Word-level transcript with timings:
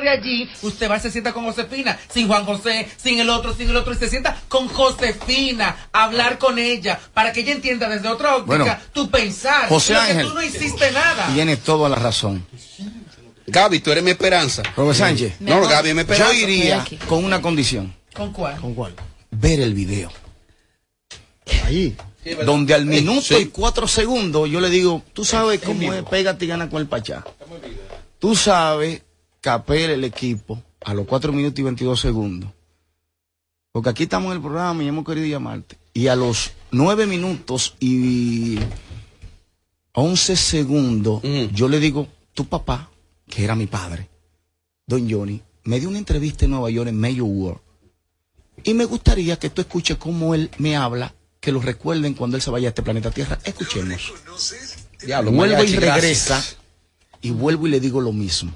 de 0.00 0.08
allí, 0.08 0.50
usted 0.62 0.90
va 0.90 0.96
y 0.96 1.00
se 1.00 1.10
sienta 1.10 1.32
con 1.32 1.44
Josefina, 1.44 1.98
sin 2.12 2.26
Juan 2.26 2.44
José, 2.44 2.88
sin 2.96 3.20
el 3.20 3.30
otro, 3.30 3.54
sin 3.54 3.70
el 3.70 3.76
otro, 3.76 3.92
y 3.92 3.96
se 3.96 4.08
sienta 4.08 4.36
con 4.48 4.68
Josefina, 4.68 5.88
a 5.92 6.04
hablar 6.04 6.38
con 6.38 6.58
ella, 6.58 6.98
para 7.14 7.32
que 7.32 7.40
ella 7.40 7.52
entienda 7.52 7.88
desde 7.88 8.08
otra 8.08 8.36
óptica 8.36 8.56
Bueno, 8.58 8.76
tu 8.92 9.10
pensar. 9.10 9.68
José 9.68 9.94
Lo 9.94 10.00
que 10.00 10.06
Ángel. 10.12 10.26
tú 10.28 10.34
no 10.34 10.42
hiciste 10.42 10.90
nada. 10.92 11.32
Tiene 11.34 11.56
toda 11.56 11.88
la 11.88 11.96
razón. 11.96 12.44
Gaby, 13.46 13.80
tú 13.80 13.90
eres 13.90 14.04
mi 14.04 14.10
esperanza. 14.10 14.62
Robert 14.76 14.96
Sánchez. 14.98 15.40
No, 15.40 15.66
Gaby 15.66 15.94
mi 15.94 16.00
esperanza. 16.00 16.32
Yo 16.32 16.38
iría 16.38 16.84
con 17.08 17.24
una 17.24 17.42
condición. 17.42 17.94
¿Con 18.14 18.32
cuál? 18.32 18.60
¿Con 18.60 18.74
cuál? 18.74 18.94
Ver 19.30 19.60
el 19.60 19.74
video. 19.74 20.10
Ahí. 21.64 21.96
Donde 22.44 22.74
al 22.74 22.84
minuto 22.84 23.38
y 23.38 23.46
cuatro 23.46 23.88
segundos 23.88 24.48
yo 24.50 24.60
le 24.60 24.68
digo, 24.68 25.02
tú 25.14 25.24
sabes 25.24 25.60
cómo 25.60 25.92
es, 25.94 26.02
pégate 26.04 26.44
y 26.44 26.48
gana 26.48 26.68
con 26.68 26.80
el 26.82 26.86
Pachá. 26.86 27.24
Tú 28.18 28.36
sabes 28.36 29.02
capel 29.40 29.90
el 29.90 30.04
equipo 30.04 30.62
a 30.82 30.94
los 30.94 31.06
cuatro 31.06 31.32
minutos 31.32 31.58
y 31.58 31.62
22 31.62 32.00
segundos. 32.00 32.50
Porque 33.72 33.90
aquí 33.90 34.02
estamos 34.04 34.30
en 34.30 34.36
el 34.36 34.42
programa 34.42 34.82
y 34.82 34.88
hemos 34.88 35.04
querido 35.04 35.26
llamarte. 35.26 35.78
Y 35.94 36.08
a 36.08 36.16
los 36.16 36.52
nueve 36.70 37.06
minutos 37.06 37.76
y 37.78 38.58
11 39.92 40.36
segundos, 40.36 41.22
yo 41.52 41.68
le 41.68 41.78
digo, 41.78 42.08
tu 42.34 42.46
papá, 42.46 42.90
que 43.28 43.44
era 43.44 43.54
mi 43.54 43.66
padre, 43.66 44.08
don 44.86 45.08
Johnny, 45.10 45.42
me 45.64 45.78
dio 45.78 45.88
una 45.88 45.98
entrevista 45.98 46.44
en 46.44 46.52
Nueva 46.52 46.70
York 46.70 46.88
en 46.88 46.98
Mayo 46.98 47.24
World. 47.24 47.60
Y 48.64 48.74
me 48.74 48.84
gustaría 48.84 49.38
que 49.38 49.50
tú 49.50 49.62
escuches 49.62 49.96
cómo 49.96 50.34
él 50.34 50.50
me 50.58 50.76
habla, 50.76 51.14
que 51.38 51.52
lo 51.52 51.60
recuerden 51.60 52.14
cuando 52.14 52.36
él 52.36 52.42
se 52.42 52.50
vaya 52.50 52.68
a 52.68 52.70
este 52.70 52.82
planeta 52.82 53.10
Tierra. 53.10 53.38
Escuchemos. 53.44 54.12
Diablo, 55.02 55.32
vuelvo 55.32 55.64
y 55.64 55.76
regresa 55.76 56.34
gracias. 56.34 56.56
y 57.22 57.30
vuelvo 57.30 57.66
y 57.66 57.70
le 57.70 57.80
digo 57.80 58.00
lo 58.00 58.12
mismo. 58.12 58.52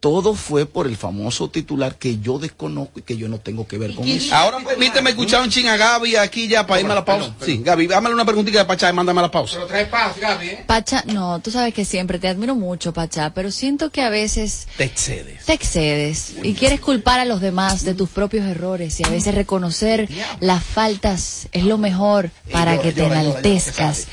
Todo 0.00 0.34
fue 0.34 0.66
por 0.66 0.88
el 0.88 0.96
famoso 0.96 1.48
titular 1.48 1.94
que 1.96 2.18
yo 2.18 2.40
desconozco 2.40 2.98
y 2.98 3.02
que 3.02 3.16
yo 3.16 3.28
no 3.28 3.38
tengo 3.38 3.68
que 3.68 3.78
ver 3.78 3.94
con 3.94 4.08
eso. 4.08 4.34
Ahora 4.34 4.58
permíteme 4.58 5.10
escuchar 5.10 5.40
un 5.42 5.50
ching 5.50 5.68
a 5.68 5.76
Gaby 5.76 6.16
aquí 6.16 6.48
ya 6.48 6.66
para 6.66 6.80
irme 6.80 6.90
a 6.90 6.96
la 6.96 7.04
pausa. 7.04 7.32
Sí, 7.40 7.60
Gaby, 7.64 7.92
hámale 7.92 8.12
una 8.12 8.24
preguntita 8.24 8.58
de 8.58 8.64
Pachá 8.64 8.90
y 8.90 8.92
mándame 8.92 9.20
a 9.20 9.22
la 9.22 9.30
pausa. 9.30 9.54
Pero 9.54 9.66
trae 9.68 9.86
paz, 9.86 10.18
Gaby, 10.18 10.46
¿eh? 10.48 10.64
Pacha, 10.66 11.04
no, 11.06 11.38
tú 11.38 11.52
sabes 11.52 11.72
que 11.72 11.84
siempre 11.84 12.18
te 12.18 12.26
admiro 12.26 12.56
mucho, 12.56 12.92
Pacha, 12.92 13.32
pero 13.32 13.52
siento 13.52 13.90
que 13.90 14.02
a 14.02 14.10
veces 14.10 14.66
Te 14.76 14.82
excedes. 14.84 15.44
te 15.44 15.52
excedes 15.52 16.34
y 16.42 16.54
quieres 16.54 16.80
culpar 16.80 17.20
a 17.20 17.24
los 17.24 17.40
demás 17.40 17.84
de 17.84 17.94
tus 17.94 18.08
propios 18.10 18.44
errores 18.46 18.98
y 18.98 19.04
a 19.04 19.08
veces 19.08 19.32
reconocer 19.36 20.08
las 20.40 20.64
faltas 20.64 21.46
es 21.52 21.62
lo 21.62 21.78
mejor 21.78 22.32
para 22.50 22.80
que 22.80 22.90
te 22.90 23.04
enaltezcas. 23.04 24.08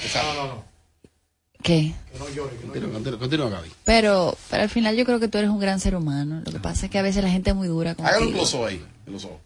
¿Qué? 1.62 1.94
Continúa, 2.18 2.50
continúa, 3.02 3.20
continúa, 3.20 3.50
Gaby. 3.50 3.70
Pero, 3.84 4.38
pero 4.50 4.64
al 4.64 4.70
final 4.70 4.96
yo 4.96 5.06
creo 5.06 5.20
que 5.20 5.28
tú 5.28 5.38
eres 5.38 5.50
un 5.50 5.60
gran 5.60 5.80
ser 5.80 5.96
humano. 5.96 6.42
Lo 6.46 6.52
que 6.52 6.60
pasa 6.60 6.86
es 6.86 6.92
que 6.92 6.98
a 6.98 7.02
veces 7.02 7.24
la 7.24 7.30
gente 7.30 7.50
es 7.50 7.56
muy 7.56 7.68
dura 7.68 7.92
Hágale 7.92 8.18
un 8.28 8.34
contigo. 8.34 8.38
close 8.50 8.66
ahí. 8.66 8.82
en 9.08 9.14
los 9.14 9.26
ojos. 9.26 9.38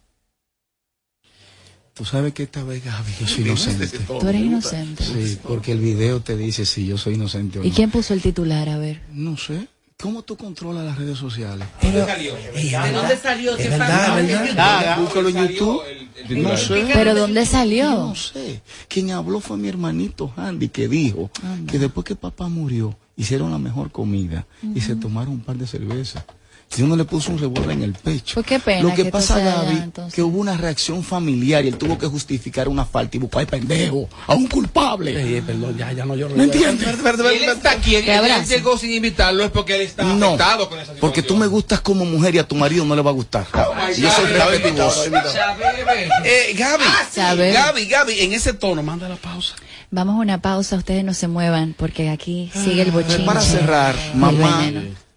Tú 1.96 2.06
sabes 2.06 2.34
que 2.34 2.44
esta 2.44 2.64
vez, 2.64 2.84
Gaby, 2.84 3.12
yo 3.20 3.28
soy 3.28 3.44
inocente. 3.44 3.88
Tú 4.00 4.28
eres 4.28 4.42
inocente. 4.42 5.04
Sí, 5.04 5.38
porque 5.44 5.72
el 5.72 5.80
video 5.80 6.22
te 6.22 6.36
dice 6.36 6.66
si 6.66 6.88
yo 6.88 6.98
soy 6.98 7.16
inocente 7.16 7.60
o 7.60 7.64
¿Y 7.64 7.70
no. 7.70 7.76
quién 7.76 7.92
puso 7.92 8.14
el 8.16 8.22
titular? 8.22 8.68
A 8.70 8.78
ver. 8.78 9.02
No 9.12 9.38
sé. 9.38 9.68
¿Cómo 10.02 10.24
tú 10.24 10.36
controlas 10.36 10.86
las 10.86 10.98
redes 10.98 11.18
sociales? 11.20 11.68
¿De 11.82 11.92
dónde 12.92 13.18
salió? 13.18 13.56
¿Qué 13.56 13.66
pasó? 13.70 14.14
Ah, 14.58 14.98
búscalo 15.00 15.30
en 15.30 15.48
YouTube. 15.48 15.82
No 16.30 16.58
sé. 16.58 16.88
¿Pero 16.94 17.16
dónde 17.16 17.46
salió? 17.46 17.90
No 17.90 18.16
sé. 18.16 18.62
Quien 18.88 19.12
habló 19.12 19.40
fue 19.40 19.58
mi 19.58 19.68
hermanito 19.68 20.32
Andy, 20.36 20.70
que 20.70 20.88
dijo 20.88 21.30
que 21.68 21.80
después 21.80 22.06
que 22.06 22.16
papá 22.16 22.48
murió, 22.48 22.96
hicieron 23.16 23.52
la 23.52 23.58
mejor 23.58 23.92
comida 23.92 24.46
y 24.76 24.82
se 24.82 24.96
tomaron 24.96 25.34
un 25.34 25.42
par 25.42 25.58
de 25.58 25.68
cervezas. 25.68 26.24
Y 26.76 26.82
uno 26.82 26.96
le 26.96 27.06
puso 27.06 27.32
un 27.32 27.38
revólver 27.40 27.72
en 27.72 27.84
el 27.84 27.94
pecho. 27.94 28.36
Pues 28.36 28.46
qué 28.46 28.60
pena 28.60 28.82
Lo 28.82 28.96
que, 28.96 29.04
que 29.04 29.12
pasa, 29.12 29.38
Gaby, 29.40 29.92
que 30.14 30.22
hubo 30.24 30.40
una 30.40 30.58
reacción 30.58 31.04
familiar 31.04 31.64
y 31.66 31.68
él 31.68 31.78
tuvo 31.78 31.98
que 31.98 32.08
justificar 32.08 32.68
una 32.68 32.86
falta 32.86 33.18
y 33.18 33.20
buscar 33.20 33.46
pendejo, 33.46 34.10
a 34.28 34.34
un 34.34 34.48
culpable. 34.48 35.42
perdón, 35.46 35.78
ya, 35.78 35.92
ya 35.92 36.06
no 36.06 36.16
lloro. 36.16 36.36
¿Me 36.36 36.46
entiendes? 36.46 36.88
Él 36.88 37.44
está 37.50 37.72
aquí, 37.72 37.96
él, 37.96 38.06
llegó 38.48 38.78
sin 38.78 38.92
invitarlo, 38.92 39.44
es 39.44 39.52
porque 39.52 39.76
él 39.76 39.82
está 39.82 40.04
No, 40.04 40.28
afectado 40.30 40.70
con 40.70 40.78
esa 40.80 40.94
situación. 40.94 41.02
porque 41.02 41.22
tú 41.22 41.36
me 41.36 41.48
gustas 41.48 41.82
como 41.82 42.06
mujer 42.06 42.36
y 42.36 42.40
a 42.40 42.48
tu 42.48 42.56
marido 42.56 42.86
no 42.86 42.96
le 42.96 43.02
va 43.02 43.12
a 43.12 43.14
gustar. 43.14 43.46
Yo 43.98 44.12
soy 44.12 44.26
respetuoso. 44.26 45.06
Eh, 46.24 46.54
Gaby, 46.58 46.84
Sabe. 47.12 47.52
Gaby, 47.52 47.86
Gaby, 47.86 48.20
en 48.20 48.34
ese 48.34 48.54
tono, 48.54 48.82
manda 48.84 49.08
la 49.10 49.16
pausa. 49.16 49.56
Vamos 49.92 50.16
a 50.16 50.20
una 50.20 50.42
pausa, 50.42 50.76
ustedes 50.78 51.04
no 51.04 51.14
se 51.14 51.28
muevan, 51.28 51.76
porque 51.78 52.10
aquí 52.10 52.52
sigue 52.54 52.82
el 52.82 52.92
bochinche. 52.92 53.26
Para 53.26 53.42
cerrar, 53.42 53.96
mamá, 54.16 54.72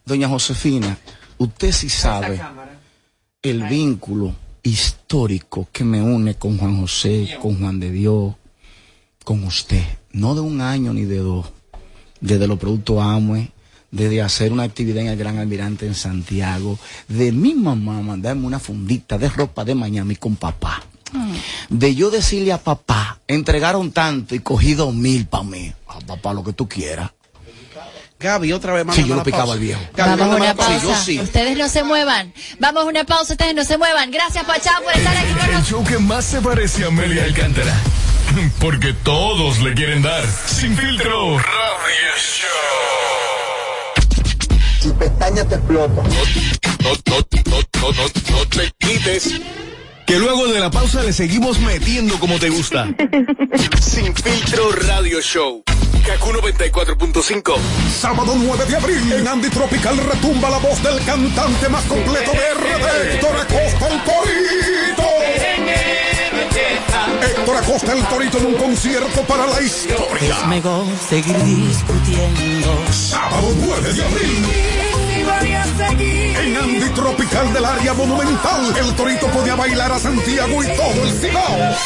doña 0.05 0.29
Josefina, 0.29 0.99
usted 1.39 1.73
sí 1.73 1.89
sabe 1.89 2.41
el 3.43 3.63
vínculo 3.65 4.35
histórico 4.63 5.69
que 5.73 5.85
me 5.85 6.03
une 6.03 6.35
con 6.35 6.59
Juan 6.59 6.81
José, 6.81 7.39
con 7.41 7.59
Juan 7.59 7.79
de 7.79 7.91
Dios, 7.91 8.35
con 9.25 9.45
usted. 9.45 9.85
No 10.13 10.35
de 10.35 10.41
un 10.41 10.61
año 10.61 10.93
ni 10.93 11.05
de 11.05 11.19
dos. 11.19 11.47
Desde 12.21 12.49
los 12.49 12.59
productos 12.59 13.01
Amway, 13.01 13.51
desde 13.91 14.23
hacer 14.23 14.53
una 14.53 14.65
actividad 14.65 15.03
en 15.03 15.09
el 15.09 15.19
Gran 15.19 15.39
Almirante 15.39 15.87
en 15.87 15.95
Santiago, 15.95 16.79
de 17.09 17.31
mi 17.33 17.55
mamá 17.55 18.01
mandarme 18.03 18.47
una 18.47 18.59
fundita 18.59 19.19
de 19.19 19.29
ropa 19.29 19.65
de 19.65 19.75
Miami 19.75 20.17
con 20.17 20.37
papá. 20.37 20.83
De 21.69 21.95
yo 21.95 22.11
decirle 22.11 22.53
a 22.53 22.63
papá, 22.63 23.21
entregaron 23.29 23.93
tanto 23.93 24.35
y 24.35 24.41
cogí 24.41 24.75
dos 24.75 24.95
mil 24.95 25.27
para 25.27 25.45
mí. 25.45 25.73
A 25.89 26.01
papá, 26.01 26.35
lo 26.35 26.43
que 26.43 26.53
tú 26.53 26.69
quieras. 26.69 27.13
Gaby, 28.19 28.53
otra 28.55 28.73
vez, 28.73 28.83
Sí, 28.83 28.87
mándame 28.87 29.09
yo 29.09 29.15
lo 29.17 29.23
picaba 29.23 29.53
al 29.53 29.59
viejo. 29.61 29.81
Gaby, 29.95 30.19
Vamos 30.21 30.35
a 30.35 30.37
una 30.43 30.55
pausa. 30.55 30.81
Sí, 30.81 30.87
yo 30.87 30.95
sí. 30.97 31.21
Ustedes 31.21 31.57
no 31.59 31.69
se 31.69 31.83
muevan. 31.85 32.33
Vamos 32.59 32.83
a 32.85 32.87
una 32.87 33.05
pausa, 33.05 33.35
ustedes 33.35 33.55
no 33.55 33.63
se 33.65 33.77
muevan. 33.77 34.11
Gracias, 34.11 34.45
Pachá, 34.45 34.81
por 34.83 34.95
estar 34.97 35.15
aquí 35.17 35.33
con 35.33 35.45
El 35.49 35.53
nosotros. 35.53 35.69
show 35.69 35.85
que 35.85 35.99
más 35.99 36.25
se 36.25 36.41
parece 36.41 36.85
a 36.85 36.87
Amelia 36.89 37.25
Alcántara. 37.25 37.75
Porque 38.59 38.93
todos 39.05 39.59
le 39.61 39.75
quieren 39.75 40.03
dar. 40.03 40.25
Sin 40.47 40.77
filtro. 40.77 41.39
Radio 41.39 42.13
Show. 42.17 42.51
Si 44.81 44.89
pestaña 44.93 45.45
te 45.45 45.55
explota. 45.57 46.03
No, 46.03 46.91
no, 47.07 47.17
no, 47.45 47.61
no, 47.83 47.93
no, 47.93 48.37
no 48.39 48.47
te 48.49 48.73
quites. 48.79 49.41
Que 50.07 50.19
luego 50.19 50.47
de 50.47 50.61
la 50.61 50.71
pausa 50.71 51.03
le 51.03 51.13
seguimos 51.13 51.59
metiendo 51.61 52.19
como 52.19 52.39
te 52.39 52.49
gusta. 52.49 52.87
Sin 53.81 54.15
filtro 54.15 54.71
Radio 54.73 55.21
Show. 55.21 55.65
Kaku 56.07 56.33
94.5. 56.33 57.55
Sábado 58.01 58.35
9 58.37 58.65
de 58.67 58.77
abril 58.77 59.13
en 59.13 59.29
Andy 59.29 59.49
Tropical 59.51 59.97
retumba 59.97 60.51
la 60.51 60.59
voz 60.59 60.83
del 60.83 61.03
cantante 61.05 61.69
más 61.69 61.85
completo 61.85 62.33
de 62.33 62.55
RD, 62.55 63.15
Héctor 63.15 63.37
Acosta 63.41 63.89
el 63.89 64.05
Torito. 64.05 65.03
Héctor 67.23 67.57
Acosta 67.57 67.93
el 67.93 68.05
Torito 68.05 68.39
en 68.39 68.47
un 68.47 68.55
concierto 68.55 69.23
para 69.23 69.47
la 69.47 69.61
historia. 69.61 70.47
mejor 70.47 70.87
seguir 71.09 71.37
discutiendo. 71.45 72.79
Sábado 72.93 73.53
9 73.57 73.93
de 73.93 74.05
abril. 74.05 74.47
En 75.39 76.57
Andy 76.57 76.89
Tropical 76.91 77.53
del 77.53 77.65
área 77.65 77.93
monumental, 77.95 78.75
el 78.79 78.95
Torito 78.95 79.27
podía 79.29 79.55
bailar 79.55 79.93
a 79.93 79.99
Santiago 79.99 80.63
y 80.63 80.67
todo 80.77 81.05
el 81.05 81.13
Cibao. 81.13 81.77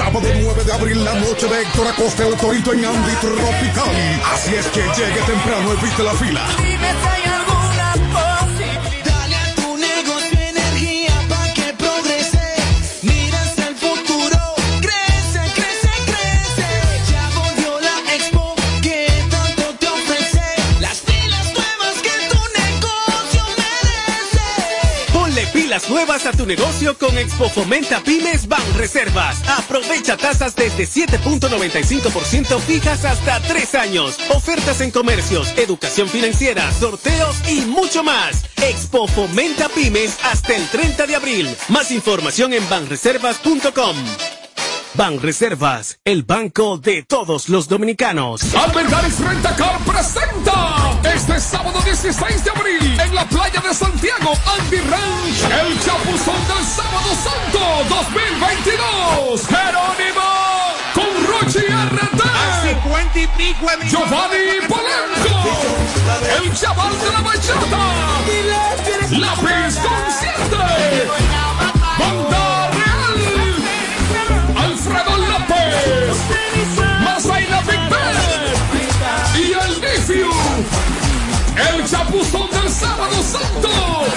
Sábado 0.00 0.26
9 0.34 0.64
de 0.64 0.72
abril, 0.72 1.04
la 1.04 1.12
noche 1.16 1.46
de 1.46 1.60
Héctor 1.60 1.88
Acosta, 1.88 2.26
el 2.26 2.34
Torito 2.34 2.72
en 2.72 2.86
Andy 2.86 3.12
Tropical. 3.20 4.22
Así 4.32 4.54
es 4.54 4.66
que 4.68 4.80
llegue 4.80 5.20
temprano, 5.26 5.72
evite 5.74 6.02
la 6.02 6.14
fila. 6.14 6.46
Tu 26.32 26.46
negocio 26.46 26.96
con 26.98 27.16
Expo 27.18 27.48
Fomenta 27.48 28.02
Pymes 28.02 28.48
Ban 28.48 28.62
Reservas. 28.76 29.42
Aprovecha 29.48 30.16
tasas 30.16 30.54
desde 30.56 30.86
7.95% 30.86 32.58
fijas 32.60 33.04
hasta 33.04 33.40
3 33.40 33.74
años. 33.76 34.18
Ofertas 34.30 34.80
en 34.80 34.90
comercios, 34.90 35.52
educación 35.56 36.08
financiera, 36.08 36.70
sorteos 36.72 37.36
y 37.48 37.62
mucho 37.62 38.02
más. 38.02 38.44
Expo 38.62 39.06
Fomenta 39.08 39.68
Pymes 39.68 40.18
hasta 40.24 40.56
el 40.56 40.66
30 40.68 41.06
de 41.06 41.16
abril. 41.16 41.56
Más 41.68 41.90
información 41.90 42.52
en 42.52 42.68
banreservas.com. 42.68 44.39
Ban 44.94 45.20
Reservas, 45.20 45.98
el 46.04 46.24
banco 46.24 46.76
de 46.76 47.04
todos 47.04 47.48
los 47.48 47.68
dominicanos. 47.68 48.42
Albergares 48.54 49.20
Rentacar 49.20 49.78
presenta 49.84 50.98
este 51.14 51.38
sábado 51.40 51.80
16 51.82 52.44
de 52.44 52.50
abril 52.50 53.00
en 53.00 53.14
la 53.14 53.24
playa 53.28 53.60
de 53.60 53.72
Santiago, 53.72 54.32
Andy 54.58 54.78
Ranch, 54.78 55.44
el 55.44 55.80
chapuzón 55.80 56.48
del 56.48 56.64
sábado 56.66 57.14
santo 57.22 57.60
2022. 57.88 59.46
Jerónimo 59.46 60.28
con 60.94 61.26
Rochi 61.26 61.60
RT. 61.60 62.20
Pico 63.36 63.66
Giovanni 63.88 64.66
Polanco, 64.68 65.50
el 66.36 66.54
chaval 66.54 66.98
de 66.98 67.10
la 67.10 67.20
bachata. 67.20 68.10
Lápiz 69.10 69.78
consciente. 69.78 71.39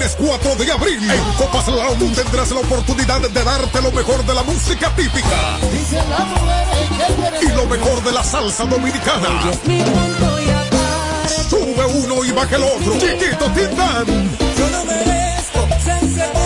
Lunes 0.00 0.16
4 0.18 0.54
de 0.56 0.72
abril 0.72 1.10
en 1.10 1.32
Copas 1.34 1.68
Lounge 1.68 2.14
tendrás 2.14 2.50
la 2.52 2.60
oportunidad 2.60 3.20
de 3.20 3.44
darte 3.44 3.82
lo 3.82 3.92
mejor 3.92 4.24
de 4.24 4.32
la 4.32 4.42
música 4.44 4.90
típica 4.96 5.58
y 7.42 7.48
lo 7.48 7.66
mejor 7.66 8.02
de 8.02 8.10
la 8.10 8.24
salsa 8.24 8.64
dominicana. 8.64 9.28
Sube 11.50 11.84
uno 11.84 12.24
y 12.24 12.32
baja 12.32 12.56
el 12.56 12.62
otro. 12.62 12.94
Chiquito 12.94 13.44
Tindán. 13.52 14.30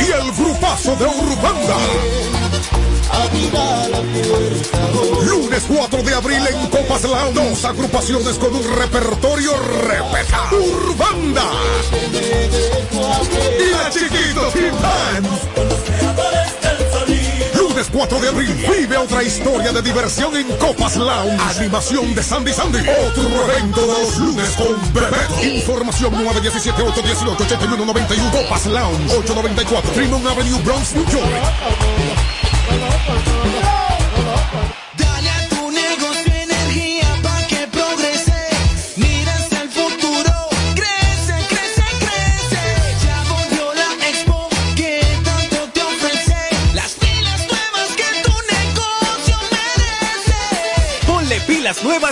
Y 0.01 0.11
el 0.11 0.33
grupazo 0.33 0.97
de 0.97 1.05
Urbanda. 1.05 2.44
Lunes 5.27 5.65
4 5.69 6.03
de 6.03 6.15
abril 6.15 6.43
en 6.49 6.67
Copas 6.69 7.03
Lounge. 7.05 7.35
Dos 7.35 7.65
agrupaciones 7.65 8.39
con 8.39 8.55
un 8.55 8.65
repertorio 8.77 9.53
repetado. 9.89 10.57
Urbanda. 10.57 11.43
Y 13.61 13.71
la 13.71 13.91
Chiquito 13.91 14.49
Tindán. 14.53 15.25
Lunes 17.57 17.87
4 17.93 18.21
de 18.21 18.29
abril, 18.29 18.67
vive 18.79 18.97
otra 18.97 19.23
historia 19.23 19.73
de 19.73 19.83
diversión 19.83 20.37
en 20.37 20.47
Copas 20.59 20.97
Lounge. 20.97 21.41
Animación 21.59 22.15
de 22.15 22.23
Sandy 22.23 22.53
Sandy. 22.53 22.79
Otro 22.81 23.25
evento 23.49 23.81
de 23.81 23.87
los 23.87 24.19
lunes 24.19 24.51
con 24.51 24.93
Bebeto. 24.93 25.43
Información 25.43 26.13
917-818-8191. 26.15 28.31
Copas 28.31 28.67
Lounge 28.67 29.17
894 29.19 29.93
Fremont 29.93 30.27
Avenue, 30.27 30.59
Bronx, 30.63 30.95
New 30.95 31.07
York. 31.07 32.34
Dale 33.06 33.64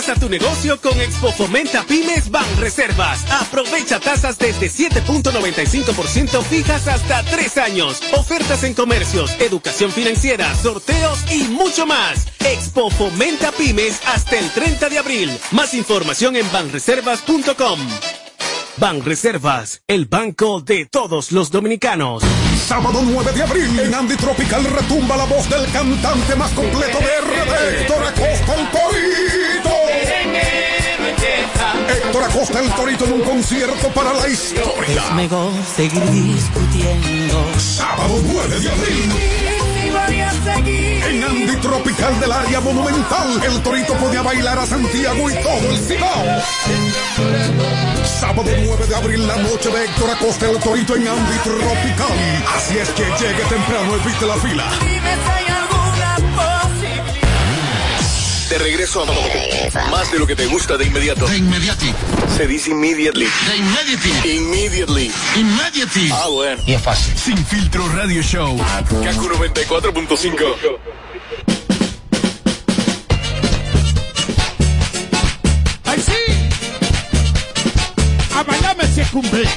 a 0.09 0.15
tu 0.15 0.27
negocio 0.27 0.81
con 0.81 0.99
Expo 0.99 1.31
Fomenta 1.31 1.83
Pymes 1.83 2.29
Ban 2.29 2.45
Reservas. 2.57 3.23
Aprovecha 3.31 3.99
tasas 3.99 4.37
desde 4.37 4.69
7.95% 4.69 6.41
fijas 6.43 6.87
hasta 6.87 7.23
3 7.23 7.57
años. 7.59 8.01
Ofertas 8.13 8.63
en 8.63 8.73
comercios, 8.73 9.31
educación 9.39 9.91
financiera, 9.91 10.53
sorteos 10.55 11.19
y 11.31 11.43
mucho 11.47 11.85
más. 11.85 12.27
Expo 12.39 12.89
Fomenta 12.89 13.51
Pymes 13.51 14.01
hasta 14.07 14.37
el 14.39 14.49
30 14.51 14.89
de 14.89 14.97
abril. 14.97 15.39
Más 15.51 15.73
información 15.73 16.35
en 16.35 16.51
banreservas.com. 16.51 17.79
Banreservas, 18.77 19.83
el 19.87 20.05
banco 20.07 20.59
de 20.59 20.85
todos 20.87 21.31
los 21.31 21.51
dominicanos. 21.51 22.23
Sábado 22.67 23.01
9 23.03 23.31
de 23.33 23.43
abril 23.43 23.79
en 23.79 23.93
Andy 23.93 24.15
Tropical 24.15 24.63
retumba 24.65 25.15
la 25.15 25.25
voz 25.25 25.47
del 25.49 25.69
cantante 25.71 26.35
más 26.35 26.51
completo 26.51 26.97
de 26.97 27.21
RD, 27.21 27.81
Héctor 27.81 28.03
Acosta 28.03 28.55
el. 28.55 29.62
Héctor 31.89 32.23
Acosta 32.23 32.59
el 32.59 32.69
Torito 32.73 33.05
en 33.05 33.13
un 33.13 33.21
concierto 33.21 33.87
para 33.89 34.13
la 34.13 34.27
historia. 34.27 35.09
mejor 35.15 35.51
seguir 35.75 36.03
discutiendo. 36.11 37.45
Sábado 37.57 38.21
9 38.23 38.59
de 38.59 38.69
abril. 38.69 39.11
En 41.07 41.23
Andy 41.23 41.55
Tropical 41.57 42.19
del 42.19 42.31
área 42.31 42.59
monumental, 42.59 43.41
el 43.43 43.61
Torito 43.61 43.93
podía 43.95 44.21
bailar 44.21 44.59
a 44.59 44.65
Santiago 44.65 45.29
y 45.29 45.33
todo 45.35 45.69
el 45.69 45.77
Cibao. 45.77 46.41
Sábado 48.05 48.49
9 48.65 48.87
de 48.87 48.95
abril, 48.95 49.27
la 49.27 49.37
noche 49.37 49.69
de 49.69 49.85
Héctor 49.85 50.09
Acosta 50.11 50.49
el 50.49 50.59
Torito 50.59 50.95
en 50.95 51.07
Andy 51.07 51.37
Tropical. 51.43 52.43
Así 52.55 52.77
es 52.77 52.89
que 52.89 53.03
llegue 53.03 53.43
temprano, 53.49 53.95
evite 53.95 54.25
la 54.25 54.35
fila. 54.35 54.65
De 58.53 58.59
regreso 58.59 59.01
a 59.01 59.05
más 59.89 60.11
de 60.11 60.19
lo 60.19 60.27
que 60.27 60.35
te 60.35 60.45
gusta 60.45 60.77
de 60.77 60.85
inmediato. 60.85 61.25
De 61.25 61.37
inmediati. 61.37 61.91
Se 62.37 62.45
dice 62.45 62.69
immediately. 62.69 63.25
De 63.25 63.57
immediately. 63.57 64.37
Immediately. 64.37 65.11
Immediately. 65.35 66.11
Ah, 66.13 66.27
bueno. 66.29 66.61
Y 66.67 66.73
es 66.73 66.81
fácil. 66.83 67.17
Sin 67.17 67.43
filtro 67.47 67.83
radio 67.95 68.21
show. 68.21 68.55
Kaku 69.03 69.27
94.5. 69.27 70.77
¡Ay, 75.85 76.03
sí! 76.05 76.13
A 78.35 78.43
bailarme 78.43 78.85
se 78.93 79.03
cumple. 79.05 79.49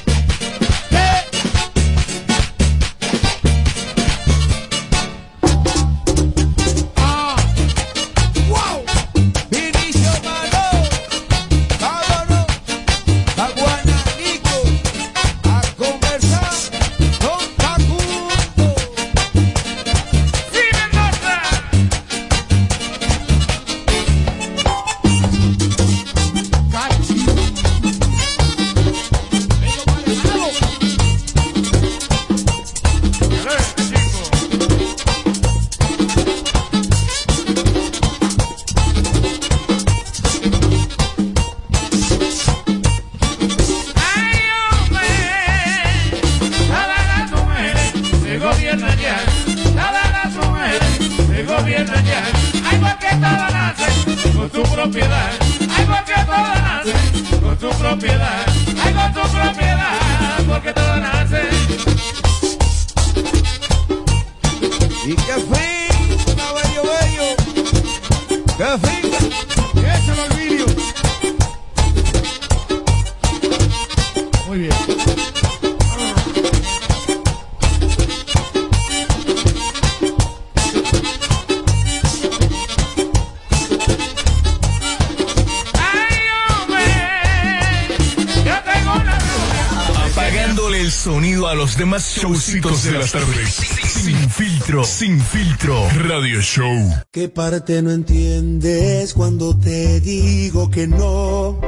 El 90.87 90.93
sonido 90.93 91.49
a 91.49 91.55
los 91.57 91.77
demás 91.77 92.17
showcitos 92.17 92.85
de 92.85 92.93
las 92.93 93.11
tardes. 93.11 93.55
Sin 93.55 94.31
filtro. 94.31 94.85
Sin 94.85 95.21
filtro. 95.21 95.89
Radio 96.09 96.41
Show. 96.41 96.95
¿Qué 97.11 97.29
parte 97.29 97.83
no 97.83 97.91
entiendes 97.91 99.13
cuando 99.13 99.59
te 99.59 99.99
digo 99.99 100.71
que 100.71 100.87
no? 100.87 101.59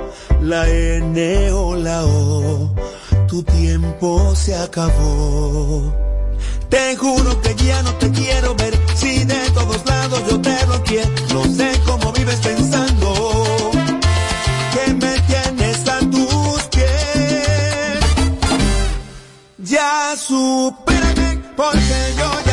la 0.41 0.69
N 0.69 1.51
o 1.51 1.75
la 1.75 2.05
O, 2.07 2.77
tu 3.27 3.43
tiempo 3.43 4.37
se 4.37 4.55
acabó. 4.55 5.93
Te 6.69 6.95
juro 6.97 7.41
que 7.41 7.57
ya 7.57 7.83
no 7.83 7.95
te 7.95 8.11
quiero 8.13 8.55
ver, 8.55 8.79
si 8.95 9.25
de 9.25 9.51
todos 9.51 9.85
lados 9.85 10.23
yo 10.31 10.41
te 10.41 10.65
bloqueé, 10.65 11.03
no 11.33 11.45
sé 11.45 11.73
cómo 11.85 12.13
vives 12.13 12.37
pensando 12.37 12.88
supérame, 20.17 21.43
porque 21.57 22.15
yo 22.17 22.48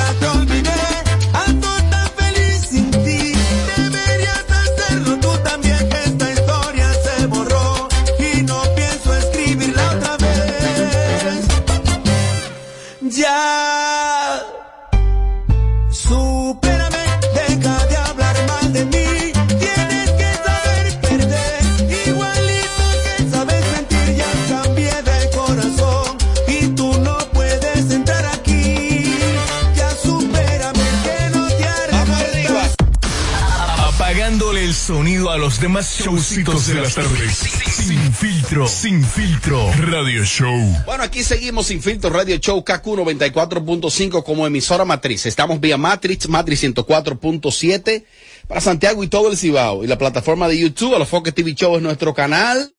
a 35.35 35.37
los 35.37 35.59
demás 35.59 35.99
showcitos 35.99 36.67
de 36.67 36.75
las 36.75 36.95
tardes. 36.95 37.35
Sin 37.35 38.13
filtro, 38.13 38.67
sin 38.67 39.03
filtro, 39.03 39.69
radio 39.79 40.23
show. 40.23 40.57
Bueno, 40.85 41.03
aquí 41.03 41.23
seguimos 41.23 41.67
sin 41.67 41.81
filtro 41.81 42.09
Radio 42.09 42.37
Show 42.37 42.63
KQ 42.63 42.85
94.5 42.85 44.23
como 44.23 44.47
emisora 44.47 44.85
matriz. 44.85 45.25
Estamos 45.25 45.59
vía 45.59 45.77
Matrix, 45.77 46.29
Matrix 46.29 46.63
104.7 46.63 48.05
para 48.47 48.61
Santiago 48.61 49.03
y 49.03 49.07
todo 49.09 49.29
el 49.29 49.37
Cibao. 49.37 49.83
Y 49.83 49.87
la 49.87 49.97
plataforma 49.97 50.47
de 50.47 50.57
YouTube, 50.57 50.95
a 50.95 50.99
los 50.99 51.09
Foques 51.09 51.35
TV 51.35 51.53
Show 51.53 51.75
es 51.75 51.81
nuestro 51.81 52.13
canal. 52.13 52.73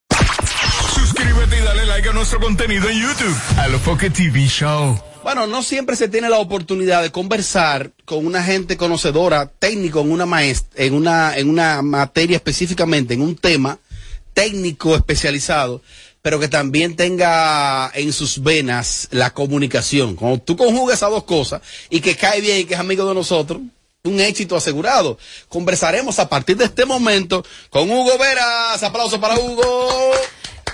Suscríbete 0.95 1.59
y 1.59 1.63
dale 1.63 1.85
like 1.85 2.09
a 2.09 2.13
nuestro 2.15 2.41
contenido 2.41 2.89
en 2.89 3.03
YouTube. 3.03 3.37
A 3.59 3.69
lo 3.69 3.79
Foque 3.79 4.09
TV 4.09 4.47
Show. 4.47 4.99
Bueno, 5.27 5.49
no 5.49 5.65
siempre 5.65 5.97
se 5.97 6.07
tiene 6.07 6.31
la 6.31 6.39
oportunidad 6.39 7.03
de 7.03 7.11
conversar 7.11 7.91
con 8.05 8.25
una 8.25 8.45
gente 8.45 8.77
conocedora, 8.77 9.51
técnico 9.59 10.01
en 10.01 10.13
una 10.13 10.25
maestra, 10.25 10.85
en 10.85 10.95
una, 10.95 11.37
en 11.37 11.51
una 11.51 11.83
materia 11.83 12.37
específicamente, 12.37 13.15
en 13.15 13.23
un 13.23 13.35
tema 13.35 13.81
técnico 14.35 14.95
especializado, 14.95 15.83
pero 16.23 16.39
que 16.39 16.47
también 16.47 16.95
tenga 16.95 17.91
en 17.95 18.13
sus 18.13 18.41
venas 18.41 19.09
la 19.11 19.35
comunicación. 19.35 20.15
Cuando 20.15 20.39
tú 20.39 20.57
conjugas 20.57 20.99
esas 20.99 21.11
dos 21.11 21.25
cosas 21.25 21.61
y 21.91 21.99
que 21.99 22.15
cae 22.15 22.41
bien 22.41 22.59
y 22.59 22.65
que 22.65 22.75
es 22.75 22.81
amigo 22.81 23.05
de 23.09 23.15
nosotros, 23.17 23.61
un 24.05 24.21
éxito 24.21 24.55
asegurado. 24.55 25.19
Conversaremos 25.49 26.21
a 26.21 26.29
partir 26.29 26.57
de 26.57 26.67
este 26.67 26.87
momento 26.87 27.45
con 27.69 27.91
Hugo 27.91 28.17
Veras. 28.17 28.81
Aplauso 28.81 29.21
para 29.21 29.37
Hugo. 29.41 30.13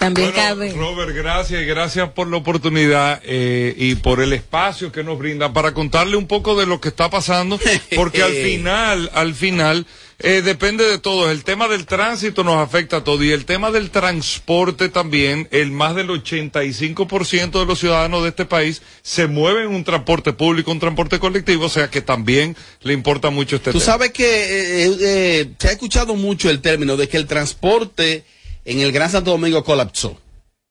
También 0.03 0.33
Bueno, 0.33 0.49
cabe. 0.49 0.73
Robert, 0.73 1.15
gracias 1.15 1.63
y 1.63 1.65
gracias 1.65 2.11
por 2.11 2.27
la 2.29 2.37
oportunidad 2.39 3.21
eh, 3.25 3.73
y 3.77 3.95
por 3.95 4.21
el 4.21 4.33
espacio 4.33 4.91
que 4.91 5.05
nos 5.05 5.17
brinda 5.19 5.53
para 5.53 5.73
contarle 5.75 6.17
un 6.17 6.27
poco 6.27 6.59
de 6.59 6.67
lo 6.67 6.81
que 6.81 6.89
está 6.89 7.09
pasando, 7.09 7.59
porque 7.95 8.23
al 8.23 8.33
final, 8.33 9.11
al 9.15 9.35
final, 9.35 9.87
eh, 10.19 10.43
depende 10.43 10.85
de 10.85 10.99
todo. 10.99 11.31
El 11.31 11.45
tema 11.45 11.69
del 11.69 11.87
tránsito 11.87 12.43
nos 12.43 12.57
afecta 12.57 12.99
a 12.99 13.05
todo 13.05 13.23
y 13.23 13.31
el 13.31 13.45
tema 13.45 13.71
del 13.71 13.91
transporte 13.91 14.89
también. 14.89 15.47
El 15.53 15.71
más 15.71 15.95
del 15.95 16.09
85% 16.09 17.61
de 17.61 17.67
los 17.67 17.79
ciudadanos 17.79 18.23
de 18.23 18.31
este 18.31 18.45
país 18.45 18.83
se 19.03 19.27
mueven 19.29 19.65
en 19.69 19.75
un 19.75 19.85
transporte 19.85 20.33
público, 20.33 20.71
un 20.73 20.81
transporte 20.81 21.19
colectivo, 21.19 21.67
o 21.67 21.69
sea 21.69 21.89
que 21.91 22.01
también 22.03 22.57
le 22.83 22.93
importa 22.93 23.31
mucho 23.31 23.57
este 23.57 23.71
Tú 23.73 23.79
tema. 23.79 23.93
sabes 23.93 24.11
que 24.13 24.25
eh, 24.25 24.87
eh, 24.87 24.97
eh, 25.01 25.49
se 25.59 25.69
ha 25.69 25.73
escuchado 25.73 26.15
mucho 26.17 26.51
el 26.51 26.61
término 26.61 26.97
de 26.97 27.09
que 27.09 27.17
el 27.17 27.27
transporte 27.27 28.25
en 28.65 28.81
el 28.81 28.93
Gran 28.93 29.11
Santo 29.11 29.31
Domingo 29.33 29.63
colapsó. 29.65 30.19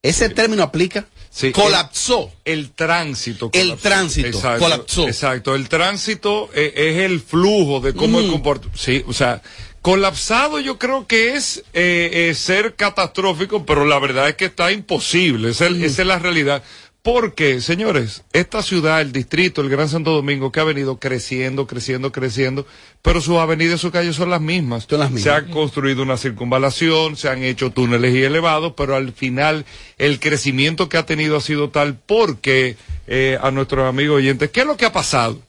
¿Ese 0.03 0.29
término 0.29 0.63
aplica? 0.63 1.05
Sí, 1.29 1.51
colapsó. 1.51 2.31
El, 2.43 2.60
el 2.60 2.69
tránsito. 2.71 3.50
El 3.53 3.67
colapsó. 3.69 3.81
tránsito 3.89 4.41
colapsó. 4.60 5.07
Exacto. 5.07 5.55
El 5.55 5.69
tránsito 5.69 6.50
eh, 6.55 6.74
es 6.75 6.98
el 7.05 7.21
flujo 7.21 7.79
de 7.79 7.93
cómo 7.93 8.19
el 8.19 8.27
Mm. 8.27 8.31
comportamiento. 8.31 8.77
Sí, 8.83 9.03
o 9.07 9.13
sea, 9.13 9.41
colapsado 9.81 10.60
yo 10.60 10.77
creo 10.77 11.07
que 11.07 11.36
es 11.36 11.60
eh, 11.74 12.29
eh, 12.29 12.33
ser 12.36 12.75
catastrófico, 12.75 13.65
pero 13.65 13.86
la 13.86 14.00
verdad 14.00 14.27
es 14.29 14.36
que 14.36 14.45
está 14.45 14.71
imposible. 14.71 15.51
Esa 15.51 15.67
es, 15.67 15.71
Mm. 15.74 15.83
esa 15.83 16.01
es 16.01 16.07
la 16.07 16.19
realidad. 16.19 16.63
Porque, 17.03 17.62
señores, 17.62 18.24
esta 18.31 18.62
ciudad, 18.62 19.01
el 19.01 19.12
distrito, 19.12 19.62
el 19.62 19.70
Gran 19.70 19.89
Santo 19.89 20.12
Domingo, 20.12 20.51
que 20.51 20.60
ha 20.60 20.63
venido 20.63 21.00
creciendo, 21.00 21.65
creciendo, 21.65 22.12
creciendo, 22.12 22.67
pero 23.01 23.22
sus 23.22 23.38
avenidas 23.38 23.79
y 23.79 23.81
sus 23.81 23.91
calles 23.91 24.15
son 24.15 24.29
las 24.29 24.39
mismas. 24.41 24.86
Se 25.24 25.31
ha 25.31 25.48
construido 25.48 26.03
una 26.03 26.17
circunvalación, 26.17 27.15
se 27.15 27.29
han 27.29 27.41
hecho 27.41 27.72
túneles 27.72 28.13
y 28.13 28.22
elevados, 28.22 28.74
pero 28.77 28.96
al 28.96 29.13
final 29.13 29.65
el 29.98 30.20
crecimiento 30.20 30.89
que 30.89 30.98
ha 30.98 31.05
tenido 31.08 31.38
ha 31.38 31.41
sido 31.41 31.72
tal 31.72 31.98
porque 31.98 32.77
eh, 33.08 33.39
a 33.41 33.50
nuestros 33.50 33.89
amigos 33.89 34.17
oyentes, 34.17 34.51
¿qué 34.51 34.62
es 34.62 34.67
lo 34.67 34.77
que 34.77 34.86
ha 34.86 34.93
pasado? 34.93 35.41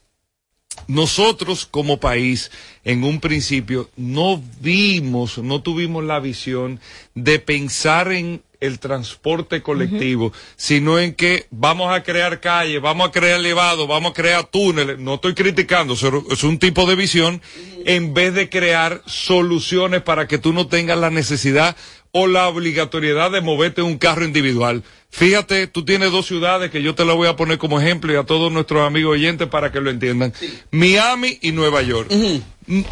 Nosotros 0.86 1.66
como 1.66 2.00
país, 2.00 2.50
en 2.84 3.04
un 3.04 3.20
principio, 3.20 3.88
no 3.96 4.42
vimos, 4.60 5.38
no 5.38 5.62
tuvimos 5.62 6.04
la 6.04 6.20
visión 6.20 6.80
de 7.14 7.38
pensar 7.38 8.12
en 8.12 8.42
el 8.62 8.78
transporte 8.78 9.60
colectivo, 9.60 10.32
sino 10.54 11.00
en 11.00 11.14
que 11.14 11.46
vamos 11.50 11.92
a 11.92 12.04
crear 12.04 12.38
calles, 12.38 12.80
vamos 12.80 13.08
a 13.08 13.10
crear 13.10 13.40
elevados, 13.40 13.88
vamos 13.88 14.12
a 14.12 14.14
crear 14.14 14.44
túneles. 14.44 15.00
No 15.00 15.14
estoy 15.14 15.34
criticando, 15.34 15.94
es 15.94 16.44
un 16.44 16.58
tipo 16.60 16.86
de 16.86 16.94
visión 16.94 17.42
en 17.84 18.14
vez 18.14 18.34
de 18.34 18.48
crear 18.48 19.02
soluciones 19.04 20.02
para 20.02 20.28
que 20.28 20.38
tú 20.38 20.52
no 20.52 20.68
tengas 20.68 20.96
la 20.96 21.10
necesidad 21.10 21.76
o 22.14 22.26
la 22.26 22.47
obligatoriedad 22.49 23.31
de 23.31 23.40
moverte 23.40 23.81
en 23.81 23.87
un 23.87 23.99
carro 23.99 24.25
individual. 24.25 24.83
Fíjate, 25.11 25.66
tú 25.66 25.85
tienes 25.85 26.12
dos 26.12 26.26
ciudades 26.26 26.71
que 26.71 26.83
yo 26.83 26.95
te 26.95 27.04
las 27.07 27.16
voy 27.16 27.26
a 27.28 27.37
poner 27.37 27.57
como 27.59 27.81
ejemplo 27.81 28.12
y 28.12 28.16
a 28.16 28.25
todos 28.25 28.52
nuestros 28.52 28.87
amigos 28.87 29.12
oyentes 29.14 29.49
para 29.49 29.73
que 29.73 29.81
lo 29.81 29.90
entiendan. 29.90 30.33
Miami 30.71 31.38
y 31.40 31.52
Nueva 31.52 31.83
York. 31.83 32.11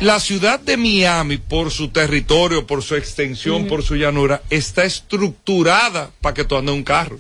La 0.01 0.19
ciudad 0.21 0.59
de 0.59 0.77
Miami, 0.77 1.37
por 1.39 1.71
su 1.71 1.89
territorio, 1.89 2.67
por 2.67 2.83
su 2.83 2.97
extensión, 2.97 3.67
por 3.69 3.83
su 3.83 3.95
llanura, 3.97 4.43
está 4.51 4.85
estructurada 4.85 6.11
para 6.21 6.35
que 6.35 6.45
tú 6.45 6.57
andes 6.57 6.73
en 6.73 6.79
un 6.79 6.85
carro. 6.85 7.19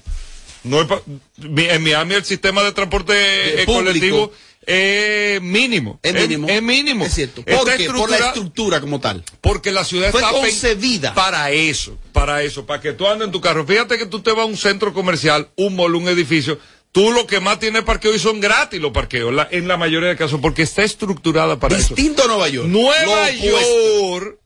No 0.64 0.80
es 0.80 0.86
pa- 0.86 1.00
en 1.42 1.82
Miami 1.82 2.14
el 2.14 2.24
sistema 2.24 2.62
de 2.62 2.72
transporte 2.72 3.12
eh, 3.14 3.66
público. 3.66 4.32
Es 4.70 5.42
mínimo. 5.42 5.98
Es 6.02 6.14
mínimo. 6.14 6.48
Es, 6.48 6.62
mínimo. 6.62 7.04
Es 7.04 7.14
cierto. 7.14 7.42
Está 7.44 7.58
¿Por 7.58 7.66
la 7.68 7.74
estructura- 8.16 8.80
como 8.80 9.00
tal. 9.00 9.24
porque 9.40 9.72
la 9.72 9.84
ciudad 9.84 10.10
Fue 10.10 10.20
está 10.20 10.32
concebida. 10.32 11.14
para 11.14 11.50
eso, 11.50 11.96
para 12.12 12.42
eso, 12.42 12.66
para 12.66 12.80
que 12.80 12.92
tú 12.92 13.06
andes 13.06 13.26
en 13.26 13.32
tu 13.32 13.40
carro. 13.40 13.66
Fíjate 13.66 13.98
que 13.98 14.06
tú 14.06 14.20
te 14.20 14.30
vas 14.32 14.42
a 14.42 14.44
un 14.46 14.56
centro 14.56 14.92
comercial, 14.92 15.48
un 15.56 15.76
mall, 15.76 15.94
un 15.94 16.08
edificio, 16.08 16.58
tú 16.92 17.12
lo 17.12 17.26
que 17.26 17.40
más 17.40 17.58
tienes 17.58 17.82
parqueo 17.84 18.14
y 18.14 18.18
son 18.18 18.40
gratis 18.40 18.80
los 18.80 18.92
parqueos, 18.92 19.32
la- 19.32 19.48
en 19.50 19.68
la 19.68 19.76
mayoría 19.76 20.08
de 20.08 20.16
casos, 20.16 20.40
porque 20.40 20.62
está 20.62 20.82
estructurada 20.82 21.58
para 21.58 21.76
eso. 21.76 21.94
Distinto 21.94 22.24
a 22.24 22.26
Nueva 22.26 22.48
York. 22.48 22.68
Nueva. 22.68 23.30
York 23.32 24.38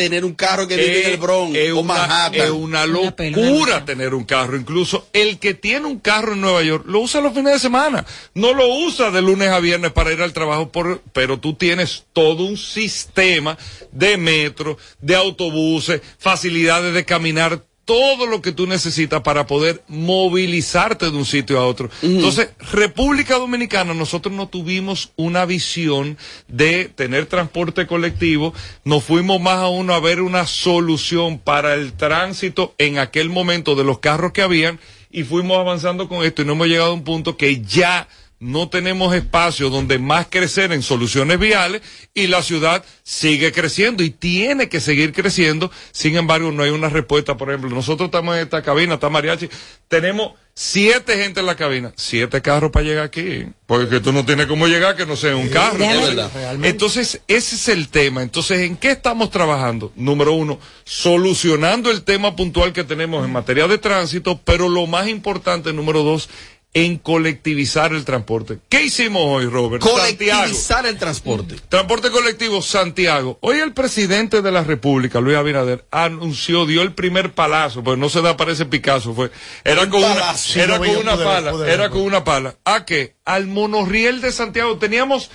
Tener 0.00 0.24
un 0.24 0.34
carro 0.34 0.66
que 0.66 0.76
vive 0.76 1.06
en 1.06 1.10
el 1.12 1.16
Bronx 1.18 1.54
es 1.56 1.72
o 1.72 1.80
una, 1.80 1.94
Manhattan. 1.94 2.40
es 2.40 2.50
una 2.50 2.86
locura 2.86 3.84
tener 3.84 4.14
un 4.14 4.24
carro. 4.24 4.56
Incluso 4.56 5.08
el 5.12 5.38
que 5.38 5.54
tiene 5.54 5.86
un 5.86 5.98
carro 5.98 6.32
en 6.32 6.40
Nueva 6.40 6.62
York 6.62 6.84
lo 6.86 7.00
usa 7.00 7.20
los 7.20 7.34
fines 7.34 7.52
de 7.52 7.58
semana. 7.58 8.06
No 8.34 8.54
lo 8.54 8.66
usa 8.66 9.10
de 9.10 9.20
lunes 9.20 9.48
a 9.48 9.60
viernes 9.60 9.92
para 9.92 10.12
ir 10.12 10.22
al 10.22 10.32
trabajo, 10.32 10.70
por, 10.70 11.02
pero 11.12 11.38
tú 11.38 11.54
tienes 11.54 12.04
todo 12.12 12.44
un 12.44 12.56
sistema 12.56 13.58
de 13.92 14.16
metro, 14.16 14.78
de 15.00 15.16
autobuses, 15.16 16.00
facilidades 16.18 16.94
de 16.94 17.04
caminar, 17.04 17.62
todo 17.90 18.26
lo 18.26 18.40
que 18.40 18.52
tú 18.52 18.68
necesitas 18.68 19.22
para 19.22 19.48
poder 19.48 19.82
movilizarte 19.88 21.10
de 21.10 21.16
un 21.16 21.26
sitio 21.26 21.58
a 21.58 21.66
otro. 21.66 21.90
Entonces, 22.02 22.50
República 22.70 23.36
Dominicana, 23.36 23.94
nosotros 23.94 24.32
no 24.32 24.46
tuvimos 24.46 25.10
una 25.16 25.44
visión 25.44 26.16
de 26.46 26.84
tener 26.84 27.26
transporte 27.26 27.88
colectivo, 27.88 28.54
nos 28.84 29.02
fuimos 29.02 29.40
más 29.40 29.56
a 29.56 29.66
uno 29.66 29.92
a 29.92 29.98
ver 29.98 30.20
una 30.20 30.46
solución 30.46 31.40
para 31.40 31.74
el 31.74 31.94
tránsito 31.94 32.76
en 32.78 33.00
aquel 33.00 33.28
momento 33.28 33.74
de 33.74 33.82
los 33.82 33.98
carros 33.98 34.30
que 34.30 34.42
habían 34.42 34.78
y 35.10 35.24
fuimos 35.24 35.58
avanzando 35.58 36.08
con 36.08 36.24
esto 36.24 36.42
y 36.42 36.44
no 36.44 36.52
hemos 36.52 36.68
llegado 36.68 36.92
a 36.92 36.94
un 36.94 37.02
punto 37.02 37.36
que 37.36 37.60
ya 37.60 38.06
no 38.40 38.70
tenemos 38.70 39.14
espacio 39.14 39.68
donde 39.68 39.98
más 39.98 40.26
crecer 40.30 40.72
en 40.72 40.82
soluciones 40.82 41.38
viales 41.38 41.82
y 42.14 42.26
la 42.26 42.42
ciudad 42.42 42.82
sigue 43.02 43.52
creciendo 43.52 44.02
y 44.02 44.10
tiene 44.10 44.70
que 44.70 44.80
seguir 44.80 45.12
creciendo. 45.12 45.70
Sin 45.92 46.16
embargo, 46.16 46.50
no 46.50 46.62
hay 46.62 46.70
una 46.70 46.88
respuesta. 46.88 47.36
Por 47.36 47.50
ejemplo, 47.50 47.70
nosotros 47.70 48.06
estamos 48.06 48.36
en 48.36 48.42
esta 48.42 48.62
cabina, 48.62 48.94
está 48.94 49.10
Mariachi, 49.10 49.50
tenemos 49.88 50.32
siete 50.54 51.16
gente 51.16 51.40
en 51.40 51.46
la 51.46 51.54
cabina, 51.54 51.92
siete 51.96 52.40
carros 52.40 52.70
para 52.70 52.84
llegar 52.84 53.04
aquí, 53.04 53.46
porque 53.66 54.00
tú 54.00 54.12
no 54.12 54.24
tienes 54.24 54.46
cómo 54.46 54.66
llegar 54.66 54.96
que 54.96 55.06
no 55.06 55.16
sea 55.16 55.36
un 55.36 55.48
carro. 55.48 55.82
Es 55.84 56.14
verdad. 56.14 56.30
Entonces, 56.62 57.20
ese 57.28 57.56
es 57.56 57.68
el 57.68 57.88
tema. 57.88 58.22
Entonces, 58.22 58.60
¿en 58.62 58.76
qué 58.76 58.92
estamos 58.92 59.30
trabajando? 59.30 59.92
Número 59.96 60.32
uno, 60.32 60.58
solucionando 60.84 61.90
el 61.90 62.04
tema 62.04 62.36
puntual 62.36 62.72
que 62.72 62.84
tenemos 62.84 63.24
en 63.24 63.32
materia 63.32 63.68
de 63.68 63.78
tránsito, 63.78 64.40
pero 64.44 64.68
lo 64.68 64.86
más 64.86 65.08
importante, 65.08 65.72
número 65.72 66.02
dos, 66.02 66.30
en 66.72 66.98
colectivizar 66.98 67.92
el 67.92 68.04
transporte. 68.04 68.58
¿Qué 68.68 68.84
hicimos 68.84 69.22
hoy, 69.24 69.46
Robert? 69.46 69.82
Colectivizar 69.82 70.86
el 70.86 70.96
transporte. 70.98 71.56
Transporte 71.68 72.10
colectivo 72.10 72.62
Santiago. 72.62 73.38
Hoy 73.40 73.58
el 73.58 73.72
presidente 73.72 74.40
de 74.40 74.52
la 74.52 74.62
República, 74.62 75.20
Luis 75.20 75.36
Abinader, 75.36 75.84
anunció, 75.90 76.66
dio 76.66 76.82
el 76.82 76.94
primer 76.94 77.32
palazo, 77.32 77.82
pues 77.82 77.98
no 77.98 78.08
se 78.08 78.22
da 78.22 78.36
parece 78.36 78.66
Picasso, 78.66 79.14
fue, 79.14 79.32
era 79.64 79.82
Un 79.82 79.90
con 79.90 80.04
una, 80.04 80.34
era 80.54 80.78
con 80.78 80.96
una 80.96 81.16
pala, 81.16 81.72
era 81.72 81.90
con 81.90 82.02
una 82.02 82.22
pala. 82.22 82.54
¿A 82.64 82.84
qué? 82.84 83.16
Al 83.24 83.48
monorriel 83.48 84.20
de 84.20 84.30
Santiago. 84.30 84.78
Teníamos 84.78 85.30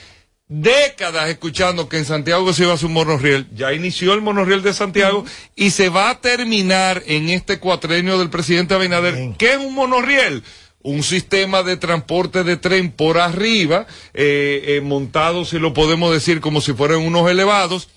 décadas 0.47 1.29
escuchando 1.29 1.89
que 1.89 1.97
en 1.97 2.05
Santiago 2.05 2.53
se 2.53 2.63
iba 2.63 2.71
a 2.71 2.75
hacer 2.75 2.87
un 2.87 2.93
monorriel. 2.93 3.47
Ya 3.53 3.73
inició 3.73 4.13
el 4.13 4.21
monorriel 4.21 4.61
de 4.61 4.73
Santiago 4.73 5.25
y 5.55 5.71
se 5.71 5.89
va 5.89 6.11
a 6.11 6.21
terminar 6.21 7.03
en 7.07 7.29
este 7.29 7.59
cuatrenio 7.59 8.17
del 8.17 8.29
presidente 8.29 8.73
Abinader. 8.73 9.33
¿Qué 9.37 9.53
es 9.53 9.57
un 9.57 9.73
monorriel? 9.73 10.43
Un 10.87 11.01
sistema 11.01 11.63
de 11.63 11.77
transporte 11.77 12.43
de 12.43 12.57
tren 12.57 12.91
por 12.91 13.17
arriba, 13.17 13.87
eh, 14.13 14.63
eh, 14.67 14.81
montado, 14.81 15.43
si 15.43 15.57
lo 15.57 15.73
podemos 15.73 16.13
decir, 16.13 16.41
como 16.41 16.61
si 16.61 16.73
fueran 16.73 16.99
unos 16.99 17.27
elevados, 17.27 17.89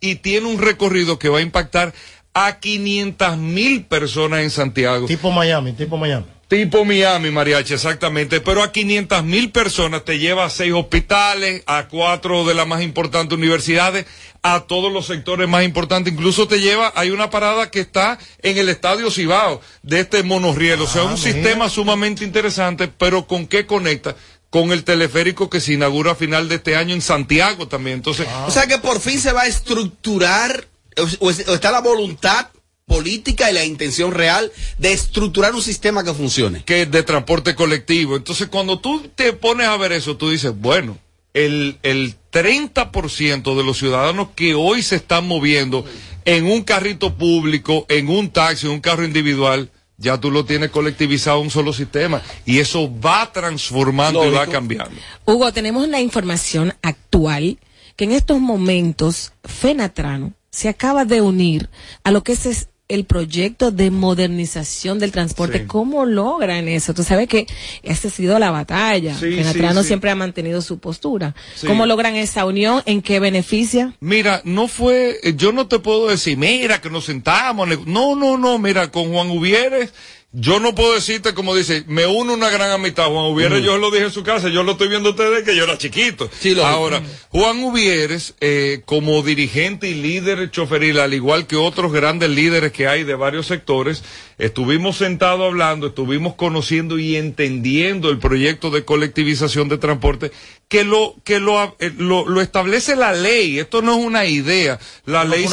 y 0.00 0.16
tiene 0.16 0.48
un 0.48 0.58
recorrido 0.58 1.20
que 1.20 1.28
va 1.28 1.38
a 1.38 1.42
impactar 1.42 1.94
a 2.34 2.58
500 2.58 3.36
mil 3.36 3.84
personas 3.84 4.40
en 4.40 4.50
Santiago. 4.50 5.06
Tipo 5.06 5.30
Miami, 5.30 5.72
tipo 5.72 5.96
Miami. 5.96 6.26
Tipo 6.50 6.84
Miami, 6.84 7.30
Mariachi, 7.30 7.74
exactamente. 7.74 8.40
Pero 8.40 8.64
a 8.64 8.72
500 8.72 9.22
mil 9.22 9.52
personas 9.52 10.04
te 10.04 10.18
lleva 10.18 10.44
a 10.44 10.50
seis 10.50 10.72
hospitales, 10.72 11.62
a 11.66 11.86
cuatro 11.86 12.44
de 12.44 12.54
las 12.54 12.66
más 12.66 12.82
importantes 12.82 13.38
universidades, 13.38 14.04
a 14.42 14.60
todos 14.60 14.92
los 14.92 15.06
sectores 15.06 15.48
más 15.48 15.64
importantes. 15.64 16.12
Incluso 16.12 16.48
te 16.48 16.60
lleva, 16.60 16.92
hay 16.96 17.10
una 17.10 17.28
parada 17.30 17.70
que 17.70 17.80
está 17.80 18.18
en 18.42 18.56
el 18.58 18.68
Estadio 18.68 19.10
Cibao 19.10 19.60
de 19.82 20.00
este 20.00 20.22
monorriel. 20.22 20.80
O 20.80 20.86
sea, 20.86 21.02
un 21.04 21.18
sistema 21.18 21.68
sumamente 21.68 22.24
interesante, 22.24 22.88
pero 22.88 23.26
¿con 23.26 23.46
qué 23.46 23.66
conecta? 23.66 24.16
Con 24.48 24.72
el 24.72 24.82
teleférico 24.82 25.48
que 25.50 25.60
se 25.60 25.74
inaugura 25.74 26.12
a 26.12 26.14
final 26.16 26.48
de 26.48 26.56
este 26.56 26.74
año 26.74 26.94
en 26.94 27.02
Santiago 27.02 27.68
también. 27.68 27.96
Entonces, 27.96 28.26
O 28.46 28.50
sea 28.50 28.66
que 28.66 28.78
por 28.78 28.98
fin 29.00 29.20
se 29.20 29.32
va 29.32 29.42
a 29.42 29.46
estructurar, 29.46 30.66
o, 30.96 31.26
o 31.26 31.30
es- 31.30 31.46
o 31.48 31.54
está 31.54 31.70
la 31.70 31.80
voluntad 31.80 32.48
política 32.86 33.48
y 33.50 33.54
la 33.54 33.64
intención 33.64 34.10
real 34.12 34.50
de 34.78 34.92
estructurar 34.92 35.54
un 35.54 35.62
sistema 35.62 36.02
que 36.02 36.12
funcione. 36.12 36.64
que 36.64 36.82
es 36.82 36.90
de 36.90 37.02
transporte 37.04 37.54
colectivo. 37.54 38.16
Entonces, 38.16 38.48
cuando 38.48 38.80
tú 38.80 39.08
te 39.14 39.32
pones 39.32 39.68
a 39.68 39.76
ver 39.76 39.92
eso, 39.92 40.16
tú 40.16 40.28
dices, 40.30 40.52
bueno, 40.56 40.98
el, 41.34 41.78
el 41.82 42.14
30% 42.32 43.56
de 43.56 43.64
los 43.64 43.78
ciudadanos 43.78 44.28
que 44.34 44.54
hoy 44.54 44.82
se 44.82 44.96
están 44.96 45.26
moviendo 45.26 45.84
en 46.24 46.46
un 46.46 46.62
carrito 46.62 47.14
público, 47.14 47.86
en 47.88 48.08
un 48.08 48.30
taxi, 48.30 48.66
en 48.66 48.72
un 48.72 48.80
carro 48.80 49.04
individual, 49.04 49.70
ya 49.96 50.18
tú 50.18 50.30
lo 50.30 50.44
tienes 50.44 50.70
colectivizado 50.70 51.38
en 51.38 51.44
un 51.44 51.50
solo 51.50 51.72
sistema. 51.72 52.22
Y 52.46 52.58
eso 52.58 52.90
va 53.00 53.30
transformando 53.32 54.26
y 54.26 54.30
va 54.30 54.46
cambiando. 54.46 54.94
Hugo, 55.26 55.52
tenemos 55.52 55.88
la 55.88 56.00
información 56.00 56.74
actual 56.82 57.58
que 57.96 58.04
en 58.04 58.12
estos 58.12 58.40
momentos 58.40 59.32
Fenatrano 59.44 60.32
se 60.50 60.68
acaba 60.68 61.04
de 61.04 61.20
unir 61.20 61.68
a 62.02 62.10
lo 62.10 62.22
que 62.24 62.32
es 62.32 62.46
es 62.46 62.69
el 62.90 63.04
proyecto 63.04 63.70
de 63.70 63.90
modernización 63.90 64.98
del 64.98 65.12
transporte. 65.12 65.60
Sí. 65.60 65.66
¿Cómo 65.66 66.04
logran 66.04 66.68
eso? 66.68 66.92
Tú 66.92 67.02
sabes 67.02 67.28
que 67.28 67.46
esta 67.82 68.08
ha 68.08 68.10
sido 68.10 68.38
la 68.38 68.50
batalla. 68.50 69.16
Sí, 69.18 69.42
siempre 69.84 70.10
ha 70.10 70.14
mantenido 70.14 70.60
su 70.60 70.78
postura. 70.78 71.34
¿Cómo 71.66 71.86
logran 71.86 72.16
esa 72.16 72.44
unión? 72.44 72.82
¿En 72.86 73.02
qué 73.02 73.20
beneficia? 73.20 73.94
Mira, 74.00 74.42
no 74.44 74.68
fue, 74.68 75.18
eh, 75.22 75.34
yo 75.36 75.52
no 75.52 75.68
te 75.68 75.78
puedo 75.78 76.08
decir, 76.08 76.36
mira, 76.36 76.80
que 76.80 76.90
nos 76.90 77.04
sentamos. 77.04 77.68
No, 77.86 78.16
no, 78.16 78.36
no, 78.36 78.58
mira, 78.58 78.90
con 78.90 79.12
Juan 79.12 79.30
Uvieres, 79.30 79.92
yo 80.32 80.60
no 80.60 80.76
puedo 80.76 80.94
decirte 80.94 81.34
como 81.34 81.56
dice, 81.56 81.82
me 81.88 82.06
une 82.06 82.32
una 82.32 82.50
gran 82.50 82.70
amistad. 82.70 83.06
Juan 83.08 83.32
Uvieres, 83.32 83.62
Mm. 83.62 83.64
yo 83.64 83.78
lo 83.78 83.90
dije 83.90 84.04
en 84.04 84.10
su 84.12 84.22
casa, 84.22 84.48
yo 84.48 84.62
lo 84.62 84.72
estoy 84.72 84.88
viendo 84.88 85.08
a 85.08 85.12
ustedes 85.12 85.42
que 85.44 85.56
yo 85.56 85.64
era 85.64 85.76
chiquito. 85.76 86.30
Ahora, 86.64 87.02
Juan 87.30 87.62
Uvieres, 87.64 88.34
eh, 88.40 88.82
como 88.84 89.22
dirigente 89.22 89.88
y 89.88 89.94
líder 89.94 90.50
choferil, 90.52 91.00
al 91.00 91.14
igual 91.14 91.46
que 91.48 91.56
otros 91.56 91.92
grandes 91.92 92.30
líderes 92.30 92.70
que 92.70 92.86
hay 92.86 93.02
de 93.02 93.14
varios 93.16 93.46
sectores, 93.48 94.04
estuvimos 94.38 94.96
sentados 94.98 95.46
hablando, 95.46 95.88
estuvimos 95.88 96.34
conociendo 96.36 96.98
y 96.98 97.16
entendiendo 97.16 98.08
el 98.10 98.18
proyecto 98.18 98.70
de 98.70 98.84
colectivización 98.84 99.68
de 99.68 99.78
transporte 99.78 100.30
que 100.70 100.84
lo 100.84 101.16
que 101.24 101.40
lo, 101.40 101.76
eh, 101.80 101.92
lo, 101.98 102.26
lo 102.28 102.40
establece 102.40 102.94
la 102.94 103.12
ley. 103.12 103.58
Esto 103.58 103.82
no 103.82 103.98
es 103.98 104.06
una 104.06 104.24
idea. 104.24 104.78
La 105.04 105.24
No 105.24 105.30
ley 105.30 105.44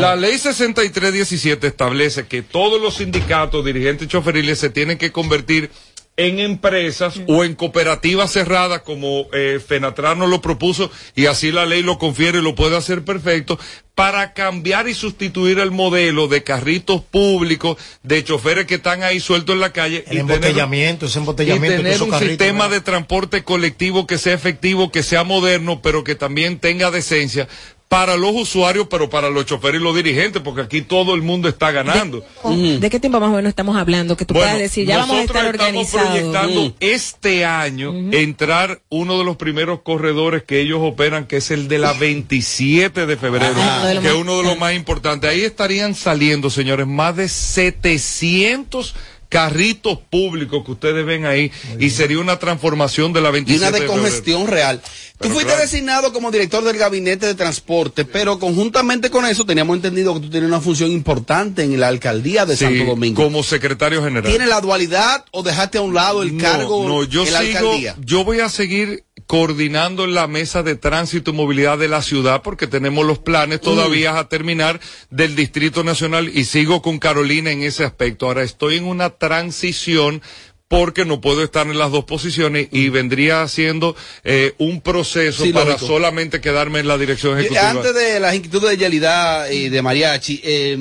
la 0.00 0.16
ley 0.16 0.36
6317 0.36 1.64
establece 1.64 2.26
que 2.26 2.42
todos 2.42 2.82
los 2.82 2.96
sindicatos, 2.96 3.64
dirigentes 3.64 4.08
choferiles 4.08 4.58
se 4.58 4.68
tienen 4.68 4.98
que 4.98 5.12
convertir 5.12 5.70
en 6.18 6.38
empresas 6.38 7.20
o 7.26 7.44
en 7.44 7.54
cooperativas 7.54 8.32
cerradas 8.32 8.80
como 8.82 9.26
eh, 9.34 9.60
Fenatrano 9.66 10.26
lo 10.26 10.40
propuso 10.40 10.90
y 11.14 11.26
así 11.26 11.52
la 11.52 11.66
ley 11.66 11.82
lo 11.82 11.98
confiere 11.98 12.38
y 12.38 12.42
lo 12.42 12.54
puede 12.54 12.76
hacer 12.76 13.04
perfecto 13.04 13.58
para 13.94 14.32
cambiar 14.34 14.88
y 14.88 14.94
sustituir 14.94 15.58
el 15.58 15.70
modelo 15.70 16.26
de 16.28 16.42
carritos 16.42 17.02
públicos 17.02 17.76
de 18.02 18.24
choferes 18.24 18.66
que 18.66 18.76
están 18.76 19.02
ahí 19.02 19.20
sueltos 19.20 19.54
en 19.54 19.60
la 19.60 19.72
calle 19.72 19.98
El 19.98 20.02
y 20.02 20.06
tener- 20.20 20.20
embotellamiento, 20.36 21.06
ese 21.06 21.18
embotellamiento. 21.18 21.82
tener 21.82 22.02
un 22.02 22.10
carritos, 22.10 22.28
sistema 22.30 22.64
¿verdad? 22.68 22.76
de 22.76 22.80
transporte 22.82 23.42
colectivo 23.44 24.06
que 24.06 24.18
sea 24.18 24.34
efectivo, 24.34 24.90
que 24.92 25.02
sea 25.02 25.22
moderno, 25.24 25.80
pero 25.82 26.02
que 26.04 26.14
también 26.14 26.58
tenga 26.58 26.90
decencia 26.90 27.48
para 27.88 28.16
los 28.16 28.32
usuarios, 28.34 28.88
pero 28.90 29.08
para 29.08 29.30
los 29.30 29.46
choferes 29.46 29.80
y 29.80 29.84
los 29.84 29.94
dirigentes, 29.94 30.42
porque 30.42 30.60
aquí 30.62 30.82
todo 30.82 31.14
el 31.14 31.22
mundo 31.22 31.48
está 31.48 31.70
ganando. 31.70 32.24
¿De 32.44 32.90
qué 32.90 32.98
tiempo 32.98 33.20
más 33.20 33.30
o 33.30 33.34
menos 33.36 33.50
estamos 33.50 33.76
hablando? 33.76 34.16
Que 34.16 34.24
tú 34.24 34.34
Bueno, 34.34 34.46
puedas 34.48 34.58
decir, 34.60 34.86
ya 34.86 34.98
vamos 34.98 35.16
a 35.16 35.20
nosotros 35.22 35.36
estar 35.44 35.54
estamos 35.54 35.94
organizados. 35.94 36.32
proyectando 36.32 36.74
este 36.80 37.44
año 37.44 37.94
entrar 38.12 38.80
uno 38.88 39.18
de 39.18 39.24
los 39.24 39.36
primeros 39.36 39.82
corredores 39.82 40.42
que 40.42 40.60
ellos 40.60 40.80
operan, 40.82 41.26
que 41.26 41.36
es 41.36 41.50
el 41.52 41.68
de 41.68 41.78
la 41.78 41.92
27 41.92 43.06
de 43.06 43.16
febrero, 43.16 43.54
Ah, 43.56 43.88
que 43.92 43.98
es 43.98 44.02
más- 44.02 44.12
uno 44.14 44.36
de 44.38 44.42
los 44.42 44.58
más 44.58 44.74
importantes. 44.74 45.30
Ahí 45.30 45.42
estarían 45.42 45.94
saliendo, 45.94 46.50
señores, 46.50 46.86
más 46.88 47.14
de 47.14 47.28
700 47.28 48.94
carritos 49.28 49.98
públicos 50.10 50.64
que 50.64 50.72
ustedes 50.72 51.04
ven 51.04 51.26
ahí 51.26 51.50
y 51.78 51.90
sería 51.90 52.18
una 52.18 52.38
transformación 52.38 53.12
de 53.12 53.20
la 53.20 53.28
Y 53.30 53.32
27 53.32 53.58
una 53.62 53.70
de 53.70 53.78
febrero. 53.78 53.92
decongestión 53.94 54.46
real. 54.46 54.80
Tú 54.80 55.20
Pero 55.20 55.34
fuiste 55.34 55.52
claro. 55.52 55.62
designado 55.62 56.12
como 56.12 56.30
director 56.30 56.62
del 56.62 56.76
gabinete 56.76 57.24
de 57.26 57.34
transporte, 57.34 58.04
pero 58.04 58.38
conjuntamente 58.38 59.08
con 59.10 59.24
eso 59.24 59.46
teníamos 59.46 59.76
entendido 59.76 60.12
que 60.14 60.20
tú 60.20 60.28
tienes 60.30 60.46
una 60.48 60.60
función 60.60 60.90
importante 60.90 61.62
en 61.64 61.80
la 61.80 61.88
alcaldía 61.88 62.44
de 62.44 62.54
Sí, 62.56 62.64
Santo 62.64 62.84
Domingo. 62.84 63.22
como 63.22 63.42
secretario 63.42 64.04
general. 64.04 64.30
¿Tienes 64.30 64.48
la 64.48 64.60
dualidad 64.60 65.24
o 65.30 65.42
dejaste 65.42 65.78
a 65.78 65.80
un 65.80 65.94
lado 65.94 66.22
el 66.22 66.36
No, 66.36 66.42
cargo 66.42 66.86
no, 66.86 67.04
yo 67.04 67.24
en 67.26 67.32
la 67.32 67.38
alcaldía? 67.38 67.96
yo 68.04 68.24
voy 68.24 68.40
a 68.40 68.50
seguir 68.50 69.04
coordinando 69.26 70.04
en 70.04 70.14
la 70.14 70.26
mesa 70.28 70.62
de 70.62 70.76
tránsito 70.76 71.30
y 71.32 71.34
movilidad 71.34 71.78
de 71.78 71.88
la 71.88 72.02
ciudad 72.02 72.42
porque 72.42 72.66
tenemos 72.66 73.04
los 73.04 73.18
planes 73.18 73.60
todavía 73.60 74.18
a 74.18 74.28
terminar 74.28 74.80
del 75.10 75.34
Distrito 75.34 75.82
Nacional 75.82 76.30
y 76.32 76.44
sigo 76.44 76.80
con 76.82 76.98
Carolina 76.98 77.50
en 77.50 77.62
ese 77.62 77.84
aspecto. 77.84 78.26
Ahora 78.26 78.42
estoy 78.42 78.76
en 78.76 78.84
una 78.84 79.10
transición 79.10 80.22
porque 80.68 81.04
no 81.04 81.20
puedo 81.20 81.44
estar 81.44 81.66
en 81.68 81.78
las 81.78 81.92
dos 81.92 82.04
posiciones 82.04 82.68
y 82.72 82.88
vendría 82.88 83.42
haciendo 83.42 83.94
eh, 84.24 84.54
un 84.58 84.80
proceso 84.80 85.44
Sí, 85.44 85.52
para 85.52 85.66
lógico. 85.72 85.86
solamente 85.86 86.40
quedarme 86.40 86.80
en 86.80 86.88
la 86.88 86.98
dirección 86.98 87.38
ejecutiva. 87.38 87.70
Antes 87.70 87.94
de 87.94 88.18
las 88.18 88.34
inquietudes 88.34 88.70
de 88.70 88.76
Yelida 88.76 89.52
y 89.52 89.68
de 89.68 89.82
Mariachi, 89.82 90.40
eh, 90.42 90.76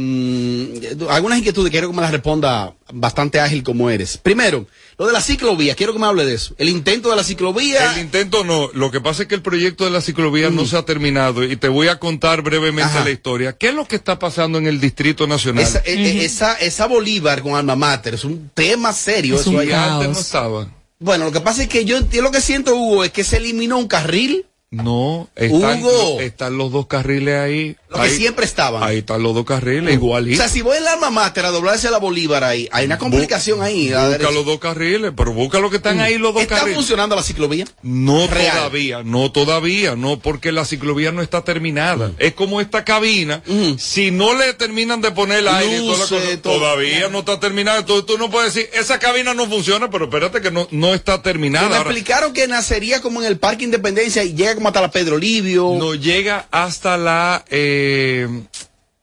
algunas 1.10 1.38
inquietudes 1.38 1.72
quiero 1.72 1.90
que 1.90 1.96
me 1.96 2.02
las 2.02 2.12
responda 2.12 2.74
bastante 2.94 3.40
ágil 3.40 3.64
como 3.64 3.90
eres. 3.90 4.18
Primero, 4.18 4.68
lo 4.98 5.08
de 5.08 5.14
la 5.14 5.22
ciclovía, 5.22 5.76
quiero 5.76 5.94
que 5.94 6.00
me 6.00 6.06
hable 6.06 6.26
de 6.26 6.36
eso. 6.36 6.54
El 6.58 6.70
intento 6.70 7.10
de 7.10 7.16
la 7.16 7.24
ciclovía. 7.24 7.94
El 7.94 8.02
intento 8.02 8.44
no, 8.44 8.70
lo 8.74 8.92
que 8.92 9.02
pasa 9.02 9.24
es 9.24 9.28
que 9.28 9.36
el 9.36 9.42
proyecto 9.42 9.86
de 9.86 9.92
la 9.92 10.02
ciclovía 10.02 10.50
no 10.50 10.66
se 10.66 10.78
ha 10.78 10.84
terminado 10.84 11.44
y 11.44 11.56
te 11.56 11.68
voy 11.68 11.88
a 11.88 12.00
contar 12.00 12.42
brevemente 12.42 12.84
Ajá. 12.84 13.04
la 13.04 13.12
historia. 13.12 13.58
¿Qué 13.58 13.70
es 13.70 13.74
lo 13.74 13.86
que 13.88 13.96
está 13.96 14.20
pasando 14.20 14.58
en 14.58 14.68
el 14.68 14.80
Distrito 14.80 15.28
Nacional? 15.28 15.64
Esa, 15.64 15.80
eh, 15.80 15.84
eh, 15.96 16.26
esa, 16.26 16.54
esa 16.54 16.86
Bolívar 16.88 17.42
con 17.42 17.56
alma 17.56 17.76
mater 17.76 18.14
es 18.14 18.24
un 18.24 18.50
tema 18.54 18.94
serio. 18.94 19.36
Es 19.36 19.42
eso 19.42 19.52
un 19.52 19.60
ahí. 19.60 19.70
caos. 19.70 19.92
Antes 20.04 20.10
no 20.10 20.20
estaba. 20.20 20.68
Bueno, 21.00 21.26
lo 21.26 21.32
que 21.32 21.42
pasa 21.42 21.64
es 21.64 21.68
que 21.70 21.86
yo, 21.86 22.08
yo 22.10 22.22
lo 22.22 22.32
que 22.32 22.42
siento, 22.42 22.76
Hugo, 22.76 23.04
es 23.04 23.12
que 23.12 23.24
se 23.24 23.38
eliminó 23.38 23.78
un 23.78 23.88
carril. 23.88 24.46
No, 24.84 25.30
están, 25.36 25.84
Hugo. 25.84 26.20
están 26.22 26.58
los 26.58 26.72
dos 26.72 26.88
carriles 26.88 27.36
ahí. 27.40 27.76
Porque 27.90 28.10
siempre 28.10 28.46
estaban. 28.46 28.84
Ahí 28.84 28.98
están 29.00 29.24
los 29.24 29.34
dos 29.34 29.46
carriles, 29.46 29.90
O 29.92 29.94
igualitos. 29.94 30.40
sea, 30.40 30.50
si 30.50 30.62
voy 30.62 30.78
en 30.78 30.84
la 30.84 30.94
alma 30.94 31.12
mater 31.12 31.46
a 31.46 31.50
doblarse 31.52 31.88
a 31.88 31.92
la 31.92 31.98
Bolívar 31.98 32.44
ahí, 32.44 32.68
hay 32.72 32.86
una 32.86 32.98
complicación 32.98 33.62
ahí. 33.62 33.86
Busca 33.88 34.10
derecha. 34.10 34.32
los 34.32 34.46
dos 34.46 34.60
carriles, 34.60 35.14
pero 35.16 35.32
busca 35.32 35.60
lo 35.60 35.70
que 35.70 35.78
están 35.78 36.00
ahí 36.02 36.18
los 36.18 36.34
dos 36.34 36.44
¿Está 36.44 36.56
carriles. 36.58 36.76
funcionando 36.78 37.16
la 37.16 37.24
ciclovía? 37.24 37.66
No 37.84 38.28
Real. 38.28 38.56
todavía, 38.58 39.04
no 39.04 39.32
todavía, 39.32 39.96
no, 39.96 40.20
porque 40.20 40.52
la 40.52 40.66
ciclovía 40.66 41.12
no 41.14 41.22
está 41.22 41.44
terminada. 41.44 42.12
Es 42.20 42.34
como 42.34 42.60
esta 42.60 42.84
cabina, 42.84 43.42
si 43.78 44.12
no 44.12 44.34
le 44.38 44.54
terminan 44.54 45.00
de 45.02 45.12
poner 45.12 45.40
el 45.40 45.48
aire, 45.48 45.78
y 45.78 45.86
toda 45.88 45.98
la 46.00 46.04
cosa, 46.10 46.42
todo. 46.42 46.58
todavía 46.60 47.08
no 47.10 47.20
está 47.20 47.40
terminada. 47.40 47.80
Entonces 47.80 48.06
tú 48.06 48.18
no 48.18 48.30
puedes 48.30 48.54
decir, 48.54 48.70
esa 48.74 49.00
cabina 49.00 49.34
no 49.34 49.48
funciona, 49.48 49.90
pero 49.90 50.06
espérate 50.06 50.42
que 50.42 50.52
no, 50.52 50.68
no 50.72 50.94
está 50.94 51.22
terminada. 51.22 51.70
Me 51.70 51.76
Ahora, 51.78 51.90
explicaron 51.90 52.34
que 52.34 52.48
nacería 52.48 53.02
como 53.02 53.22
en 53.22 53.28
el 53.28 53.38
Parque 53.38 53.64
Independencia 53.64 54.24
y 54.24 54.34
llega 54.34 54.56
como 54.56 54.65
hasta 54.68 54.82
la 54.82 54.92
Pedro 54.92 55.18
Livio. 55.18 55.76
no 55.78 55.94
llega 55.96 56.48
hasta 56.52 56.98
la 56.98 57.44
eh, 57.50 58.28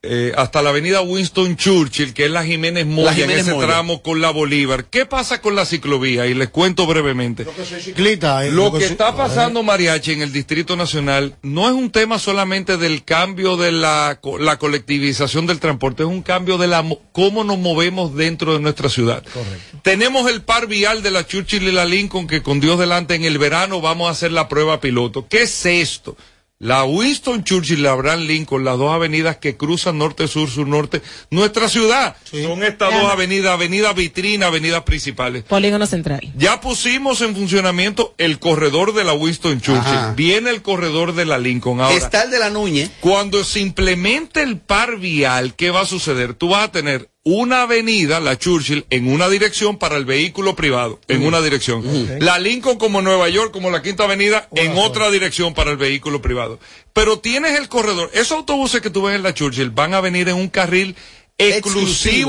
eh, 0.04 0.32
hasta 0.36 0.62
la 0.62 0.70
avenida 0.70 1.00
Winston 1.00 1.56
Churchill, 1.56 2.12
que 2.12 2.24
es 2.24 2.30
la 2.32 2.44
Jiménez 2.44 2.84
Moya, 2.86 3.04
La 3.06 3.14
Jiménez 3.14 3.36
en 3.36 3.40
ese 3.42 3.54
Moya. 3.54 3.66
tramo 3.68 4.02
con 4.02 4.20
la 4.20 4.30
Bolívar. 4.30 4.86
¿Qué 4.86 5.06
pasa 5.06 5.40
con 5.40 5.54
la 5.54 5.64
ciclovía? 5.64 6.26
Y 6.26 6.34
les 6.34 6.48
cuento 6.48 6.86
brevemente. 6.88 7.46
Ciclista, 7.80 8.44
eh, 8.44 8.50
Lo 8.50 8.72
que 8.72 8.80
soy- 8.80 8.90
está 8.90 9.16
pasando, 9.16 9.62
Mariachi, 9.62 10.10
en 10.12 10.22
el 10.22 10.32
Distrito 10.32 10.74
Nacional 10.74 11.36
no 11.42 11.68
es 11.68 11.72
un 11.74 11.90
tema 11.92 12.18
solamente 12.18 12.76
del 12.78 13.04
cambio 13.04 13.56
de 13.56 13.70
la, 13.70 14.18
co- 14.20 14.38
la 14.38 14.58
colectivización 14.58 15.46
del 15.46 15.60
transporte, 15.60 16.02
es 16.02 16.08
un 16.08 16.22
cambio 16.22 16.58
de 16.58 16.66
la 16.66 16.82
mo- 16.82 17.00
cómo 17.12 17.44
nos 17.44 17.58
movemos 17.58 18.16
dentro 18.16 18.54
de 18.54 18.58
nuestra 18.60 18.88
ciudad. 18.88 19.22
Tenemos 19.82 20.28
el 20.28 20.42
par 20.42 20.66
vial 20.66 21.04
de 21.04 21.12
la 21.12 21.24
Churchill 21.24 21.62
y 21.68 21.70
la 21.72 21.84
Lincoln 21.84 22.26
que 22.26 22.42
con 22.42 22.58
Dios 22.58 22.76
delante 22.78 23.14
en 23.14 23.24
el 23.24 23.38
verano 23.38 23.80
vamos 23.80 24.08
a 24.08 24.10
hacer 24.10 24.32
la 24.32 24.48
prueba 24.48 24.80
piloto. 24.80 25.28
¿Qué 25.28 25.42
es 25.42 25.64
esto? 25.64 26.16
La 26.62 26.84
Winston 26.84 27.42
Churchill 27.42 27.80
y 27.80 27.82
la 27.82 27.90
Abraham 27.90 28.20
Lincoln, 28.20 28.64
las 28.64 28.78
dos 28.78 28.94
avenidas 28.94 29.38
que 29.38 29.56
cruzan 29.56 29.98
norte-sur, 29.98 30.48
sur-norte, 30.48 31.02
nuestra 31.28 31.68
ciudad. 31.68 32.14
Son 32.30 32.62
estas 32.62 32.94
dos 32.94 33.10
avenidas, 33.10 33.52
avenidas 33.52 33.96
vitrina, 33.96 34.46
avenidas 34.46 34.84
principales. 34.84 35.42
Polígono 35.42 35.86
central. 35.86 36.32
Ya 36.36 36.60
pusimos 36.60 37.20
en 37.20 37.34
funcionamiento 37.34 38.14
el 38.16 38.38
corredor 38.38 38.94
de 38.94 39.02
la 39.02 39.12
Winston 39.12 39.60
Churchill. 39.60 39.92
Ajá. 39.92 40.14
Viene 40.14 40.50
el 40.50 40.62
corredor 40.62 41.16
de 41.16 41.24
la 41.24 41.36
Lincoln. 41.38 41.80
Ahora, 41.80 41.96
Está 41.96 42.22
el 42.22 42.30
de 42.30 42.38
la 42.38 42.48
Núñez. 42.48 42.92
cuando 43.00 43.42
se 43.42 43.58
implemente 43.58 44.40
el 44.40 44.58
par 44.58 44.98
vial, 44.98 45.56
¿qué 45.56 45.72
va 45.72 45.80
a 45.80 45.86
suceder? 45.86 46.34
Tú 46.34 46.50
vas 46.50 46.66
a 46.68 46.70
tener 46.70 47.10
una 47.24 47.62
avenida, 47.62 48.18
la 48.18 48.36
Churchill, 48.36 48.84
en 48.90 49.06
una 49.12 49.28
dirección 49.28 49.76
para 49.78 49.96
el 49.96 50.04
vehículo 50.04 50.56
privado, 50.56 50.98
en 51.06 51.24
una 51.24 51.40
dirección. 51.40 51.82
La 52.18 52.38
Lincoln 52.40 52.78
como 52.78 53.00
Nueva 53.00 53.28
York, 53.28 53.52
como 53.52 53.70
la 53.70 53.80
Quinta 53.80 54.04
Avenida, 54.04 54.48
en 54.56 54.76
otra 54.76 55.10
dirección 55.10 55.54
para 55.54 55.70
el 55.70 55.76
vehículo 55.76 56.20
privado. 56.20 56.58
Pero 56.92 57.20
tienes 57.20 57.58
el 57.58 57.68
corredor. 57.68 58.10
Esos 58.12 58.32
autobuses 58.38 58.80
que 58.80 58.90
tú 58.90 59.02
ves 59.02 59.14
en 59.14 59.22
la 59.22 59.34
Churchill 59.34 59.70
van 59.70 59.94
a 59.94 60.00
venir 60.00 60.28
en 60.28 60.34
un 60.36 60.48
carril 60.48 60.96
exclusivo, 61.38 61.80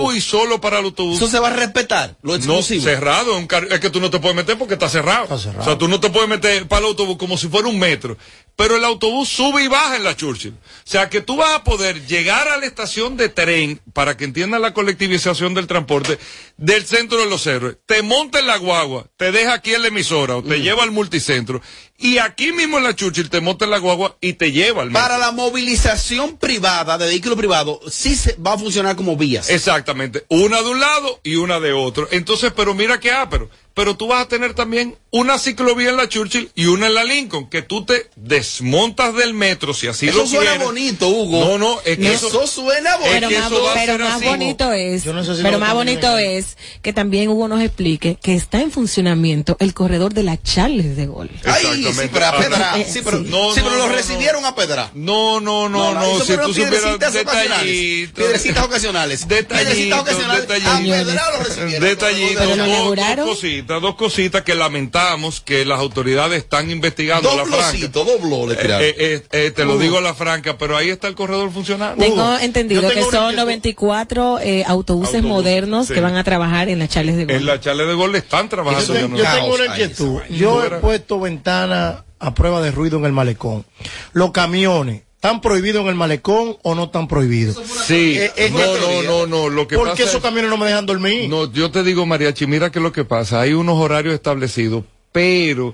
Exclusivo. 0.10 0.13
y 0.13 0.21
solo 0.21 0.62
para 0.62 0.79
el 0.79 0.86
autobús. 0.86 1.17
Eso 1.17 1.27
se 1.27 1.38
va 1.38 1.49
a 1.49 1.53
respetar, 1.53 2.15
lo 2.23 2.32
No, 2.32 2.36
exclusivo. 2.38 2.84
cerrado, 2.84 3.38
un 3.38 3.45
car- 3.47 3.67
es 3.69 3.79
que 3.79 3.89
tú 3.89 3.99
no 3.99 4.10
te 4.10 4.19
puedes 4.19 4.36
meter 4.36 4.58
porque 4.58 4.73
está 4.75 4.89
cerrado. 4.89 5.27
O 5.29 5.38
sea, 5.63 5.77
tú 5.77 5.88
no 5.88 5.99
te 5.99 6.10
puedes 6.10 6.29
meter 6.29 6.67
para 6.67 6.79
el 6.82 6.86
autobús 6.88 7.17
como 7.17 7.38
si 7.38 7.47
fuera 7.47 7.67
un 7.67 7.77
metro. 7.77 8.17
Pero 8.55 8.77
el 8.77 8.85
autobús 8.85 9.29
sube 9.29 9.63
y 9.63 9.67
baja 9.67 9.95
en 9.95 10.03
la 10.03 10.15
Churchill. 10.15 10.53
O 10.53 10.89
sea, 10.89 11.09
que 11.09 11.21
tú 11.21 11.37
vas 11.37 11.55
a 11.55 11.63
poder 11.63 12.05
llegar 12.05 12.47
a 12.47 12.57
la 12.57 12.65
estación 12.65 13.17
de 13.17 13.29
tren, 13.29 13.81
para 13.93 14.15
que 14.15 14.25
entiendan 14.25 14.61
la 14.61 14.73
colectivización 14.73 15.53
del 15.53 15.65
transporte, 15.65 16.19
del 16.57 16.85
centro 16.85 17.19
de 17.19 17.25
los 17.25 17.47
héroes. 17.47 17.77
Te 17.87 18.03
monta 18.03 18.39
en 18.39 18.47
la 18.47 18.57
guagua, 18.57 19.07
te 19.17 19.31
deja 19.31 19.53
aquí 19.53 19.73
en 19.73 19.81
la 19.81 19.87
emisora 19.87 20.35
o 20.35 20.43
te 20.43 20.61
lleva 20.61 20.83
al 20.83 20.91
multicentro. 20.91 21.61
Y 21.97 22.17
aquí 22.17 22.51
mismo 22.51 22.77
en 22.77 22.83
la 22.83 22.95
Churchill 22.95 23.29
te 23.29 23.41
monta 23.41 23.65
en 23.65 23.71
la 23.71 23.77
guagua 23.77 24.17
y 24.19 24.33
te 24.33 24.51
lleva 24.51 24.81
al 24.81 24.89
metro. 24.89 25.01
Para 25.01 25.17
la 25.17 25.31
movilización 25.31 26.37
privada, 26.37 26.97
de 26.97 27.07
vehículo 27.07 27.35
privado, 27.35 27.79
sí 27.89 28.15
se 28.15 28.35
va 28.35 28.53
a 28.53 28.57
funcionar 28.57 28.95
como 28.95 29.15
vías. 29.15 29.49
Exactamente, 29.49 30.25
una 30.27 30.61
de 30.61 30.69
un 30.69 30.79
lado 30.79 31.19
y 31.23 31.35
una 31.35 31.59
de 31.59 31.73
otro. 31.73 32.07
Entonces, 32.11 32.51
pero 32.55 32.73
mira 32.75 32.99
qué 32.99 33.11
ápero. 33.11 33.49
Pero 33.73 33.97
tú 33.97 34.07
vas 34.07 34.21
a 34.21 34.27
tener 34.27 34.53
también 34.53 34.97
una 35.15 35.38
ciclovía 35.38 35.91
en 35.91 35.97
la 35.97 36.10
Churchill 36.10 36.49
y 36.56 36.65
una 36.65 36.88
en 36.88 36.95
la 36.95 37.04
Lincoln, 37.04 37.47
que 37.49 37.62
tú 37.62 37.86
te 37.86 38.10
desmontas 38.15 39.13
del 39.15 39.34
metro, 39.36 39.73
si 39.73 39.88
así 39.88 40.08
Eso 40.08 40.17
lo 40.17 40.28
suena 40.28 40.52
quieres. 40.52 40.65
bonito, 40.67 41.08
Hugo. 41.08 41.45
No, 41.45 41.58
no, 41.60 41.80
es 41.86 41.97
que 41.99 42.12
Eso 42.13 42.28
eso, 42.30 42.47
suena 42.47 42.97
bonito. 42.97 43.13
es 43.13 43.19
Pero 43.19 43.30
que 43.30 43.38
más, 43.39 43.52
eso 43.52 43.63
va 43.63 43.71
a 43.71 43.73
pero 43.76 43.91
ser 43.93 43.99
más 44.02 44.15
así. 44.15 44.26
bonito 44.26 44.71
es, 44.73 45.04
Yo 45.04 45.13
no 45.13 45.23
sé 45.23 45.36
si 45.36 45.43
pero 45.43 45.60
más 45.60 45.73
bonito 45.76 46.17
es 46.17 46.58
que 46.82 46.93
también 46.93 47.30
Hugo 47.30 47.47
nos 47.47 47.62
explique 47.62 48.17
que 48.21 48.34
está 48.34 48.60
en 48.62 48.71
funcionamiento 48.71 49.56
el 49.60 49.73
corredor 49.76 50.13
de 50.15 50.23
la 50.23 50.41
Charles 50.41 50.97
de 50.97 51.06
Gol. 51.06 51.30
Ay, 51.45 51.63
sí, 51.93 52.10
pero 52.12 52.26
a 52.26 52.38
pedra. 52.38 52.80
Eh, 52.80 52.88
Sí, 52.91 53.02
pero, 53.06 53.19
sí. 53.19 53.26
No, 53.30 53.54
sí, 53.54 53.62
pero 53.63 53.69
no, 53.71 53.78
lo 53.78 53.88
no, 53.89 53.95
recibieron 53.95 54.45
a 54.45 54.56
pedra. 54.56 54.89
No, 54.95 55.39
no, 55.39 55.69
no, 55.69 55.93
no, 55.93 56.04
eso 56.15 56.26
si 56.26 56.38
tú 56.38 56.47
supieras 56.47 56.69
piedrecitas 56.71 57.15
ocasionales. 57.15 57.65
detallitos. 57.65 58.15
Piedrecitas 58.15 58.63
ocasionales. 58.65 59.28
Detallitos, 59.28 59.99
ocasionales. 59.99 60.43
A 60.43 60.47
detallitos. 60.47 60.97
pedra 61.06 61.32
lo 61.38 61.43
recibieron. 61.43 61.82
Detallitos, 61.88 62.58
dos- 62.58 63.28
cositas, 63.28 63.82
dos 63.82 63.95
cositas 63.95 64.41
que 64.41 64.56
que 65.45 65.65
las 65.65 65.79
autoridades 65.79 66.37
están 66.43 66.69
investigando 66.69 67.29
a 67.31 67.35
la 67.35 67.45
franca. 67.45 67.87
Dobló 67.87 68.47
le 68.47 68.53
Eh, 68.55 68.57
eh, 68.61 68.95
eh, 68.97 69.23
eh, 69.31 69.51
te 69.51 69.65
lo 69.65 69.77
digo 69.77 69.97
a 69.97 70.01
la 70.01 70.13
franca, 70.13 70.57
pero 70.57 70.75
ahí 70.77 70.89
está 70.89 71.07
el 71.07 71.15
corredor 71.15 71.51
funcionando. 71.51 72.03
Tengo 72.03 72.37
entendido 72.39 72.81
que 72.81 73.01
son 73.01 73.31
inquietud. 73.31 73.35
94 73.35 74.39
eh, 74.39 74.63
autobuses 74.67 75.23
modernos 75.23 75.87
sí. 75.87 75.93
que 75.93 76.01
van 76.01 76.15
a 76.15 76.23
trabajar 76.23 76.69
en 76.69 76.79
la 76.79 76.87
Charles 76.87 77.15
de 77.17 77.25
Gol. 77.25 77.35
En 77.35 77.45
la 77.45 77.59
charla 77.59 77.83
de 77.85 77.93
gol 77.93 78.15
están 78.15 78.49
trabajando. 78.49 78.93
Yo, 78.93 78.99
ya 78.99 79.01
tengo- 79.01 79.17
no- 79.17 79.23
yo 79.23 79.31
tengo 79.35 79.53
una 79.55 79.65
inquietud. 79.65 80.21
Yo 80.29 80.63
he 80.65 80.69
puesto 80.79 81.19
ventana 81.19 82.05
a 82.19 82.33
prueba 82.33 82.61
de 82.61 82.71
ruido 82.71 82.97
en 82.99 83.05
el 83.05 83.11
malecón. 83.11 83.65
Los 84.13 84.31
camiones, 84.31 85.03
¿están 85.15 85.41
prohibidos 85.41 85.81
en 85.83 85.89
el 85.89 85.95
malecón 85.95 86.57
o 86.63 86.75
no 86.75 86.85
están 86.85 87.07
prohibidos? 87.07 87.57
Sí, 87.85 88.15
Eh, 88.17 88.31
es 88.35 88.51
no, 88.51 88.59
no, 88.59 89.03
no, 89.03 89.27
no, 89.27 89.49
lo 89.49 89.67
que 89.67 89.75
¿Por 89.75 89.85
pasa 89.87 89.97
qué 89.97 90.03
esos 90.03 90.15
es- 90.15 90.21
camiones 90.21 90.49
no 90.49 90.57
me 90.57 90.65
dejan 90.67 90.85
dormir? 90.85 91.29
No, 91.29 91.51
yo 91.51 91.69
te 91.71 91.83
digo, 91.83 92.05
Mariachi, 92.05 92.45
mira 92.47 92.71
que 92.71 92.79
lo 92.79 92.91
que 92.91 93.03
pasa, 93.05 93.41
hay 93.41 93.53
unos 93.53 93.77
horarios 93.77 94.13
establecidos, 94.13 94.83
pero 95.13 95.73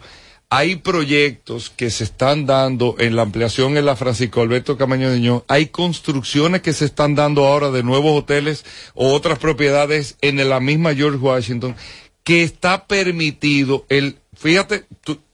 hay 0.51 0.77
proyectos 0.77 1.69
que 1.69 1.89
se 1.89 2.03
están 2.03 2.45
dando 2.45 2.95
en 2.99 3.15
la 3.15 3.21
ampliación 3.21 3.77
en 3.77 3.85
la 3.85 3.95
Francisco 3.95 4.41
Alberto 4.41 4.77
Camaño 4.77 5.09
Niño, 5.09 5.43
hay 5.47 5.67
construcciones 5.67 6.61
que 6.61 6.73
se 6.73 6.85
están 6.85 7.15
dando 7.15 7.45
ahora 7.45 7.71
de 7.71 7.83
nuevos 7.83 8.17
hoteles 8.17 8.65
o 8.95 9.13
otras 9.13 9.39
propiedades 9.39 10.17
en 10.21 10.47
la 10.47 10.59
misma 10.59 10.95
George 10.95 11.19
Washington, 11.19 11.75
que 12.23 12.43
está 12.43 12.87
permitido 12.87 13.85
el, 13.89 14.17
fíjate, 14.35 14.85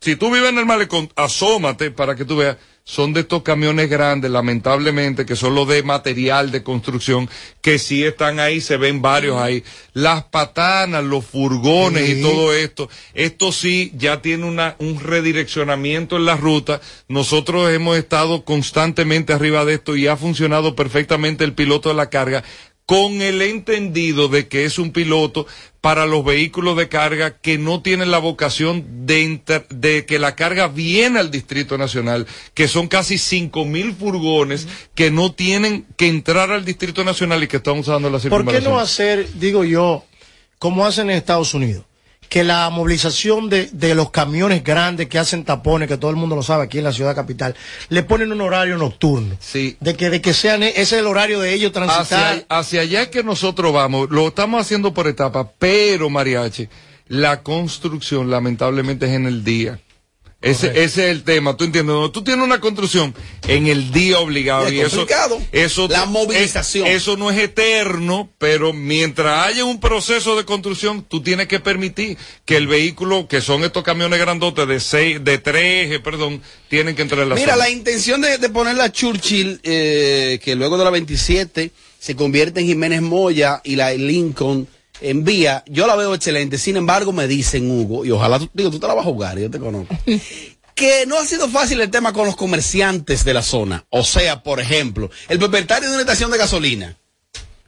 si 0.02 0.15
tú 0.15 0.32
vives 0.32 0.50
en 0.50 0.60
el 0.60 0.65
malecón, 0.65 1.10
asómate 1.15 1.91
para 1.91 2.15
que 2.15 2.26
tú 2.26 2.38
veas, 2.38 2.58
son 2.88 3.13
de 3.13 3.21
estos 3.21 3.41
camiones 3.41 3.89
grandes, 3.89 4.30
lamentablemente, 4.30 5.26
que 5.26 5.36
son 5.36 5.56
los 5.56 5.67
de 5.67 5.82
material 5.82 6.52
de 6.52 6.62
construcción, 6.62 7.28
que 7.60 7.80
sí 7.80 8.04
están 8.04 8.39
ahí, 8.39 8.62
se 8.62 8.78
ven 8.78 9.02
varios 9.02 9.41
ahí. 9.41 9.63
Las 9.93 10.26
patanas, 10.26 11.04
los 11.04 11.26
furgones 11.26 12.08
y 12.08 12.21
todo 12.21 12.54
esto, 12.54 12.88
esto 13.15 13.52
sí 13.52 13.91
ya 13.95 14.21
tiene 14.21 14.45
una, 14.45 14.76
un 14.78 15.00
redireccionamiento 15.00 16.15
en 16.15 16.26
la 16.26 16.38
ruta. 16.38 16.80
Nosotros 17.08 17.71
hemos 17.71 17.98
estado 17.98 18.45
constantemente 18.45 19.34
arriba 19.34 19.65
de 19.65 19.74
esto 19.74 19.95
y 19.95 20.06
ha 20.06 20.15
funcionado 20.15 20.76
perfectamente 20.76 21.43
el 21.43 21.54
piloto 21.54 21.89
de 21.89 21.95
la 21.95 22.12
carga 22.12 22.43
con 22.86 23.21
el 23.21 23.41
entendido 23.41 24.28
de 24.28 24.48
que 24.48 24.65
es 24.65 24.78
un 24.78 24.91
piloto 24.91 25.48
para 25.82 26.06
los 26.06 26.24
vehículos 26.24 26.78
de 26.78 26.88
carga 26.88 27.38
que 27.38 27.58
no 27.58 27.82
tienen 27.82 28.12
la 28.12 28.19
vocación 28.19 29.06
de, 29.08 29.21
inter- 29.24 29.67
de 29.69 30.06
que 30.06 30.19
la 30.19 30.36
carga 30.36 30.67
viene 30.67 31.19
al 31.19 31.32
Distrito 31.32 31.78
Nacional, 31.78 32.28
que 32.54 32.67
son 32.67 32.88
casi 32.88 33.17
cinco 33.17 33.65
mil 33.65 33.93
furgones 33.93 34.67
que 34.93 35.10
no 35.12 35.32
tienen 35.32 35.86
que 35.98 36.08
entrar 36.08 36.52
al 36.52 36.63
Distrito 36.65 37.04
Nacional 37.04 37.43
y 37.43 37.48
que 37.48 37.58
están 37.58 37.80
usando 37.80 38.10
la 38.10 38.19
¿Por 38.19 38.21
qué 38.21 38.30
circunvalación. 38.62 38.74
no 38.74 38.80
hacer, 38.80 39.30
digo 39.39 39.63
yo, 39.63 40.04
como 40.60 40.86
hacen 40.86 41.10
en 41.10 41.17
Estados 41.17 41.54
Unidos? 41.56 41.86
Que 42.30 42.44
la 42.44 42.70
movilización 42.70 43.50
de, 43.50 43.70
de 43.72 43.96
los 43.96 44.12
camiones 44.12 44.64
grandes 44.64 45.08
que 45.08 45.20
hacen 45.20 45.44
tapones, 45.44 45.88
que 45.88 45.98
todo 45.98 46.12
el 46.12 46.18
mundo 46.18 46.36
lo 46.36 46.44
sabe 46.44 46.64
aquí 46.64 46.80
en 46.80 46.84
la 46.84 46.94
ciudad 46.94 47.16
capital, 47.16 47.56
le 47.90 48.04
ponen 48.04 48.32
un 48.32 48.42
horario 48.42 48.78
nocturno. 48.78 49.36
Sí. 49.40 49.78
De 49.80 49.96
que, 49.96 50.10
de 50.10 50.22
que 50.22 50.34
sean, 50.34 50.64
ese 50.64 50.82
es 50.82 50.94
el 50.94 51.08
horario 51.08 51.40
de 51.40 51.54
ellos 51.54 51.72
transitar. 51.72 52.04
hacia, 52.04 52.46
hacia 52.50 52.82
allá 52.82 53.02
es 53.04 53.08
que 53.10 53.24
nosotros 53.24 53.74
vamos, 53.74 54.10
lo 54.10 54.28
estamos 54.28 54.62
haciendo 54.62 54.94
por 54.94 55.08
etapas, 55.08 55.48
pero 55.60 56.10
mariachi, 56.10 56.68
la 57.08 57.44
construcción 57.44 58.30
lamentablemente 58.30 59.06
es 59.06 59.12
en 59.14 59.28
el 59.28 59.44
día. 59.44 59.80
Ese, 60.41 60.67
ese 60.67 60.84
es 60.84 60.98
el 61.17 61.24
tema, 61.24 61.58
tú 61.58 61.63
entiendes, 61.63 61.95
No, 61.95 62.12
tú 62.12 62.24
tienes 62.24 62.45
una 62.45 62.60
construcción 62.60 63.15
en 63.48 63.65
el 63.65 63.91
día 63.91 64.19
obligado 64.19 64.71
y 64.71 64.80
eso, 64.80 65.88
La 65.88 66.06
movilización. 66.06 66.86
es- 66.88 66.98
eso 66.98 67.17
no 67.17 67.32
es 67.32 67.39
eterno, 67.39 68.30
pero 68.38 68.71
mientras 68.71 69.48
haya 69.48 69.65
un 69.65 69.80
proceso 69.80 70.36
de 70.36 70.45
construcción, 70.45 71.04
tú 71.04 71.24
tienes 71.24 71.48
que 71.48 71.60
permitir 71.60 72.17
que 72.45 72.58
el 72.58 72.67
vehículo, 72.67 73.28
que 73.28 73.41
son 73.41 73.63
estos 73.63 73.84
camiones 73.84 74.19
grandotes 74.19 74.67
de 74.67 74.80
seis, 74.80 75.24
de 75.24 75.39
tres 75.39 75.88
ejes, 75.88 76.00
perdón, 76.02 76.41
tienen 76.69 76.95
que 76.95 77.02
entrar 77.02 77.21
en 77.24 77.30
la 77.30 77.36
Mira, 77.36 77.54
zona. 77.54 77.65
la 77.65 77.69
intención 77.71 78.21
de, 78.21 78.38
de 78.38 78.50
poner 78.50 78.76
la 78.76 78.91
Churchill, 78.91 79.60
eh, 79.63 80.39
que 80.43 80.56
luego 80.56 80.78
de 80.78 80.84
la 80.84 80.91
27 80.91 81.71
se 81.98 82.15
convierte 82.15 82.60
en 82.60 82.67
Jiménez 82.67 83.02
Moya 83.02 83.62
y 83.63 83.78
la 83.78 83.91
Lincoln 83.93 84.67
en 85.01 85.23
vía, 85.23 85.63
yo 85.67 85.88
la 85.88 85.95
veo 85.95 86.13
excelente. 86.13 86.58
Sin 86.58 86.77
embargo, 86.77 87.12
me 87.12 87.27
dicen, 87.27 87.69
Hugo, 87.69 88.05
y 88.05 88.12
ojalá 88.12 88.39
tú, 88.39 88.49
digo, 88.53 88.69
tú 88.71 88.79
te 88.79 88.88
la 88.88 88.93
vas 88.93 89.03
a 89.05 89.10
jugar, 89.10 89.38
yo 89.39 89.49
te 89.51 89.60
conozco, 89.60 89.95
que 90.75 91.05
no 91.08 91.17
ha 91.17 91.25
sido 91.25 91.47
fácil 91.49 91.79
el 91.81 91.89
tema 91.89 92.12
con 92.13 92.25
los 92.25 92.36
comerciantes 92.36 93.23
de 93.23 93.34
la 93.34 93.41
zona. 93.41 93.86
O 93.89 94.03
sea, 94.03 94.43
por 94.43 94.60
ejemplo, 94.60 95.10
el 95.29 95.39
propietario 95.39 95.88
de 95.88 95.93
una 95.95 96.01
estación 96.01 96.31
de 96.31 96.38
gasolina 96.38 96.97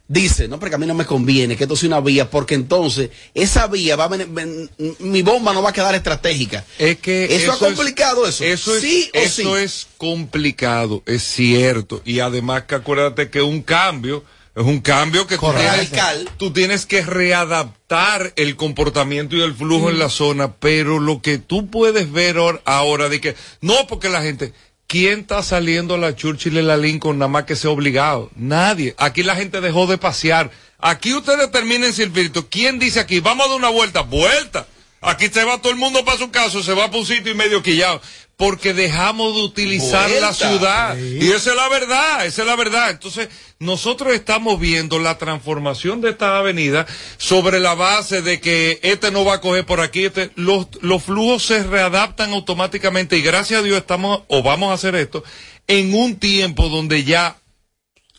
dice, 0.10 0.48
no, 0.48 0.58
porque 0.58 0.76
a 0.76 0.78
mí 0.78 0.86
no 0.86 0.94
me 0.94 1.06
conviene 1.06 1.58
que 1.58 1.66
esto 1.66 1.76
sea 1.76 1.88
una 1.88 2.00
vía, 2.00 2.30
porque 2.30 2.56
entonces 2.56 3.10
esa 3.34 3.68
vía 3.68 3.98
va 3.98 4.06
a 4.06 4.08
venir, 4.08 4.28
ven- 4.30 4.70
mi 5.00 5.22
bomba 5.22 5.52
no 5.54 5.62
va 5.62 5.72
a 5.72 5.74
quedar 5.74 5.94
estratégica. 5.96 6.64
Es 6.80 6.98
que 7.00 7.26
eso, 7.26 7.36
eso 7.36 7.52
ha 7.52 7.56
es- 7.56 7.76
complicado 7.76 8.26
eso. 8.26 8.44
Eso 8.46 8.76
es, 8.76 8.82
sí 8.82 9.10
o 9.14 9.18
eso 9.18 9.58
sí. 9.58 9.64
es 9.64 9.88
complicado, 9.98 11.04
es 11.06 11.24
cierto. 11.24 12.02
Y 12.06 12.20
además 12.22 12.64
que 12.64 12.76
acuérdate 12.76 13.30
que 13.30 13.42
un 13.42 13.62
cambio 13.62 14.24
es 14.58 14.66
un 14.66 14.80
cambio 14.82 15.28
que 15.28 15.36
tú 15.36 15.42
tienes, 15.62 15.90
tú 16.38 16.52
tienes 16.52 16.86
que 16.86 17.02
readaptar 17.06 18.34
el 18.36 18.56
comportamiento 18.56 19.36
y 19.36 19.42
el 19.42 19.54
flujo 19.56 19.90
en 19.90 20.00
la 20.00 20.10
zona, 20.10 20.54
pero 20.56 21.00
lo 21.00 21.22
que 21.22 21.38
tú 21.38 21.70
puedes 21.70 22.12
ver 22.12 22.38
ahor- 22.38 22.62
ahora 22.66 23.10
de 23.10 23.22
que 23.22 23.36
no 23.62 23.88
porque 23.88 24.10
la 24.10 24.22
gente 24.22 24.54
¿Quién 24.90 25.20
está 25.20 25.44
saliendo 25.44 25.96
a 25.96 25.98
la 25.98 26.16
Churchill 26.16 26.58
y 26.58 26.62
la 26.62 26.78
Lincoln 26.78 27.18
nada 27.20 27.28
más 27.28 27.44
que 27.44 27.58
sea 27.58 27.72
obligado? 27.72 28.32
Nadie. 28.38 28.96
Aquí 28.98 29.22
la 29.22 29.36
gente 29.36 29.60
dejó 29.60 29.86
de 29.86 29.98
pasear. 29.98 30.50
Aquí 30.80 31.14
ustedes 31.14 31.40
determinen 31.40 31.92
circuito. 31.92 32.48
¿Quién 32.48 32.80
dice 32.80 33.02
aquí? 33.02 33.20
Vamos 33.20 33.48
a 33.48 33.50
dar 33.50 33.58
una 33.58 33.68
vuelta. 33.68 34.04
Vuelta. 34.04 34.66
Aquí 35.02 35.28
se 35.28 35.44
va 35.44 35.58
todo 35.62 35.74
el 35.74 35.78
mundo 35.78 36.06
para 36.06 36.18
su 36.18 36.32
casa, 36.32 36.64
se 36.64 36.72
va 36.72 36.88
para 36.88 37.00
un 37.00 37.06
sitio 37.06 37.34
y 37.34 37.36
medio 37.36 37.62
quillado. 37.62 38.00
Porque 38.38 38.74
dejamos 38.74 39.36
de 39.36 39.42
utilizar 39.42 40.08
Vuelta. 40.10 40.28
la 40.28 40.34
ciudad. 40.34 40.98
Y 40.98 41.32
esa 41.32 41.50
es 41.50 41.56
la 41.56 41.70
verdad, 41.70 42.26
esa 42.26 42.44
es 42.44 42.48
la 42.48 42.56
verdad. 42.56 42.92
Entonces, 42.92 43.30
nosotros 43.60 44.14
estamos 44.14 44.60
viendo 44.60 45.00
la 45.00 45.18
transformación 45.18 46.02
de 46.02 46.12
esta 46.12 46.38
avenida 46.38 46.86
sobre 47.18 47.60
la 47.60 47.74
base 47.74 48.22
de 48.22 48.40
que 48.40 48.80
este 48.84 49.10
no 49.10 49.26
va 49.26 49.36
a 49.36 49.42
coger 49.42 49.66
por 49.66 49.82
aquí. 49.82 50.06
Este, 50.06 50.30
los, 50.36 50.68
los 50.82 51.04
flujos 51.04 51.44
se 51.44 51.64
readaptan 51.64 52.32
automáticamente 52.32 53.18
y 53.18 53.24
gracias 53.24 53.62
a 53.62 53.64
Dios 53.64 53.78
estamos 53.78 54.22
o 54.28 54.44
vamos 54.44 54.70
a 54.70 54.74
hacer 54.76 54.96
esto 54.96 55.24
en 55.68 55.94
un 55.94 56.18
tiempo 56.18 56.70
donde 56.70 57.04
ya 57.04 57.38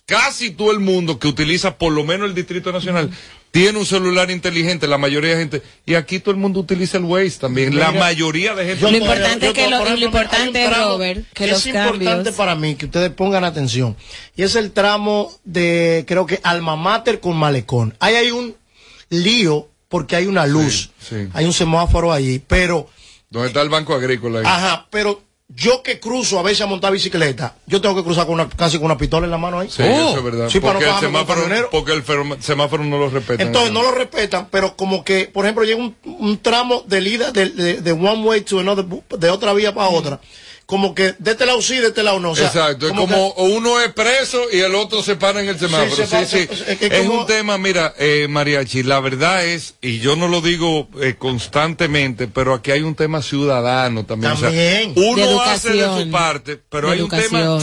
casi 0.07 0.50
todo 0.50 0.72
el 0.72 0.81
mundo 0.81 1.18
que 1.18 1.28
utiliza 1.28 1.76
por 1.76 1.92
lo 1.92 2.04
menos 2.04 2.28
el 2.28 2.35
Distrito 2.35 2.72
Nacional 2.72 3.11
tiene 3.62 3.78
un 3.78 3.86
celular 3.86 4.30
inteligente, 4.30 4.86
la 4.86 4.98
mayoría 4.98 5.32
de 5.32 5.36
gente, 5.38 5.62
y 5.86 5.94
aquí 5.94 6.18
todo 6.20 6.30
el 6.32 6.36
mundo 6.36 6.60
utiliza 6.60 6.96
el 6.98 7.04
Waze 7.04 7.38
también, 7.40 7.76
la 7.78 7.92
mayoría 7.92 8.54
de 8.54 8.64
gente. 8.66 8.90
Lo 8.90 8.96
importante 8.96 9.48
es 9.48 9.52
que 9.52 9.68
lo- 9.68 9.80
ejemplo, 9.82 10.04
importante, 10.06 10.70
Robert, 10.70 11.24
que 11.34 11.44
es 11.44 11.50
los 11.50 11.66
importante 11.66 12.04
cambios- 12.04 12.34
para 12.36 12.54
mí 12.54 12.74
que 12.76 12.86
ustedes 12.86 13.10
pongan 13.10 13.44
atención. 13.44 13.96
Y 14.36 14.42
es 14.42 14.54
el 14.54 14.70
tramo 14.72 15.32
de, 15.44 16.04
creo 16.06 16.26
que 16.26 16.40
Alma 16.42 16.76
Mater 16.76 17.20
con 17.20 17.36
Malecón. 17.36 17.94
Ahí 18.00 18.14
hay 18.14 18.30
un 18.30 18.54
lío 19.10 19.68
porque 19.88 20.16
hay 20.16 20.26
una 20.26 20.46
luz. 20.46 20.90
sí. 21.00 21.28
Hay 21.32 21.44
un 21.44 21.52
semáforo 21.52 22.12
ahí, 22.12 22.42
pero, 22.46 22.88
¿Dónde 23.30 23.48
está 23.48 23.62
el 23.62 23.68
Banco 23.68 23.94
Agrícola? 23.94 24.40
ahí? 24.40 24.44
ajá, 24.46 24.86
pero 24.90 25.22
yo 25.48 25.82
que 25.82 25.98
cruzo 25.98 26.38
a 26.38 26.42
veces 26.42 26.61
a 26.61 26.66
montar 26.66 26.92
bicicleta, 26.92 27.54
yo 27.66 27.80
tengo 27.80 27.96
que 27.96 28.04
cruzar 28.04 28.26
con 28.26 28.34
una, 28.34 28.48
casi 28.48 28.76
con 28.76 28.84
una 28.87 28.98
pistola 28.98 29.24
en 29.24 29.30
la 29.30 29.38
mano 29.38 29.61
ahí. 29.61 29.68
Sí, 29.70 29.82
eso 29.82 30.18
es 30.18 30.22
verdad. 30.24 30.48
Sí, 30.50 30.61
para 30.61 30.74
no 30.74 30.78
porque, 30.80 30.90
el 30.94 31.00
semáforo, 31.00 31.70
porque 31.70 31.92
el 31.92 32.42
semáforo 32.42 32.84
no 32.84 32.98
lo 32.98 33.08
respeta. 33.08 33.42
Entonces 33.42 33.72
no 33.72 33.82
lo 33.82 33.90
respetan, 33.92 34.48
pero 34.50 34.76
como 34.76 35.02
que, 35.04 35.24
por 35.26 35.44
ejemplo, 35.46 35.64
llega 35.64 35.80
un, 35.80 35.96
un 36.04 36.38
tramo 36.38 36.82
de 36.87 37.00
ida 37.00 37.32
de, 37.32 37.48
de- 37.50 37.80
de 37.80 37.92
one 37.92 38.22
way 38.24 38.40
to 38.42 38.61
another, 38.61 38.84
de 38.84 39.30
otra 39.30 39.52
vía 39.54 39.74
para 39.74 39.88
otra, 39.88 40.20
como 40.68 40.94
que 40.94 41.14
de 41.18 41.31
este 41.31 41.46
lado 41.46 41.62
sí, 41.62 41.78
de 41.78 41.87
este 41.87 42.02
lado 42.02 42.20
no. 42.20 42.33
O 42.33 42.37
sea, 42.37 42.48
Exacto, 42.48 42.88
es 42.88 42.92
como 42.92 43.07
como 43.07 43.33
uno 43.57 43.81
es 43.81 43.90
preso 43.94 44.38
y 44.52 44.59
el 44.59 44.74
otro 44.74 45.02
se 45.02 45.16
para 45.16 45.40
en 45.40 45.48
el 45.48 45.59
semáforo. 45.59 45.96
se 45.96 46.04
Sí, 46.04 46.11
para- 46.11 46.26
sí. 46.26 46.46
es- 46.78 47.00
como- 47.07 47.20
un 47.22 47.26
tema, 47.26 47.57
mira, 47.57 47.94
eh, 47.98 48.26
Mariachi, 48.28 48.83
la 48.83 49.00
verdad 49.00 49.46
es, 49.46 49.76
y 49.81 49.98
yo 50.00 50.14
no 50.14 50.28
lo 50.28 50.42
digo 50.42 50.87
eh, 51.00 51.14
constantemente, 51.18 52.28
pero 52.28 52.52
aquí 52.52 52.70
hay 52.70 52.83
un 52.83 52.94
tema 52.94 53.22
ciudadano 53.22 54.04
también. 54.04 54.33
O 54.33 54.37
sea, 54.37 54.48
También. 54.50 54.92
uno 54.94 55.16
De 55.26 55.40
hace 55.50 55.72
de 55.72 56.04
su 56.04 56.11
parte, 56.11 56.61
pero 56.68 56.88
De 56.88 56.94
hay 56.96 57.00
un 57.00 57.09
tema. 57.09 57.59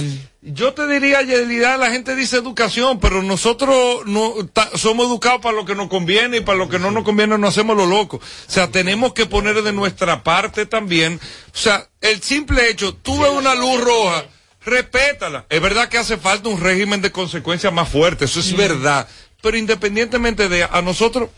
Yo 0.48 0.74
te 0.76 0.86
diría, 0.88 1.24
Yelida, 1.24 1.76
la 1.76 1.90
gente 1.90 2.16
dice 2.16 2.38
educación, 2.38 3.00
pero 3.00 3.24
nosotros 3.24 4.06
no 4.06 4.34
ta- 4.54 4.70
somos 4.76 5.08
educados 5.08 5.42
para 5.42 5.56
lo 5.56 5.66
que 5.66 5.74
nos 5.74 5.88
conviene 5.90 6.38
y 6.38 6.42
para 6.42 6.60
lo 6.60 6.70
que 6.70 6.78
no 6.78 6.92
nos 6.92 7.04
conviene 7.04 7.36
no 7.40 7.48
hacemos 7.48 7.76
lo 7.76 7.88
loco. 7.88 8.18
O 8.18 8.22
sea, 8.52 8.70
tenemos 8.70 9.14
que 9.14 9.26
poner 9.26 9.64
de 9.64 9.74
nuestra 9.74 10.24
parte 10.24 10.68
también. 10.68 11.20
O 11.54 11.58
sea, 11.58 11.88
el 12.00 12.22
simple 12.22 12.70
hecho, 12.70 12.94
tú 12.94 13.20
ves 13.20 13.32
una 13.32 13.56
luz 13.56 13.82
roja, 13.82 14.26
respétala. 14.64 15.46
Es 15.50 15.60
verdad 15.62 15.90
que 15.90 15.98
hace 15.98 16.18
falta 16.18 16.48
un 16.50 16.62
régimen 16.62 17.02
de 17.02 17.12
consecuencias 17.12 17.74
más 17.74 17.90
fuerte, 17.90 18.26
eso 18.26 18.40
es 18.40 18.56
verdad. 18.56 19.08
Pero 19.42 19.58
independientemente 19.58 20.48
de 20.48 20.64
a 20.64 20.82
nosotros, 20.84 21.30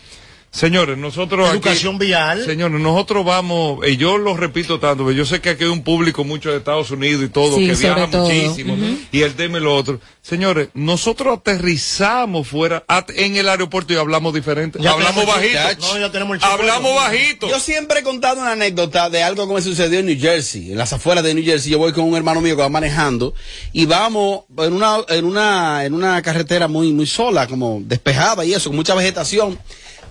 señores, 0.58 0.98
nosotros 0.98 1.48
aquí- 1.48 1.58
Educación 1.58 1.98
vial. 2.00 2.44
Señores, 2.46 2.80
nosotros 2.82 3.24
vamos, 3.24 3.88
y 3.88 3.98
yo 3.98 4.18
lo 4.18 4.36
repito 4.36 4.80
tanto, 4.80 5.04
porque 5.04 5.16
yo 5.18 5.26
sé 5.26 5.40
que 5.42 5.52
aquí 5.52 5.64
hay 5.64 5.70
un 5.70 5.84
público 5.84 6.24
mucho 6.24 6.50
de 6.52 6.58
Estados 6.58 6.90
Unidos 6.92 7.24
y 7.24 7.30
todo, 7.30 7.58
Sí, 7.58 7.68
que 7.68 7.74
viaja 7.76 8.10
todo. 8.10 8.24
muchísimo, 8.30 8.76
y 9.12 9.22
el 9.22 9.36
tema 9.36 9.58
y 9.60 9.62
lo 9.62 9.76
otro. 9.76 10.00
Señores, 10.22 10.70
nosotros 10.74 11.38
aterrizamos 11.38 12.48
fuera, 12.48 12.84
at- 12.88 13.12
en 13.16 13.36
el 13.38 13.48
aeropuerto 13.48 13.94
y 13.94 13.96
hablamos 13.98 14.34
diferente. 14.34 14.80
Ya 14.82 14.92
hablamos 14.92 15.26
bajito. 15.26 15.88
No, 15.94 16.00
ya 16.00 16.12
tenemos 16.12 16.38
el 16.38 16.44
hablamos 16.44 16.96
bajito. 16.96 17.48
Yo 17.50 17.60
siempre 17.60 18.00
he 18.00 18.04
contado 18.04 18.42
una 18.42 18.52
anécdota 18.52 19.10
de 19.10 19.24
algo 19.24 19.48
que 19.48 19.54
me 19.54 19.62
sucedió 19.62 20.00
en 20.00 20.08
New 20.08 20.20
Jersey, 20.20 20.72
en 20.72 20.78
las 20.78 20.92
afueras 20.92 21.24
de 21.24 21.34
New 21.34 21.46
Jersey. 21.46 21.72
Yo 21.72 21.78
voy 21.78 21.94
con 21.94 22.04
un 22.04 22.16
hermano 22.18 22.42
mío 22.42 22.56
que 22.56 22.62
va 22.62 22.70
manejando 22.70 23.34
y 23.72 23.86
vamos 23.86 24.42
en 24.58 24.74
una, 24.74 24.98
en 25.08 25.24
una, 25.26 25.86
en 25.86 25.94
una 25.94 26.22
carretera 26.22 26.68
muy, 26.68 26.92
muy 26.92 27.06
sola, 27.08 27.48
como 27.48 27.82
despejada 27.86 28.44
y 28.44 28.54
eso, 28.54 28.70
con 28.70 28.76
mucha 28.76 28.96
vegetación. 28.96 29.58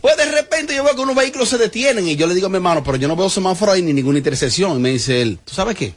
Pues 0.07 0.17
de 0.19 0.31
repente 0.31 0.73
yo 0.73 0.85
veo 0.85 0.95
que 0.95 1.01
unos 1.01 1.17
vehículos 1.17 1.49
se 1.49 1.59
detienen 1.59 2.07
y 2.07 2.15
yo 2.15 2.29
le 2.29 2.35
digo 2.37 2.47
a 2.47 2.49
mi 2.49 2.55
hermano, 2.55 2.85
pero 2.85 2.97
yo 2.97 3.09
no 3.09 3.17
veo 3.17 3.29
semáforo 3.29 3.73
ahí 3.73 3.83
ni 3.83 3.93
ninguna 3.93 4.19
intersección. 4.19 4.77
Y 4.77 4.79
me 4.79 4.91
dice 4.91 5.21
él, 5.21 5.41
¿tú 5.45 5.53
sabes 5.53 5.75
qué? 5.75 5.95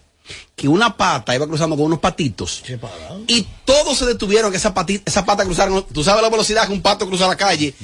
Que 0.55 0.67
una 0.67 0.97
pata 0.97 1.35
iba 1.35 1.45
cruzando 1.45 1.75
con 1.75 1.85
unos 1.85 1.99
patitos. 1.99 2.63
Y 3.27 3.45
todos 3.65 3.99
se 3.99 4.07
detuvieron 4.07 4.49
que 4.49 4.57
esa, 4.57 4.73
pati- 4.73 5.03
esa 5.05 5.23
pata 5.23 5.45
cruzaron. 5.45 5.85
Tú 5.93 6.03
sabes 6.03 6.23
la 6.23 6.29
velocidad 6.31 6.65
que 6.65 6.73
un 6.73 6.81
pato 6.81 7.05
cruza 7.05 7.27
la 7.27 7.35
calle. 7.35 7.75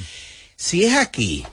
Si 0.56 0.84
es 0.84 0.96
aquí, 0.96 1.46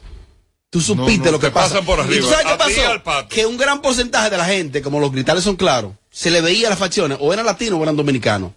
tú 0.72 0.82
supiste 0.82 1.26
no, 1.28 1.34
lo 1.34 1.40
que 1.40 1.52
pasa. 1.52 1.80
pasan 1.80 1.86
por 1.86 2.12
¿Y 2.12 2.20
tú 2.20 2.26
sabes 2.30 2.44
qué 2.48 2.52
a 2.54 2.58
pasó? 3.04 3.28
Que 3.30 3.46
un 3.46 3.58
gran 3.58 3.80
porcentaje 3.80 4.32
de 4.32 4.38
la 4.38 4.46
gente, 4.46 4.82
como 4.82 5.00
los 5.00 5.12
cristales 5.12 5.44
son 5.44 5.56
claros, 5.56 5.94
se 6.10 6.32
le 6.32 6.42
veía 6.42 6.70
las 6.72 6.80
facciones, 6.80 7.20
o 7.22 7.32
eran 7.32 7.46
latinos 7.46 7.80
o 7.80 7.84
eran 7.84 7.96
dominicanos. 7.96 8.54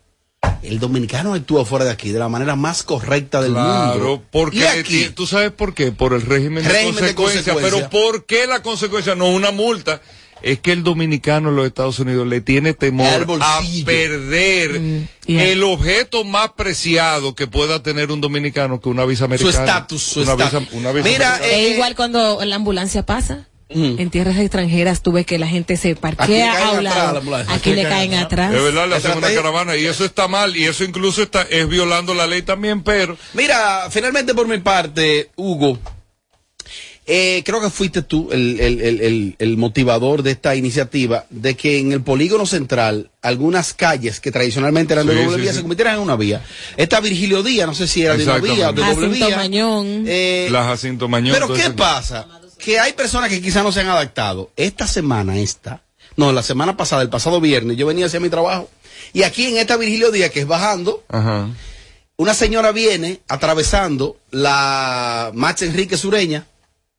El 0.63 0.79
dominicano 0.81 1.35
actúa 1.35 1.65
fuera 1.65 1.85
de 1.85 1.91
aquí 1.93 2.11
de 2.11 2.19
la 2.19 2.29
manera 2.29 2.57
más 2.57 2.83
correcta 2.83 3.41
del 3.41 3.53
Claro, 3.53 3.99
mundo. 3.99 4.23
porque 4.33 4.59
y 4.59 4.63
aquí, 4.65 5.09
tú 5.15 5.27
sabes 5.27 5.53
por 5.53 5.75
qué, 5.75 5.93
por 5.93 6.13
el 6.13 6.23
régimen, 6.23 6.65
Régimen 6.65 6.97
de, 6.97 7.03
de 7.09 7.15
consecuencia, 7.15 7.55
pero 7.55 7.89
¿por 7.91 8.27
qué 8.27 8.47
la 8.47 8.63
consecuencia 8.63 9.15
no 9.15 9.29
una 9.31 9.51
multa? 9.53 10.01
Es 10.43 10.61
que 10.61 10.73
el 10.73 10.83
dominicano 10.85 11.49
en 11.49 11.57
los 11.57 11.67
Estados 11.67 11.99
Unidos 11.99 12.27
le 12.27 12.41
tiene 12.43 12.75
temor 12.75 13.27
a 13.41 13.61
perder 13.87 14.81
Mm, 14.81 15.09
yeah. 15.27 15.45
el 15.45 15.63
objeto 15.65 16.25
más 16.25 16.51
preciado 16.53 17.35
que 17.35 17.47
pueda 17.47 17.83
tener 17.83 18.11
un 18.11 18.21
dominicano 18.21 18.81
que 18.81 18.89
una 18.89 19.05
visa 19.07 19.21
su 19.21 19.25
americana. 19.27 19.51
estatus, 19.65 20.03
su 20.03 20.21
estatus. 20.23 20.69
una 20.73 20.93
visa 20.93 21.09
Mira, 21.09 21.35
americana. 21.37 21.47
eh, 21.57 21.69
Es 21.69 21.75
igual 21.75 21.97
cuando 21.97 22.45
la 22.45 22.57
ambulancia 22.57 23.05
pasa. 23.05 23.49
Ujú. 23.69 23.97
En 23.99 24.11
tierras 24.11 24.37
extranjeras 24.39 25.03
tú 25.03 25.11
ves 25.13 25.27
que 25.27 25.39
la 25.41 25.49
gente 25.49 25.77
se 25.77 25.91
Aquí 25.91 26.01
parquea 26.01 26.53
caen 26.53 26.67
a 26.69 26.73
un 26.73 26.85
lado. 26.85 27.23
Aquí 27.49 27.73
le 27.75 27.83
caen 27.83 28.15
atrás. 28.15 28.55
Es 28.55 28.63
verdad, 28.63 28.89
le 28.89 28.95
hacen 28.97 29.19
una 29.19 29.29
caravana 29.33 29.77
y 29.77 29.85
eso 29.87 30.05
está 30.05 30.29
mal 30.29 30.57
y 30.57 30.65
eso 30.65 30.85
incluso 30.85 31.23
está 31.23 31.43
es 31.43 31.69
violando 31.69 32.15
la 32.15 32.27
ley 32.29 32.43
también, 32.43 32.83
pero 32.83 33.17
Mira, 33.35 33.89
finalmente 33.91 34.35
por 34.35 34.47
mi 34.47 34.59
parte, 34.59 35.31
Hugo, 35.35 35.79
eh, 37.09 37.43
creo 37.45 37.61
que 37.61 37.71
fuiste 37.71 38.03
tú 38.03 38.29
el, 38.33 38.59
el- 38.61 38.81
el- 38.81 39.01
el- 39.01 39.37
el 39.39 39.57
motivador 39.57 40.23
de 40.25 40.33
esta 40.33 40.57
iniciativa 40.57 41.25
de 41.31 41.55
que 41.57 41.79
en 41.79 41.93
el 41.93 42.03
polígono 42.03 42.47
central 42.47 43.11
algunas 43.23 43.75
calles 43.75 44.19
que 44.21 44.33
tradicionalmente 44.33 44.93
eran 44.93 45.07
de 45.07 45.15
Sí, 45.17 45.23
doble 45.25 45.37
sí, 45.37 45.43
vía 45.43 45.51
sí. 45.51 45.57
se 45.57 45.63
convirtieran 45.63 45.95
en 45.97 46.01
una 46.03 46.17
vía. 46.17 46.43
Esta 46.77 46.99
Virgilio 47.01 47.43
Díaz, 47.45 47.67
no 47.69 47.75
sé 47.75 47.87
si 47.87 48.03
era 48.03 48.17
de 48.17 48.25
una 48.25 48.39
vía 48.39 48.71
o 48.71 48.73
de 48.73 48.83
doble 48.83 49.07
Jacinto 49.09 49.27
vía. 49.27 49.37
Mañón. 49.37 50.05
Eh, 50.07 50.49
la 50.51 50.65
Jacinto 50.65 51.09
Mañón. 51.09 51.33
pero 51.35 51.53
¿qué 51.53 51.71
pasa? 51.71 52.27
Que 52.59 52.79
hay 52.79 52.93
personas 52.95 53.29
que 53.31 53.41
quizás 53.43 53.63
no 53.63 53.73
se 53.73 53.81
han 53.81 53.89
adaptado. 53.89 54.51
Esta 54.57 54.87
semana, 54.87 55.39
esta, 55.39 55.83
no, 56.17 56.33
la 56.33 56.43
semana 56.43 56.77
pasada, 56.77 57.03
el 57.03 57.11
pasado 57.11 57.41
viernes, 57.41 57.77
yo 57.77 57.87
venía 57.87 58.07
hacia 58.07 58.21
mi 58.21 58.31
trabajo 58.31 58.69
y 59.13 59.23
aquí 59.23 59.47
en 59.47 59.59
esta 59.59 59.77
Virgilio 59.77 60.11
Díaz 60.11 60.31
que 60.31 60.41
es 60.41 60.47
bajando, 60.47 61.05
Ajá. 61.09 61.49
una 62.17 62.35
señora 62.35 62.73
viene 62.73 63.21
atravesando 63.29 64.17
la 64.31 65.31
Max 65.35 65.63
Enrique 65.63 65.97
Sureña. 65.97 66.47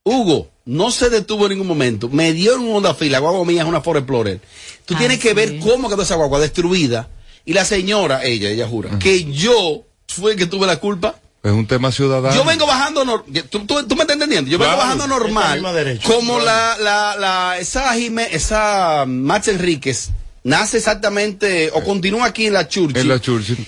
Hugo, 0.03 0.49
no 0.65 0.89
se 0.91 1.09
detuvo 1.09 1.45
en 1.45 1.51
ningún 1.51 1.67
momento. 1.67 2.07
Me 2.09 2.31
dio 2.33 2.55
en 2.55 2.61
una 2.61 2.93
fila. 2.93 3.19
Guagua 3.19 3.43
mía 3.45 3.63
es 3.63 3.67
una 3.67 3.81
Ford 3.81 3.97
Explorer. 3.97 4.39
Tú 4.85 4.95
tienes 4.95 5.19
que 5.19 5.29
sí. 5.29 5.33
ver 5.35 5.59
cómo 5.59 5.89
quedó 5.89 6.01
esa 6.03 6.15
guagua 6.15 6.39
destruida. 6.39 7.09
Y 7.43 7.53
la 7.53 7.65
señora, 7.65 8.23
ella, 8.23 8.49
ella 8.49 8.67
jura, 8.67 8.97
que 8.99 9.25
yo 9.25 9.83
fue 10.07 10.31
el 10.31 10.37
que 10.37 10.45
tuve 10.45 10.65
la 10.65 10.77
culpa. 10.77 11.19
Es 11.47 11.53
un 11.53 11.65
tema 11.65 11.91
ciudadano. 11.91 12.36
Yo 12.36 12.43
vengo 12.43 12.65
bajando, 12.67 13.05
nor- 13.05 13.23
¿tú, 13.49 13.65
tú, 13.65 13.83
tú 13.88 13.95
me 13.95 14.01
estás 14.01 14.15
entendiendo? 14.15 14.49
Yo 14.51 14.57
vengo 14.57 14.75
bajando 14.77 15.07
normal, 15.07 15.62
como 16.03 16.39
la, 16.39 16.77
la, 16.79 17.15
la, 17.17 17.57
esa 17.57 17.93
Jime, 17.93 18.27
esa 18.31 19.05
Max 19.07 19.47
Enríquez 19.47 20.10
nace 20.43 20.77
exactamente, 20.77 21.71
o 21.73 21.83
continúa 21.83 22.25
aquí 22.27 22.47
en 22.47 22.53
la 22.53 22.67
Churchill. 22.67 22.97
en 23.01 23.07
la 23.07 23.19
Churchill. 23.21 23.65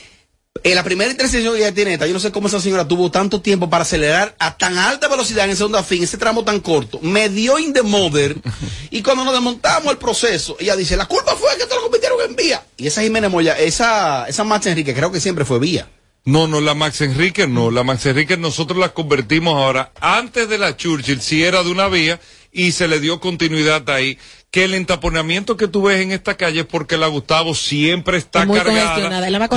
En 0.62 0.76
la 0.76 0.84
primera 0.84 1.10
intersección 1.10 1.54
que 1.54 1.60
ella 1.62 1.74
tiene 1.74 1.94
esta, 1.94 2.06
yo 2.06 2.12
no 2.12 2.20
sé 2.20 2.32
cómo 2.34 2.50
esa 2.50 2.60
señora 2.60 2.86
tuvo 2.86 3.10
tanto 3.10 3.40
tiempo 3.40 3.70
para 3.70 3.84
acelerar 3.84 4.36
a 4.40 4.58
tan 4.58 4.78
alta 4.78 5.08
velocidad 5.08 5.46
en 5.46 5.52
ese 5.52 5.64
onda 5.64 5.82
fin, 5.84 6.04
ese 6.04 6.18
tramo 6.18 6.44
tan 6.44 6.60
corto. 6.60 7.00
Me 7.02 7.30
dio 7.30 7.58
in 7.60 7.72
the 7.72 7.82
mother. 7.82 8.36
y 8.92 9.02
cuando 9.02 9.24
nos 9.24 9.34
desmontamos 9.34 9.90
el 9.92 9.98
proceso, 9.98 10.58
ella 10.60 10.76
dice, 10.76 10.98
la 10.98 11.06
culpa 11.06 11.34
fue 11.38 11.50
que 11.58 11.66
te 11.66 11.76
lo 11.76 11.84
convirtieron 11.84 12.18
en 12.28 12.36
vía. 12.36 12.62
Y 12.76 12.88
esa 12.88 13.02
Jiménez 13.02 13.32
Moya, 13.32 13.58
esa, 13.58 14.28
esa 14.28 14.44
Max 14.44 14.66
Enrique, 14.66 14.94
creo 14.94 15.12
que 15.14 15.22
siempre 15.22 15.46
fue 15.46 15.60
vía. 15.60 15.88
No, 16.26 16.48
no, 16.48 16.62
la 16.62 16.76
Max 16.76 17.02
Enrique 17.02 17.48
no. 17.48 17.72
La 17.72 17.84
Max 17.84 18.06
Enrique 18.06 18.38
nosotros 18.38 18.78
la 18.78 18.90
convertimos 18.90 19.56
ahora. 19.56 19.92
Antes 20.00 20.48
de 20.50 20.58
la 20.58 20.76
Churchill, 20.78 21.22
sí 21.22 21.44
era 21.44 21.64
de 21.64 21.72
una 21.72 21.88
vía 21.88 22.20
y 22.52 22.72
se 22.72 22.88
le 22.88 23.00
dio 23.00 23.20
continuidad 23.20 23.90
ahí. 23.90 24.18
Que 24.52 24.64
el 24.64 24.74
entaponamiento 24.74 25.58
que 25.58 25.68
tú 25.68 25.84
ves 25.84 26.02
en 26.02 26.12
esta 26.12 26.36
calle 26.36 26.62
es 26.62 26.66
porque 26.66 26.98
la 26.98 27.06
Gustavo 27.06 27.54
siempre 27.54 28.18
está 28.18 28.42
Es 28.42 28.48
muy 28.48 28.58
cargada. 28.58 29.26
es 29.26 29.32
la 29.32 29.40
más 29.40 29.50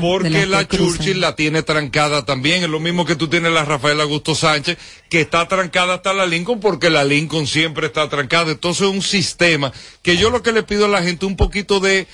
porque 0.00 0.46
la 0.46 0.64
cruzan. 0.66 0.96
Churchill 0.96 1.20
la 1.20 1.36
tiene 1.36 1.62
trancada 1.62 2.24
también. 2.24 2.64
Es 2.64 2.68
lo 2.68 2.80
mismo 2.80 3.04
que 3.04 3.14
tú 3.14 3.28
tienes 3.28 3.52
la 3.52 3.64
Rafael 3.64 4.00
Augusto 4.00 4.34
Sánchez, 4.34 4.78
que 5.08 5.20
está 5.20 5.46
trancada 5.46 5.94
hasta 5.94 6.12
la 6.12 6.26
Lincoln 6.26 6.58
porque 6.58 6.90
la 6.90 7.04
Lincoln 7.04 7.46
siempre 7.46 7.86
está 7.86 8.08
trancada. 8.08 8.50
Entonces 8.50 8.88
es 8.88 8.92
un 8.94 9.02
sistema 9.02 9.72
que 10.02 10.16
yo 10.16 10.30
lo 10.30 10.42
que 10.42 10.50
le 10.52 10.64
pido 10.64 10.86
a 10.86 10.88
la 10.88 11.02
gente 11.04 11.24
un 11.24 11.36
poquito 11.36 11.78
de 11.78 12.08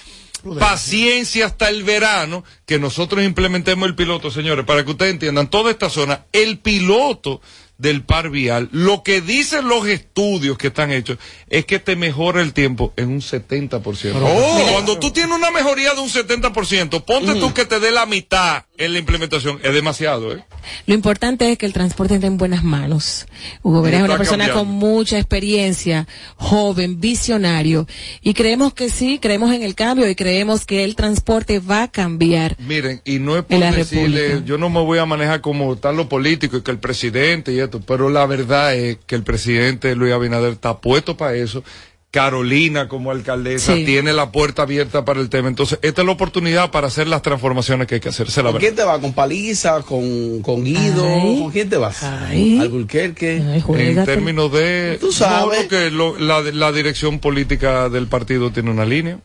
paciencia 0.58 1.46
hasta 1.46 1.68
el 1.68 1.84
verano, 1.84 2.44
que 2.66 2.78
nosotros 2.78 3.24
implementemos 3.24 3.88
el 3.88 3.94
piloto, 3.94 4.30
señores, 4.30 4.64
para 4.64 4.84
que 4.84 4.90
ustedes 4.90 5.12
entiendan, 5.12 5.48
toda 5.48 5.70
esta 5.70 5.90
zona, 5.90 6.26
el 6.32 6.58
piloto 6.58 7.40
del 7.82 8.02
par 8.02 8.30
vial, 8.30 8.68
lo 8.70 9.02
que 9.02 9.20
dicen 9.20 9.68
los 9.68 9.86
estudios 9.88 10.56
que 10.56 10.68
están 10.68 10.92
hechos 10.92 11.18
es 11.48 11.66
que 11.66 11.80
te 11.80 11.96
mejora 11.96 12.40
el 12.40 12.52
tiempo 12.52 12.92
en 12.96 13.08
un 13.08 13.20
70%. 13.20 13.82
Oh. 14.22 14.68
Cuando 14.70 14.98
tú 14.98 15.10
tienes 15.10 15.36
una 15.36 15.50
mejoría 15.50 15.92
de 15.92 16.00
un 16.00 16.08
70%, 16.08 17.04
ponte 17.04 17.34
tú 17.34 17.52
que 17.52 17.64
te 17.64 17.80
dé 17.80 17.90
la 17.90 18.06
mitad 18.06 18.64
en 18.78 18.92
la 18.92 19.00
implementación, 19.00 19.60
es 19.62 19.74
demasiado, 19.74 20.34
¿eh? 20.34 20.44
Lo 20.86 20.94
importante 20.94 21.50
es 21.50 21.58
que 21.58 21.66
el 21.66 21.72
transporte 21.72 22.14
esté 22.14 22.28
en 22.28 22.36
buenas 22.36 22.62
manos. 22.62 23.26
Hugo 23.62 23.82
Vera 23.82 23.98
es 23.98 24.04
una 24.04 24.16
persona 24.16 24.46
cambiando. 24.46 24.70
con 24.70 24.78
mucha 24.78 25.18
experiencia, 25.18 26.06
joven, 26.36 27.00
visionario, 27.00 27.88
y 28.22 28.34
creemos 28.34 28.74
que 28.74 28.90
sí, 28.90 29.18
creemos 29.20 29.52
en 29.52 29.62
el 29.62 29.74
cambio 29.74 30.08
y 30.08 30.14
creemos 30.14 30.64
que 30.64 30.84
el 30.84 30.94
transporte 30.94 31.58
va 31.58 31.84
a 31.84 31.88
cambiar. 31.90 32.56
Miren, 32.60 33.02
y 33.04 33.18
no 33.18 33.36
es 33.36 33.44
por 33.44 33.58
decirle, 33.58 34.42
yo 34.44 34.56
no 34.56 34.70
me 34.70 34.80
voy 34.80 34.98
a 34.98 35.06
manejar 35.06 35.40
como 35.40 35.76
tal 35.76 35.96
lo 35.96 36.08
político 36.08 36.56
y 36.56 36.62
que 36.62 36.70
el 36.70 36.78
presidente 36.78 37.52
y 37.52 37.58
esto, 37.58 37.71
pero 37.80 38.08
la 38.10 38.26
verdad 38.26 38.74
es 38.74 38.98
que 39.06 39.14
el 39.14 39.22
presidente 39.22 39.94
Luis 39.96 40.12
Abinader 40.12 40.52
está 40.52 40.80
puesto 40.80 41.16
para 41.16 41.34
eso. 41.34 41.64
Carolina 42.10 42.88
como 42.88 43.10
alcaldesa 43.10 43.74
Sí. 43.74 43.86
tiene 43.86 44.12
la 44.12 44.30
puerta 44.32 44.62
abierta 44.62 45.02
para 45.02 45.18
el 45.18 45.30
tema. 45.30 45.48
Entonces, 45.48 45.78
esta 45.80 46.02
es 46.02 46.06
la 46.06 46.12
oportunidad 46.12 46.70
para 46.70 46.88
hacer 46.88 47.06
las 47.08 47.22
transformaciones 47.22 47.86
que 47.86 47.94
hay 47.94 48.00
que 48.02 48.10
hacer. 48.10 48.26
Esa 48.28 48.40
es 48.42 48.44
la 48.44 48.50
¿Con 48.52 48.60
verdad. 48.60 48.66
quién 48.66 48.76
te 48.76 48.84
vas? 48.84 48.98
¿Con 48.98 49.12
Paliza? 49.14 49.80
¿Con, 49.80 50.42
con 50.42 50.62
Guido? 50.62 51.06
Ay. 51.06 51.38
¿Con 51.40 51.50
quién 51.52 51.70
te 51.70 51.78
vas? 51.78 52.02
¿Alburquerque? 52.02 53.36
En 53.66 54.04
términos 54.04 54.52
de... 54.52 54.98
Tú 55.00 55.10
sabes. 55.10 55.56
No, 55.58 55.62
lo 55.62 55.68
que 55.68 55.90
lo- 55.90 56.18
la, 56.18 56.42
la 56.42 56.70
dirección 56.70 57.18
política 57.18 57.88
del 57.88 58.08
partido 58.08 58.50
tiene 58.52 58.70
una 58.70 58.84
línea. 58.84 59.18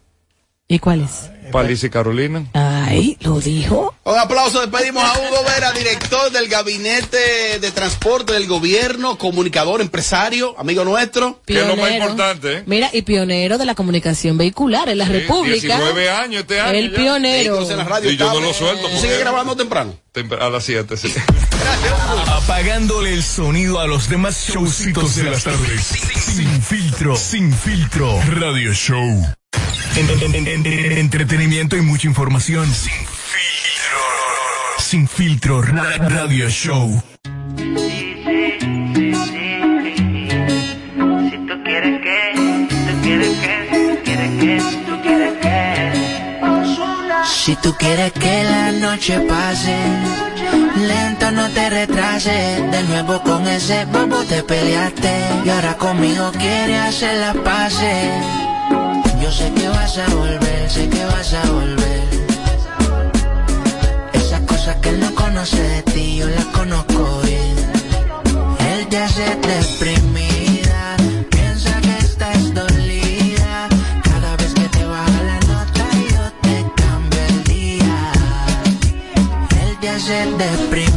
¿Y 0.69 0.79
cuál 0.79 1.01
es? 1.01 1.29
Paliza 1.51 1.87
y 1.87 1.89
Carolina. 1.89 2.45
Ay, 2.53 3.15
lo 3.21 3.39
dijo. 3.39 3.95
Un 4.03 4.19
aplauso, 4.19 4.59
despedimos 4.59 5.01
a 5.01 5.13
Hugo 5.17 5.41
Vera, 5.45 5.71
director 5.71 6.29
del 6.29 6.49
Gabinete 6.49 7.59
de 7.61 7.71
Transporte 7.71 8.33
del 8.33 8.47
Gobierno, 8.47 9.17
comunicador, 9.17 9.79
empresario, 9.79 10.59
amigo 10.59 10.83
nuestro. 10.83 11.41
Pionero. 11.45 12.15
Mira, 12.65 12.89
y 12.91 13.03
pionero 13.03 13.57
de 13.57 13.63
la 13.65 13.75
comunicación 13.75 14.37
vehicular 14.37 14.89
en 14.89 14.97
la 14.97 15.05
República. 15.05 15.77
19 15.77 16.09
años 16.09 16.41
este 16.41 16.59
año. 16.59 16.77
El 16.77 16.91
ya. 16.91 16.97
pionero. 16.97 17.69
en 17.71 17.77
la 17.77 17.83
radio, 17.85 18.11
Y 18.11 18.17
yo 18.17 18.33
no 18.33 18.41
lo 18.41 18.53
suelto. 18.53 18.81
¿Tú 18.81 18.87
porque- 18.89 18.99
sigues 19.01 19.19
grabando 19.19 19.55
temprano? 19.55 19.95
A 20.41 20.49
las 20.49 20.65
7, 20.65 20.97
sí. 20.97 21.13
Apagándole 22.27 23.13
el 23.13 23.23
sonido 23.23 23.79
a 23.79 23.87
los 23.87 24.09
demás 24.09 24.49
showcitos 24.49 25.15
de 25.15 25.23
las 25.29 25.45
tardes. 25.45 25.81
Sin 25.85 26.61
filtro, 26.61 27.15
sin 27.15 27.53
filtro. 27.53 28.19
Radio 28.27 28.73
Show. 28.73 29.25
En- 29.97 30.09
en- 30.09 30.33
en- 30.47 30.65
en- 30.65 30.97
entretenimiento 30.97 31.75
y 31.75 31.81
mucha 31.81 32.07
información. 32.07 32.65
Sin 32.73 32.93
filtro. 32.93 33.97
Sin 34.79 35.07
filtro. 35.07 35.61
ra- 35.61 35.97
Radio 35.97 36.49
Show. 36.49 37.03
Si 37.27 37.33
tú 41.47 41.63
quieres 41.63 42.01
que, 42.01 42.33
tú 42.69 43.01
quieres 43.01 43.37
que, 43.39 43.87
tú 43.89 43.97
quieres 44.03 44.31
que, 44.39 44.61
tú 44.87 45.01
quieres 45.01 45.33
que. 45.41 45.55
Si 47.25 47.55
tú 47.55 47.73
quieres 47.77 48.11
que 48.13 48.43
la 48.43 48.71
noche 48.73 49.19
pase, 49.21 49.75
lento 50.77 51.31
no 51.31 51.49
te 51.49 51.69
retrases. 51.69 52.71
De 52.71 52.83
nuevo 52.83 53.21
con 53.23 53.47
ese 53.47 53.85
bobo 53.85 54.23
te 54.25 54.43
peleaste. 54.43 55.11
Y 55.45 55.49
ahora 55.49 55.75
conmigo 55.77 56.31
quieres 56.33 56.79
hacer 56.81 57.15
las 57.17 57.35
paces. 57.37 58.11
Yo 59.27 59.33
sé 59.33 59.51
que 59.55 59.67
vas 59.67 59.97
a 59.97 60.07
volver, 60.15 60.69
sé 60.69 60.87
que 60.87 61.03
vas 61.03 61.33
a 61.33 61.51
volver. 61.51 62.07
Esas 64.13 64.39
cosas 64.43 64.77
que 64.77 64.87
él 64.87 65.01
no 65.01 65.13
conoce 65.15 65.61
de 65.61 65.81
ti, 65.83 66.15
yo 66.15 66.29
las 66.29 66.45
conozco 66.45 67.19
bien. 67.23 67.55
Él 68.71 68.87
ya 68.89 69.05
se 69.09 69.27
deprimida, 69.35 70.95
piensa 71.29 71.81
que 71.81 71.97
estás 71.97 72.53
dolida. 72.53 73.67
Cada 74.01 74.37
vez 74.37 74.53
que 74.53 74.69
te 74.69 74.85
baja 74.85 75.23
la 75.23 75.39
nota, 75.41 75.85
yo 76.13 76.23
te 76.43 76.65
cambio 76.81 77.19
el 77.27 77.43
día. 77.43 78.11
Él 79.61 79.77
ya 79.81 79.99
se 79.99 80.19
deprimida, 80.43 80.96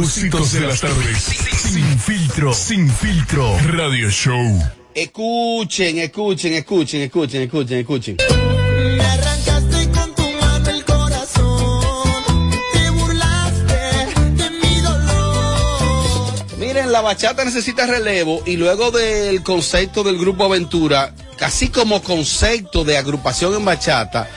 showcitos 0.00 0.52
de 0.52 0.60
las 0.60 0.80
tardes. 0.80 1.18
Sin 1.24 1.98
filtro, 1.98 2.54
sin 2.54 2.90
filtro. 2.90 3.54
Radio 3.68 4.08
Show. 4.08 4.58
Escuchen, 4.94 5.98
escuchen, 5.98 6.54
escuchen, 6.54 7.02
escuchen, 7.02 7.42
escuchen, 7.42 7.78
escuchen. 7.78 8.16
Me 8.96 9.04
arrancaste 9.04 9.90
con 9.90 10.14
tu 10.14 10.22
mano 10.40 10.70
el 10.70 10.84
corazón. 10.86 12.50
Te 12.72 12.90
burlaste 12.90 13.74
de 14.36 14.50
mi 14.50 14.80
dolor. 14.80 16.58
Miren, 16.58 16.92
la 16.92 17.02
bachata 17.02 17.44
necesita 17.44 17.86
relevo 17.86 18.42
y 18.46 18.56
luego 18.56 18.90
del 18.90 19.42
concepto 19.42 20.02
del 20.02 20.18
grupo 20.18 20.44
Aventura, 20.44 21.14
así 21.40 21.68
como 21.68 22.02
concepto 22.02 22.84
de 22.84 22.96
agrupación 22.96 23.54
en 23.54 23.66
bachata, 23.66 24.30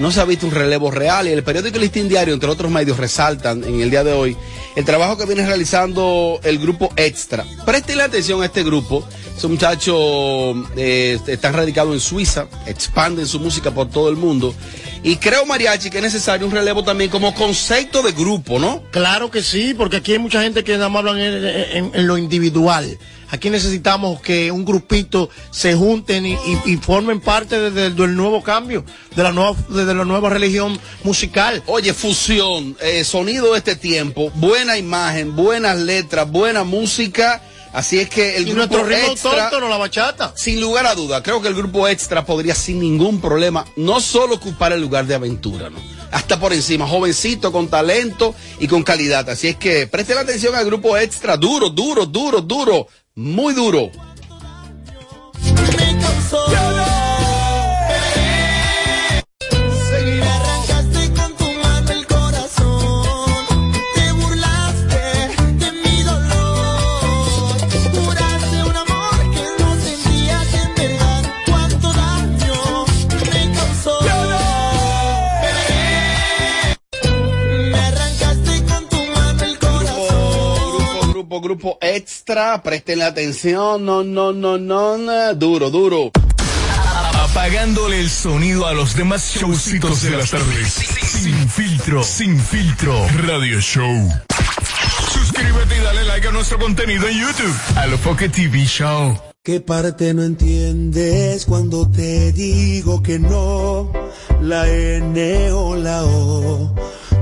no 0.00 0.10
se 0.10 0.20
ha 0.20 0.24
visto 0.24 0.46
un 0.46 0.52
relevo 0.52 0.90
real 0.90 1.28
y 1.28 1.30
el 1.30 1.44
periódico 1.44 1.78
Listín 1.78 2.08
Diario, 2.08 2.32
entre 2.32 2.48
otros 2.48 2.70
medios, 2.70 2.96
resaltan 2.96 3.62
en 3.62 3.82
el 3.82 3.90
día 3.90 4.02
de 4.02 4.12
hoy 4.12 4.36
el 4.74 4.84
trabajo 4.84 5.18
que 5.18 5.26
viene 5.26 5.46
realizando 5.46 6.40
el 6.42 6.58
grupo 6.58 6.90
Extra. 6.96 7.44
Presten 7.66 8.00
atención 8.00 8.42
a 8.42 8.46
este 8.46 8.64
grupo. 8.64 9.06
Esos 9.36 9.50
muchachos 9.50 10.56
eh, 10.76 11.18
están 11.26 11.52
radicados 11.52 11.92
en 11.94 12.00
Suiza, 12.00 12.46
expanden 12.66 13.26
su 13.26 13.40
música 13.40 13.70
por 13.72 13.90
todo 13.90 14.08
el 14.08 14.16
mundo 14.16 14.54
Y 15.02 15.16
creo, 15.16 15.46
Mariachi, 15.46 15.88
que 15.88 15.96
es 15.98 16.04
necesario 16.04 16.46
un 16.46 16.52
relevo 16.52 16.84
también 16.84 17.10
como 17.10 17.34
concepto 17.34 18.02
de 18.02 18.12
grupo, 18.12 18.58
¿no? 18.58 18.82
Claro 18.90 19.30
que 19.30 19.42
sí, 19.42 19.72
porque 19.74 19.96
aquí 19.96 20.12
hay 20.12 20.18
mucha 20.18 20.42
gente 20.42 20.62
que 20.62 20.72
nada 20.74 20.90
más 20.90 21.00
hablan 21.00 21.18
en, 21.18 21.44
en- 21.46 21.90
en 21.94 22.06
lo 22.06 22.18
individual. 22.18 22.98
Aquí 23.30 23.48
necesitamos 23.48 24.20
que 24.20 24.50
un 24.50 24.64
grupito 24.64 25.30
se 25.52 25.74
junten 25.74 26.26
y, 26.26 26.32
y- 26.32 26.72
y 26.72 26.76
formen 26.76 27.20
parte 27.20 27.58
de- 27.58 27.70
de- 27.70 27.90
del 27.90 28.14
nuevo 28.14 28.42
cambio, 28.42 28.84
de 29.16 29.22
la 29.22 29.32
nueva, 29.32 29.56
de, 29.70 29.84
de 29.86 29.94
la 29.94 30.04
nueva 30.04 30.28
religión 30.28 30.78
musical. 31.02 31.62
Oye, 31.66 31.94
fusión, 31.94 32.76
eh, 32.82 33.02
sonido 33.04 33.52
de 33.52 33.58
este 33.58 33.76
tiempo, 33.76 34.30
buena 34.34 34.76
imagen, 34.76 35.34
buenas 35.34 35.78
letras, 35.78 36.30
buena 36.30 36.62
música. 36.64 37.40
Así 37.72 38.00
es 38.00 38.08
que 38.08 38.36
el 38.36 38.48
Y 38.48 38.52
grupo 38.52 38.76
nuestro 38.76 38.84
ritmo 38.84 39.12
extra, 39.12 39.30
autóctono, 39.30 39.68
la 39.68 39.76
bachata. 39.76 40.32
sin 40.36 40.60
lugar 40.60 40.86
a 40.86 40.94
duda, 40.94 41.22
creo 41.22 41.40
que 41.40 41.48
el 41.48 41.54
grupo 41.54 41.86
extra 41.86 42.24
podría 42.26 42.54
sin 42.54 42.80
ningún 42.80 43.20
problema 43.20 43.64
no 43.76 44.00
solo 44.00 44.34
ocupar 44.36 44.72
el 44.72 44.80
lugar 44.80 45.06
de 45.06 45.14
aventura, 45.14 45.70
¿no? 45.70 45.78
Hasta 46.10 46.40
por 46.40 46.52
encima, 46.52 46.88
jovencito, 46.88 47.52
con 47.52 47.68
talento 47.68 48.34
y 48.58 48.66
con 48.66 48.82
calidad. 48.82 49.28
Así 49.30 49.48
es 49.48 49.56
que 49.56 49.86
presten 49.86 50.18
atención 50.18 50.54
al 50.56 50.64
grupo 50.64 50.96
extra, 50.96 51.36
duro, 51.36 51.70
duro, 51.70 52.06
duro, 52.06 52.40
duro, 52.40 52.88
muy 53.14 53.54
duro. 53.54 53.90
Grupo, 81.38 81.78
extra, 81.80 82.60
presten 82.60 83.02
atención, 83.02 83.84
no, 83.84 84.02
no, 84.02 84.32
no, 84.32 84.58
no, 84.58 84.98
no, 84.98 85.34
duro, 85.34 85.70
duro. 85.70 86.10
Apagándole 87.14 88.00
el 88.00 88.10
sonido 88.10 88.66
a 88.66 88.72
los 88.72 88.96
demás 88.96 89.32
showcitos 89.36 90.02
de 90.02 90.10
las 90.10 90.30
tardes. 90.30 90.72
Sin 90.72 91.48
filtro, 91.48 92.02
sin 92.02 92.38
filtro. 92.38 93.06
Radio 93.22 93.60
Show. 93.60 94.10
Suscríbete 95.12 95.76
y 95.78 95.80
dale 95.80 96.04
like 96.04 96.26
a 96.26 96.32
nuestro 96.32 96.58
contenido 96.58 97.06
en 97.06 97.20
YouTube. 97.20 97.56
A 97.76 97.86
lo 97.86 97.96
Foque 97.96 98.28
TV 98.28 98.64
Show. 98.66 99.16
¿Qué 99.42 99.60
parte 99.60 100.12
no 100.12 100.24
entiendes 100.24 101.46
cuando 101.46 101.88
te 101.88 102.32
digo 102.32 103.02
que 103.02 103.18
no? 103.18 103.92
La 104.42 104.68
N 104.68 105.52
o 105.52 105.76
la 105.76 106.04
O, 106.04 106.74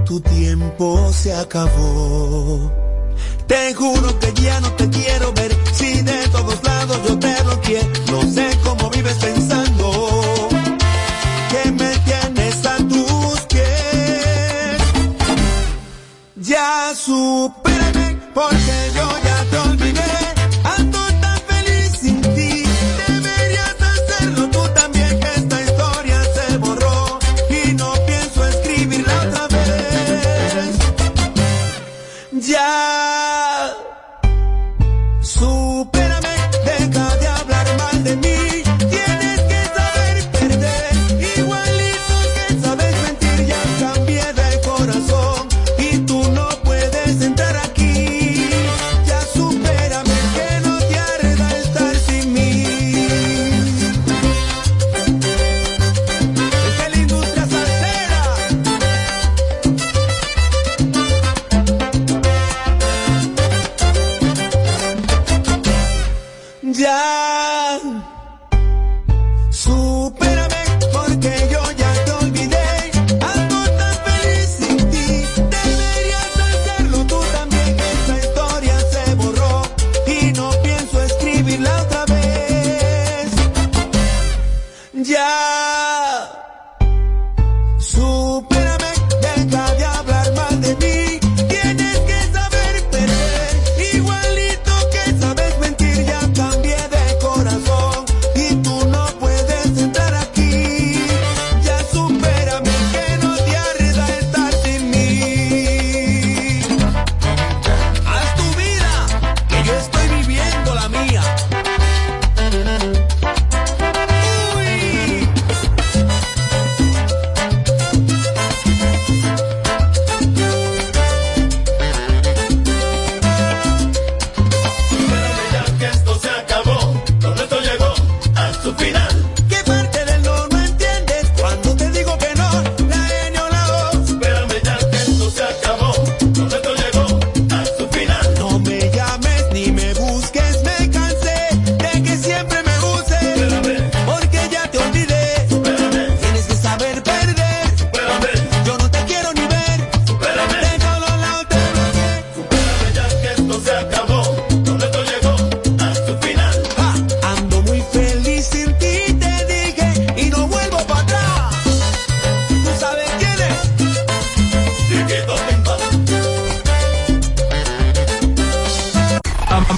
tu 0.07 0.21
tiempo 0.21 1.13
se 1.13 1.35
acabó. 1.35 2.88
Te 3.49 3.75
juro 3.75 4.19
que 4.21 4.31
ya 4.43 4.61
no 4.61 4.71
te 4.73 4.91
quiero 4.91 5.33
ver, 5.33 5.51
si 5.73 6.03
de 6.03 6.29
todos 6.29 6.63
lados 6.63 6.99
yo 7.09 7.19
te 7.19 7.35
bloqueé. 7.45 7.83
No 8.11 8.21
sé 8.31 8.47
cómo 8.63 8.91
vives 8.91 9.17
pensando 9.17 10.49
que 11.51 11.73
me 11.73 11.91
tienes 12.09 12.67
a 12.67 12.77
tus 12.77 13.41
pies. 13.49 14.83
Ya 16.37 16.93
supérame, 16.95 18.21
porque 18.35 18.77
yo 18.95 19.09
ya 19.25 19.28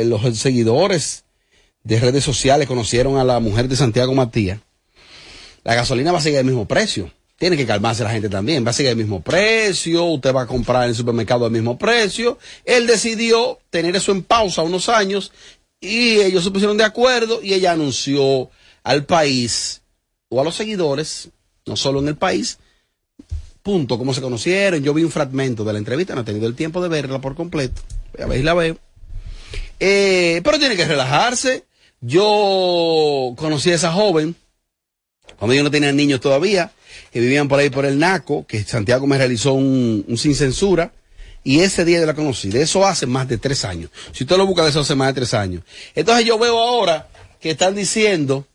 los 0.03 0.37
seguidores 0.37 1.23
de 1.83 1.99
redes 1.99 2.23
sociales 2.23 2.67
conocieron 2.67 3.17
a 3.17 3.23
la 3.23 3.39
mujer 3.39 3.67
de 3.67 3.75
Santiago 3.75 4.13
Matías, 4.13 4.59
la 5.63 5.75
gasolina 5.75 6.11
va 6.11 6.19
a 6.19 6.21
seguir 6.21 6.39
al 6.39 6.45
mismo 6.45 6.67
precio. 6.67 7.11
tiene 7.37 7.57
que 7.57 7.65
calmarse 7.65 8.03
la 8.03 8.11
gente 8.11 8.29
también. 8.29 8.63
Va 8.63 8.69
a 8.69 8.73
seguir 8.73 8.91
el 8.91 8.97
mismo 8.97 9.21
precio, 9.21 10.05
usted 10.05 10.33
va 10.33 10.43
a 10.43 10.47
comprar 10.47 10.83
en 10.83 10.89
el 10.89 10.95
supermercado 10.95 11.45
el 11.47 11.51
mismo 11.51 11.77
precio. 11.77 12.37
Él 12.65 12.85
decidió 12.85 13.59
tener 13.71 13.95
eso 13.95 14.11
en 14.11 14.21
pausa 14.21 14.61
unos 14.61 14.89
años 14.89 15.31
y 15.79 16.19
ellos 16.19 16.43
se 16.43 16.51
pusieron 16.51 16.77
de 16.77 16.83
acuerdo 16.83 17.41
y 17.41 17.53
ella 17.53 17.71
anunció 17.71 18.51
al 18.83 19.05
país 19.05 19.81
o 20.29 20.39
a 20.39 20.43
los 20.43 20.55
seguidores, 20.55 21.29
no 21.65 21.75
solo 21.75 21.99
en 21.99 22.09
el 22.09 22.15
país, 22.15 22.59
punto, 23.63 23.97
cómo 23.97 24.13
se 24.13 24.21
conocieron. 24.21 24.83
Yo 24.83 24.93
vi 24.93 25.03
un 25.03 25.11
fragmento 25.11 25.63
de 25.63 25.73
la 25.73 25.79
entrevista, 25.79 26.15
no 26.15 26.21
he 26.21 26.25
tenido 26.25 26.47
el 26.47 26.55
tiempo 26.55 26.81
de 26.81 26.89
verla 26.89 27.19
por 27.19 27.35
completo. 27.35 27.81
Voy 28.13 28.23
a 28.23 28.27
ver 28.27 28.37
si 28.37 28.43
la 28.43 28.53
veo. 28.53 28.77
Eh, 29.79 30.41
pero 30.43 30.59
tiene 30.59 30.75
que 30.75 30.85
relajarse. 30.85 31.65
Yo 32.01 33.33
conocí 33.37 33.71
a 33.71 33.75
esa 33.75 33.91
joven 33.91 34.35
cuando 35.37 35.55
yo 35.55 35.63
no 35.63 35.71
tenía 35.71 35.91
niños 35.91 36.19
todavía, 36.21 36.71
que 37.11 37.19
vivían 37.19 37.47
por 37.47 37.59
ahí 37.59 37.69
por 37.69 37.85
el 37.85 37.97
Naco, 37.97 38.45
que 38.45 38.63
Santiago 38.63 39.07
me 39.07 39.17
realizó 39.17 39.53
un, 39.53 40.05
un 40.07 40.17
sin 40.17 40.35
censura. 40.35 40.91
Y 41.43 41.61
ese 41.61 41.83
día 41.83 41.99
yo 41.99 42.05
la 42.05 42.13
conocí. 42.13 42.49
De 42.49 42.61
eso 42.61 42.85
hace 42.85 43.07
más 43.07 43.27
de 43.27 43.39
tres 43.39 43.65
años. 43.65 43.89
Si 44.11 44.23
usted 44.23 44.37
lo 44.37 44.45
busca, 44.45 44.63
de 44.63 44.69
eso 44.69 44.81
hace 44.81 44.93
más 44.93 45.07
de 45.07 45.13
tres 45.13 45.33
años. 45.33 45.63
Entonces 45.95 46.25
yo 46.25 46.37
veo 46.37 46.59
ahora 46.59 47.09
que 47.39 47.49
están 47.49 47.73
diciendo 47.73 48.45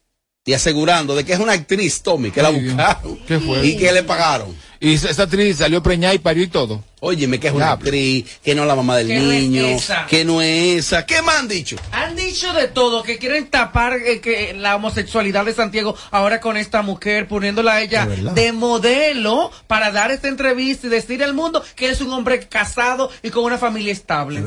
y 0.45 0.53
asegurando 0.53 1.17
de 1.17 1.25
que 1.25 1.33
es 1.33 1.41
una 1.41 1.55
actriz, 1.55 2.03
Tommy, 2.03 2.31
que 2.31 2.41
la 2.41 2.51
buscaron 2.51 3.19
y 3.65 3.77
que 3.77 3.91
le 3.91 4.05
pagaron. 4.05 4.55
Y 4.87 4.95
esa 4.95 5.11
esa 5.11 5.25
actriz 5.25 5.57
salió 5.57 5.83
preñada 5.83 6.15
y 6.15 6.19
parió 6.19 6.45
y 6.45 6.47
todo. 6.47 6.85
Óyeme, 7.01 7.39
que 7.39 7.49
es 7.49 7.53
una 7.53 7.73
actriz, 7.73 8.25
que 8.43 8.55
no 8.55 8.63
es 8.63 8.69
la 8.69 8.75
mamá 8.75 8.97
del 8.97 9.09
Que 9.09 9.19
no 9.21 9.31
es 9.31 9.43
niño, 9.43 9.67
esa. 9.67 10.07
que 10.07 10.25
no 10.25 10.41
es 10.41 10.79
esa. 10.87 11.05
¿Qué 11.05 11.21
más 11.23 11.37
han 11.41 11.47
dicho? 11.49 11.77
Han 11.93 12.17
dicho 12.17 12.53
de 12.55 12.69
todo, 12.69 13.03
que 13.03 13.19
quieren 13.19 13.49
tapar 13.49 13.95
eh, 13.95 14.21
que 14.21 14.55
la 14.55 14.77
homosexualidad 14.77 15.45
de 15.45 15.53
Santiago 15.53 15.95
ahora 16.11 16.41
con 16.41 16.57
esta 16.57 16.81
mujer, 16.83 17.29
poniéndola 17.29 17.75
a 17.75 17.83
ella 17.83 18.07
de 18.07 18.53
modelo 18.53 19.51
para 19.67 19.91
dar 19.91 20.11
esta 20.11 20.29
entrevista 20.29 20.87
y 20.87 20.91
decir 20.91 21.23
al 21.23 21.35
mundo 21.35 21.63
que 21.75 21.91
es 21.91 22.01
un 22.01 22.11
hombre 22.13 22.41
casado 22.49 23.11
y 23.23 23.31
con 23.31 23.45
una 23.45 23.59
familia 23.59 23.93
estable. 23.93 24.41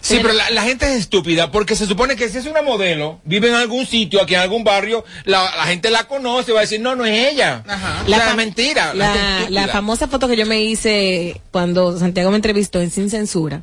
Sí, 0.00 0.18
pero 0.22 0.32
la, 0.32 0.50
la 0.50 0.62
gente 0.62 0.86
es 0.86 1.00
estúpida 1.00 1.50
porque 1.50 1.76
se 1.76 1.86
supone 1.86 2.16
que 2.16 2.28
si 2.28 2.38
es 2.38 2.46
una 2.46 2.62
modelo, 2.62 3.20
vive 3.24 3.48
en 3.48 3.54
algún 3.54 3.86
sitio, 3.86 4.22
aquí 4.22 4.34
en 4.34 4.40
algún 4.40 4.64
barrio, 4.64 5.04
la, 5.24 5.42
la 5.56 5.64
gente 5.64 5.90
la 5.90 6.04
conoce, 6.08 6.52
va 6.52 6.60
a 6.60 6.62
decir, 6.62 6.80
no, 6.80 6.96
no 6.96 7.04
es 7.04 7.32
ella. 7.32 7.62
La 8.06 8.18
La 8.18 8.34
mentira. 8.34 8.94
La, 8.94 9.12
estúpida. 9.14 9.63
La 9.66 9.72
famosa 9.72 10.08
foto 10.08 10.28
que 10.28 10.36
yo 10.36 10.46
me 10.46 10.62
hice 10.62 11.40
cuando 11.50 11.98
Santiago 11.98 12.30
me 12.30 12.36
entrevistó 12.36 12.80
en 12.80 12.90
Sin 12.90 13.10
Censura, 13.10 13.62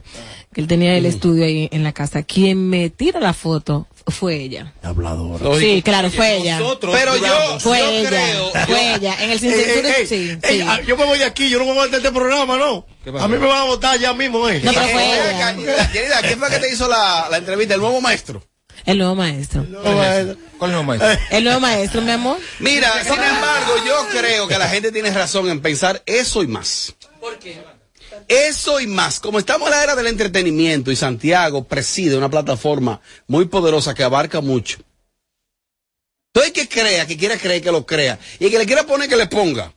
que 0.53 0.61
él 0.61 0.67
tenía 0.67 0.97
el 0.97 1.05
estudio 1.05 1.45
ahí 1.45 1.69
en 1.71 1.83
la 1.83 1.91
casa, 1.93 2.23
quien 2.23 2.69
me 2.69 2.89
tira 2.89 3.19
la 3.19 3.33
foto 3.33 3.87
fue 4.07 4.35
ella. 4.35 4.73
Habladora. 4.81 5.59
Sí, 5.59 5.81
claro, 5.83 6.09
fue 6.09 6.37
ella. 6.37 6.59
Pero 6.81 7.15
yo, 7.17 7.59
Fue 7.59 7.79
yo 7.79 7.89
ella, 7.89 8.09
creo. 8.09 8.51
fue 8.65 8.95
ella. 8.95 9.15
En 9.23 9.29
el 9.29 9.39
Sin 9.39 9.51
Censura, 9.51 9.89
ey, 9.89 9.95
ey, 10.01 10.07
sí, 10.07 10.37
ey, 10.41 10.57
sí. 10.59 10.65
ah, 10.67 10.81
yo 10.85 10.97
me 10.97 11.05
voy 11.05 11.19
de 11.19 11.25
aquí, 11.25 11.49
yo 11.49 11.59
no 11.59 11.65
me 11.65 11.73
voy 11.73 11.89
de 11.89 11.97
este 11.97 12.11
programa, 12.11 12.57
¿no? 12.57 12.85
A 13.19 13.27
mí 13.27 13.37
me 13.37 13.45
van 13.47 13.59
a 13.59 13.63
votar 13.65 13.99
ya 13.99 14.13
mismo, 14.13 14.47
¿eh? 14.49 14.59
No, 14.63 14.71
pero 14.73 14.87
fue 14.87 15.03
Eh, 15.03 15.19
ella. 15.29 15.39
Yanida, 15.39 15.91
Yanida, 15.93 16.21
¿quién 16.21 16.39
fue 16.39 16.49
que 16.49 16.59
te 16.59 16.71
hizo 16.73 16.87
la, 16.87 17.27
la 17.29 17.37
entrevista? 17.37 17.75
¿El 17.75 17.81
nuevo 17.81 18.01
maestro? 18.01 18.43
El 18.85 18.97
nuevo 18.97 19.15
maestro. 19.15 19.65
¿Cuál 19.81 19.97
es 19.97 20.37
el 20.61 20.71
nuevo 20.71 20.83
maestro? 20.83 21.09
El 21.31 21.43
nuevo 21.43 21.59
maestro, 21.59 22.01
mi 22.01 22.11
amor. 22.11 22.37
Mira, 22.59 22.91
sin 23.03 23.13
embargo, 23.13 23.73
yo 23.85 24.07
creo 24.19 24.47
que 24.47 24.57
la 24.57 24.69
gente 24.69 24.91
tiene 24.91 25.11
razón 25.11 25.49
en 25.49 25.61
pensar 25.61 26.01
eso 26.05 26.43
y 26.43 26.47
más. 26.47 26.93
¿Por 27.19 27.37
qué? 27.39 27.61
Eso 28.27 28.79
y 28.79 28.87
más. 28.87 29.19
Como 29.19 29.39
estamos 29.39 29.67
en 29.67 29.71
la 29.71 29.83
era 29.83 29.95
del 29.95 30.07
entretenimiento 30.07 30.91
y 30.91 30.95
Santiago 30.95 31.63
preside 31.63 32.17
una 32.17 32.29
plataforma 32.29 33.01
muy 33.27 33.45
poderosa 33.45 33.93
que 33.93 34.03
abarca 34.03 34.41
mucho. 34.41 34.79
Todo 36.31 36.45
el 36.45 36.53
que 36.53 36.69
crea, 36.69 37.05
que 37.05 37.17
quiera 37.17 37.37
creer, 37.37 37.61
que 37.61 37.71
lo 37.73 37.85
crea. 37.85 38.17
Y 38.39 38.45
el 38.45 38.51
que 38.51 38.59
le 38.59 38.65
quiera 38.65 38.85
poner, 38.85 39.09
que 39.09 39.17
le 39.17 39.27
ponga. 39.27 39.73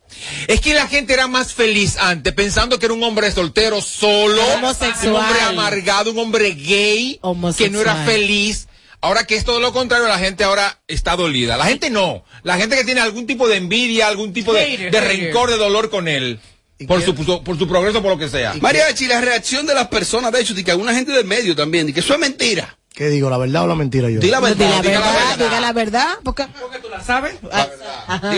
Es 0.47 0.61
que 0.61 0.73
la 0.73 0.87
gente 0.87 1.11
era 1.11 1.27
más 1.27 1.53
feliz 1.53 1.97
antes, 1.97 2.33
pensando 2.33 2.79
que 2.79 2.85
era 2.85 2.93
un 2.93 3.03
hombre 3.03 3.29
soltero, 3.31 3.81
solo, 3.81 4.41
Homosexual. 4.53 5.09
un 5.09 5.15
hombre 5.17 5.41
amargado, 5.41 6.11
un 6.11 6.19
hombre 6.19 6.51
gay, 6.51 7.19
que 7.57 7.69
no 7.69 7.81
era 7.81 8.05
feliz. 8.05 8.67
Ahora 9.05 9.25
que 9.27 9.35
es 9.35 9.45
todo 9.45 9.59
lo 9.59 9.71
contrario, 9.71 10.07
la 10.07 10.17
gente 10.19 10.43
ahora 10.43 10.79
está 10.87 11.15
dolida. 11.15 11.57
La 11.57 11.65
gente 11.65 11.89
no. 11.89 12.23
La 12.43 12.57
gente 12.57 12.75
que 12.75 12.83
tiene 12.83 13.01
algún 13.01 13.27
tipo 13.27 13.47
de 13.47 13.57
envidia, 13.57 14.07
algún 14.07 14.33
tipo 14.33 14.51
de, 14.53 14.89
de 14.89 14.99
rencor, 15.01 15.49
de 15.51 15.57
dolor 15.57 15.89
con 15.89 16.07
él. 16.07 16.39
Por 16.87 17.01
su, 17.03 17.13
por 17.15 17.25
su- 17.25 17.43
por 17.43 17.57
su 17.57 17.67
progreso, 17.67 18.01
por 18.01 18.11
lo 18.11 18.17
que 18.17 18.27
sea. 18.27 18.53
Mariachi, 18.59 19.07
la 19.07 19.21
reacción 19.21 19.65
de 19.65 19.73
las 19.75 19.87
personas, 19.87 20.31
de 20.31 20.41
hecho, 20.41 20.53
y 20.57 20.63
que 20.63 20.71
alguna 20.71 20.93
gente 20.93 21.11
del 21.11 21.25
medio 21.25 21.55
también, 21.55 21.87
y 21.87 21.93
que 21.93 21.99
eso 22.01 22.13
es 22.13 22.19
mentira. 22.19 22.77
¿Qué 22.93 23.09
digo, 23.09 23.29
la 23.29 23.37
verdad 23.37 23.63
o 23.63 23.67
la 23.67 23.75
mentira 23.75 24.09
yo? 24.09 24.19
Di 24.19 24.29
la 24.29 24.39
verdad, 24.39 24.81
Diga 24.81 24.99
la 24.99 25.05
la 25.05 25.11
verdad, 25.11 25.37
diga 25.37 25.59
la 25.61 25.73
verdad, 25.73 26.07
porque... 26.23 26.45
¿Tú 26.81 26.89
la 26.89 27.03
sabes? 27.03 27.35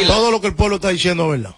Todo 0.07 0.31
lo 0.31 0.41
que 0.41 0.47
el 0.47 0.55
pueblo 0.55 0.75
está 0.75 0.89
diciendo 0.89 1.33
es 1.33 1.41
verdad. 1.41 1.55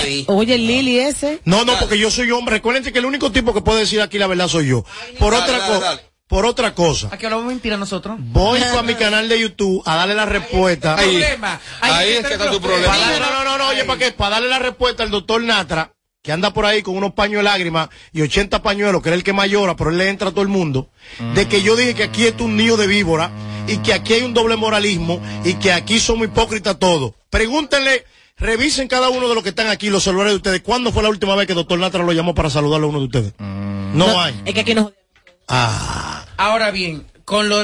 Ahí. 0.00 0.24
Oye, 0.28 0.54
el 0.54 0.66
Lili 0.66 0.98
ese. 1.00 1.40
No, 1.44 1.64
no, 1.64 1.76
porque 1.80 1.98
yo 1.98 2.10
soy 2.12 2.30
hombre. 2.30 2.56
Recuerden 2.56 2.84
que 2.92 2.98
el 2.98 3.04
único 3.04 3.32
tipo 3.32 3.52
que 3.52 3.60
puede 3.60 3.80
decir 3.80 4.00
aquí 4.00 4.18
la 4.18 4.28
verdad 4.28 4.46
soy 4.46 4.68
yo. 4.68 4.84
Por 5.18 5.32
Dale, 5.32 5.52
otra 5.52 5.66
cosa. 5.66 6.00
Por 6.28 6.44
otra 6.44 6.74
cosa. 6.74 7.08
Aquí 7.10 7.24
hablamos 7.24 7.46
mentira 7.46 7.78
nosotros. 7.78 8.18
Voy 8.18 8.60
a 8.60 8.82
mi 8.82 8.94
canal 8.94 9.28
de 9.30 9.40
YouTube 9.40 9.82
a 9.86 9.96
darle 9.96 10.14
la 10.14 10.26
respuesta. 10.26 10.94
Ahí. 10.96 11.16
Problema. 11.16 11.58
Ahí 11.80 11.92
Ahí 11.92 12.12
es 12.12 12.26
que 12.26 12.34
está 12.34 12.50
tu 12.50 12.60
problema. 12.60 12.94
No, 13.18 13.18
no, 13.18 13.44
no, 13.44 13.58
no, 13.58 13.68
oye, 13.68 13.84
¿para 13.84 13.98
qué? 13.98 14.12
Para 14.12 14.36
darle 14.36 14.50
la 14.50 14.58
respuesta 14.58 15.02
al 15.02 15.10
doctor 15.10 15.42
Natra, 15.42 15.92
que 16.22 16.30
anda 16.30 16.52
por 16.52 16.66
ahí 16.66 16.82
con 16.82 16.96
unos 16.98 17.14
paños 17.14 17.38
de 17.38 17.44
lágrimas 17.44 17.88
y 18.12 18.20
80 18.20 18.62
pañuelos, 18.62 19.02
que 19.02 19.08
es 19.08 19.14
el 19.14 19.24
que 19.24 19.32
más 19.32 19.48
llora, 19.48 19.74
pero 19.74 19.88
él 19.88 19.96
le 19.96 20.10
entra 20.10 20.28
a 20.28 20.30
todo 20.30 20.42
el 20.42 20.48
mundo, 20.48 20.90
de 21.34 21.48
que 21.48 21.62
yo 21.62 21.76
dije 21.76 21.94
que 21.94 22.02
aquí 22.02 22.26
es 22.26 22.34
un 22.40 22.58
nido 22.58 22.76
de 22.76 22.86
víbora 22.86 23.30
y 23.66 23.78
que 23.78 23.94
aquí 23.94 24.12
hay 24.12 24.22
un 24.22 24.34
doble 24.34 24.56
moralismo 24.56 25.22
y 25.44 25.54
que 25.54 25.72
aquí 25.72 25.98
somos 25.98 26.26
hipócritas 26.26 26.78
todos. 26.78 27.12
Pregúntenle, 27.30 28.04
revisen 28.36 28.86
cada 28.86 29.08
uno 29.08 29.30
de 29.30 29.34
los 29.34 29.42
que 29.42 29.48
están 29.48 29.68
aquí, 29.68 29.88
los 29.88 30.04
celulares 30.04 30.32
de 30.32 30.36
ustedes. 30.36 30.60
¿Cuándo 30.60 30.92
fue 30.92 31.02
la 31.02 31.08
última 31.08 31.34
vez 31.36 31.46
que 31.46 31.54
doctor 31.54 31.78
Natra 31.78 32.02
lo 32.02 32.12
llamó 32.12 32.34
para 32.34 32.50
saludarle 32.50 32.84
a 32.86 32.90
uno 32.90 32.98
de 32.98 33.04
ustedes? 33.06 33.32
No, 33.38 34.20
hay. 34.20 34.38
Es 34.44 34.52
que 34.52 34.60
aquí 34.60 34.74
nos... 34.74 34.92
Ahora 35.48 36.70
bien, 36.70 37.06
con 37.24 37.48
lo 37.48 37.58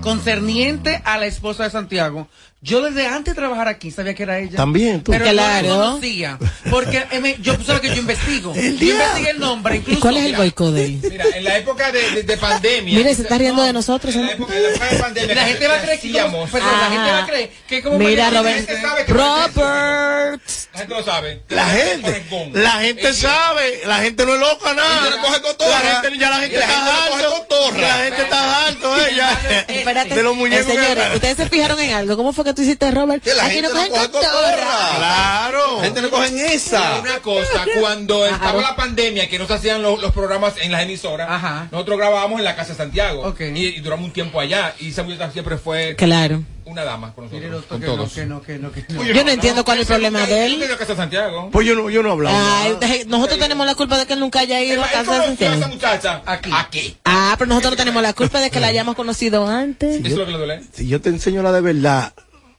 concerniente 0.00 1.00
a 1.04 1.18
la 1.18 1.26
esposa 1.26 1.64
de 1.64 1.70
Santiago, 1.70 2.28
yo 2.60 2.82
desde 2.82 3.06
antes 3.06 3.34
de 3.34 3.40
trabajar 3.40 3.68
aquí 3.68 3.90
sabía 3.90 4.14
que 4.14 4.24
era 4.24 4.38
ella. 4.40 4.56
También, 4.56 5.02
tú. 5.02 5.12
Pero 5.12 5.26
no 5.26 5.32
la 5.32 5.60
Claro. 5.60 5.68
conocía. 5.68 6.38
Porque 6.70 7.04
eh, 7.12 7.20
me- 7.20 7.36
yo 7.40 7.54
sabes 7.64 7.80
que 7.82 7.88
yo 7.88 7.96
investigo. 7.96 8.52
yo 8.56 8.60
diablo. 8.60 8.86
investigué 9.04 9.30
el 9.30 9.38
nombre. 9.40 9.74
¿Y 9.76 9.78
Incluso, 9.78 10.00
cuál 10.00 10.16
es 10.16 10.24
el 10.24 10.36
boicot 10.36 10.74
de 10.74 10.84
él? 10.86 10.98
Mira, 11.10 11.24
en 11.34 11.44
la 11.44 11.58
época 11.58 11.92
de, 11.92 12.10
de- 12.10 12.22
de 12.24 12.36
pandemia. 12.36 12.98
Mire, 12.98 13.14
se 13.14 13.22
está 13.22 13.38
riendo 13.38 13.62
de 13.62 13.72
nosotros. 13.72 14.14
¿no? 14.16 14.22
la 14.22 14.28
gente 15.46 15.68
va 15.68 15.76
a 15.76 15.82
creer 15.82 16.00
que 16.00 16.08
perdón, 16.12 16.48
la 16.50 16.90
gente 16.90 17.10
va 17.12 17.18
a 17.22 17.26
creer 17.26 17.50
que 17.68 17.82
como 17.82 17.98
Mira, 17.98 18.30
Robert. 18.30 18.44
la 18.44 18.52
gente 18.54 18.80
sabe 18.80 19.04
que- 19.04 19.12
Robert. 19.12 20.42
La 20.74 20.78
gente 20.80 20.94
lo 20.94 21.04
sabe. 21.04 21.42
La 21.48 21.66
gente, 21.66 22.24
la 22.54 22.70
gente 22.72 23.12
sabe, 23.14 23.80
la 23.86 23.98
gente 23.98 24.26
no 24.26 24.34
es 24.34 24.40
loca 24.40 24.74
nada. 24.74 25.08
Y 25.08 25.10
le 25.14 25.20
coge 25.22 25.40
cotorra. 25.42 25.70
La 25.84 26.00
gente, 26.02 26.18
ya 26.18 26.30
la 26.30 26.36
gente 26.40 26.56
Y 26.56 26.58
la 26.58 26.64
está 26.66 26.78
gente 27.10 27.24
cotorra. 27.26 27.80
La 27.80 27.94
gente 28.04 28.22
está 28.22 28.66
harto, 28.66 28.96
eh. 28.96 29.64
Espérate, 29.68 30.14
De 30.14 30.22
los 30.22 30.36
muñecos 30.36 30.66
eh, 30.66 30.70
señores, 30.76 31.04
que- 31.08 31.14
ustedes 31.16 31.36
se 31.36 31.48
fijaron 31.48 31.78
en 31.80 31.92
algo. 31.92 32.16
¿Cómo 32.16 32.32
fue 32.32 32.44
que 32.48 32.54
tú 32.54 32.62
hiciste, 32.62 32.90
Robert? 32.90 33.22
Que 33.22 33.34
la 33.34 33.44
Aquí 33.44 33.54
gente 33.54 33.68
no 33.68 33.74
cogen 33.74 33.90
coge 33.92 34.06
cotorra. 34.06 34.28
cotorra. 34.30 34.96
Claro. 34.96 35.76
La 35.78 35.84
gente 35.84 36.02
no 36.02 36.10
cogen 36.10 36.38
esa. 36.40 37.00
Una 37.00 37.18
cosa, 37.20 37.64
cuando 37.80 38.26
estaba 38.26 38.60
la 38.62 38.76
pandemia, 38.76 39.28
que 39.28 39.38
no 39.38 39.46
se 39.46 39.54
hacían 39.54 39.82
los, 39.82 40.00
los 40.00 40.12
programas 40.12 40.54
en 40.60 40.72
las 40.72 40.82
emisoras, 40.82 41.68
nosotros 41.70 41.98
grabábamos 41.98 42.38
en 42.38 42.44
la 42.44 42.56
casa 42.56 42.70
de 42.72 42.76
Santiago. 42.76 43.34
Y, 43.38 43.44
y 43.66 43.80
duramos 43.80 44.06
un 44.06 44.12
tiempo 44.12 44.40
allá. 44.40 44.74
Y 44.80 44.88
esa 44.90 45.02
muchacha 45.02 45.30
siempre 45.32 45.56
fue 45.58 45.94
Claro. 45.96 46.42
una 46.64 46.84
dama 46.84 47.12
con 47.14 47.24
nosotros. 47.30 47.64
Con 47.66 47.80
que 47.80 47.86
todos. 47.86 48.08
no, 48.08 48.14
que 48.14 48.26
no, 48.26 48.42
que 48.42 48.58
no, 48.58 48.72
que 48.72 48.84
no. 48.92 49.02
Yo 49.04 49.24
no 49.24 49.30
entiendo 49.30 49.64
cuál 49.64 49.78
es 49.78 49.82
el 49.88 49.94
problema 49.94 50.26
de 50.26 50.46
él. 50.46 50.60
la 50.60 50.76
casa 50.76 50.92
de 50.92 50.96
Santiago. 50.96 51.48
Pues 51.52 51.66
yo 51.66 51.74
no, 51.74 51.88
yo 51.90 52.02
no 52.02 52.12
hablaba. 52.12 52.62
Ay, 52.62 53.04
nosotros 53.06 53.38
tenemos 53.38 53.64
la 53.66 53.74
culpa 53.74 53.98
de 53.98 54.06
que 54.06 54.12
él 54.14 54.20
nunca 54.20 54.40
haya 54.40 54.60
ido 54.60 54.82
a 54.82 54.88
casa 54.88 55.02
de 55.02 55.10
a 55.10 55.16
esa 55.18 55.26
Santiago. 55.26 55.68
muchacha 55.68 56.22
aquí. 56.26 56.50
Aquí. 56.52 56.96
Ah, 57.04 57.34
pero 57.38 57.48
nosotros 57.48 57.72
no 57.72 57.76
tenemos 57.76 58.02
la 58.02 58.12
culpa 58.12 58.40
de 58.40 58.50
que 58.50 58.60
la 58.60 58.68
hayamos 58.68 58.94
conocido 58.96 59.46
antes. 59.46 59.96
Eso 59.96 60.06
es 60.06 60.16
lo 60.16 60.24
que 60.26 60.32
le 60.32 60.38
duele. 60.38 60.62
Si 60.72 60.86
yo 60.88 61.00
te 61.00 61.08
enseño 61.10 61.42
la 61.42 61.52
de 61.52 61.60
verdad. 61.60 62.12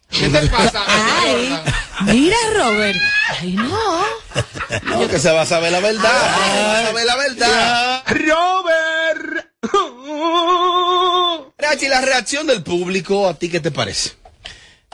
¿Qué 0.09 0.27
te 0.27 0.47
pasa? 0.47 0.83
Ay, 0.87 1.59
mira, 2.05 2.37
Robert. 2.53 2.97
Ay, 3.39 3.53
no. 3.53 4.03
No, 4.83 5.07
que 5.07 5.19
se 5.19 5.31
va 5.31 5.41
a 5.41 5.45
saber 5.45 5.71
la 5.71 5.79
verdad. 5.79 6.01
Se 6.03 6.61
va 6.63 6.79
a 6.79 6.85
saber 6.85 7.05
la 7.05 7.15
verdad. 7.15 8.03
Robert. 8.07 9.49
Rachi, 11.57 11.87
la 11.87 12.01
reacción 12.01 12.47
del 12.47 12.63
público, 12.63 13.27
¿a 13.27 13.35
ti 13.35 13.49
qué 13.49 13.59
te 13.59 13.71
parece? 13.71 14.11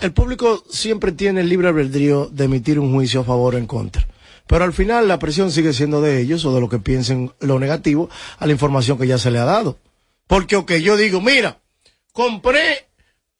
El 0.01 0.11
público 0.11 0.63
siempre 0.69 1.13
tiene 1.13 1.41
el 1.41 1.49
libre 1.49 1.69
albedrío 1.69 2.27
de 2.31 2.45
emitir 2.45 2.79
un 2.79 2.93
juicio 2.93 3.21
a 3.21 3.23
favor 3.23 3.55
o 3.55 3.57
en 3.57 3.67
contra. 3.67 4.05
Pero 4.47 4.63
al 4.65 4.73
final 4.73 5.07
la 5.07 5.19
presión 5.19 5.51
sigue 5.51 5.73
siendo 5.73 6.01
de 6.01 6.19
ellos 6.19 6.43
o 6.45 6.53
de 6.53 6.61
lo 6.61 6.69
que 6.69 6.79
piensen 6.79 7.33
lo 7.39 7.59
negativo 7.59 8.09
a 8.37 8.45
la 8.45 8.51
información 8.51 8.97
que 8.97 9.07
ya 9.07 9.17
se 9.17 9.31
le 9.31 9.39
ha 9.39 9.45
dado. 9.45 9.79
Porque, 10.27 10.55
ok, 10.55 10.73
yo 10.73 10.97
digo, 10.97 11.21
mira, 11.21 11.59
compré 12.11 12.84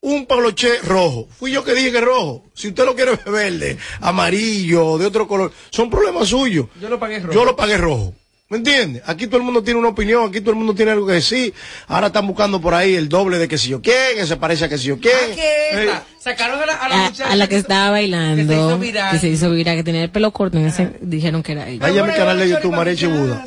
un 0.06 0.24
paloché 0.26 0.78
rojo. 0.84 1.26
Fui 1.38 1.50
yo 1.50 1.64
que 1.64 1.74
dije 1.74 1.90
que 1.90 2.00
rojo. 2.00 2.44
Si 2.54 2.68
usted 2.68 2.84
lo 2.84 2.94
quiere 2.94 3.12
ver 3.12 3.30
verde, 3.32 3.76
amarillo, 4.00 4.98
de 4.98 5.06
otro 5.06 5.26
color, 5.26 5.52
son 5.70 5.90
problemas 5.90 6.28
suyos. 6.28 6.66
Yo 6.80 6.88
lo 6.88 6.98
pagué 6.98 7.18
rojo. 7.20 7.32
Yo 7.32 7.44
lo 7.44 7.56
pagué 7.56 7.76
rojo. 7.76 8.14
¿Me 8.48 8.58
entiendes? 8.58 9.02
Aquí 9.06 9.26
todo 9.26 9.38
el 9.38 9.42
mundo 9.42 9.64
tiene 9.64 9.80
una 9.80 9.88
opinión, 9.88 10.28
aquí 10.28 10.40
todo 10.40 10.50
el 10.52 10.56
mundo 10.56 10.72
tiene 10.72 10.92
algo 10.92 11.04
que 11.08 11.14
decir. 11.14 11.52
Ahora 11.88 12.06
están 12.06 12.28
buscando 12.28 12.60
por 12.60 12.74
ahí 12.74 12.94
el 12.94 13.08
doble 13.08 13.38
de 13.38 13.48
que 13.48 13.58
si 13.58 13.70
yo 13.70 13.82
quién, 13.82 14.14
que 14.14 14.24
se 14.24 14.36
parece 14.36 14.66
a 14.66 14.68
que 14.68 14.78
si 14.78 14.86
yo 14.86 15.00
quién. 15.00 15.16
¿Qué 15.34 15.70
es 15.70 15.76
Eh, 15.76 15.84
esa? 15.86 16.04
Sacaron 16.20 16.60
a 16.62 16.66
la, 16.66 16.74
a 16.76 16.88
la 16.88 16.94
A, 16.94 17.10
muchacha 17.10 17.32
a 17.32 17.34
la 17.34 17.48
que 17.48 17.56
estaba 17.56 17.90
bailando, 17.90 18.36
que 18.42 18.46
se 18.46 18.54
hizo 18.54 18.78
viral. 18.78 19.10
que 19.12 19.18
se 19.18 19.28
hizo 19.28 19.50
viral, 19.50 19.76
que 19.76 19.82
tenía 19.82 20.04
el 20.04 20.10
pelo 20.10 20.30
corto, 20.30 20.58
en 20.58 20.66
ese- 20.66 20.92
dijeron 21.00 21.42
que 21.42 21.52
era 21.52 21.68
ella. 21.68 21.80
Vaya 21.82 22.04
a 22.04 22.06
mi 22.06 22.12
canal 22.12 22.38
de 22.38 22.48
YouTube, 22.50 22.76
María 22.76 22.94
Chibuda. 22.94 23.44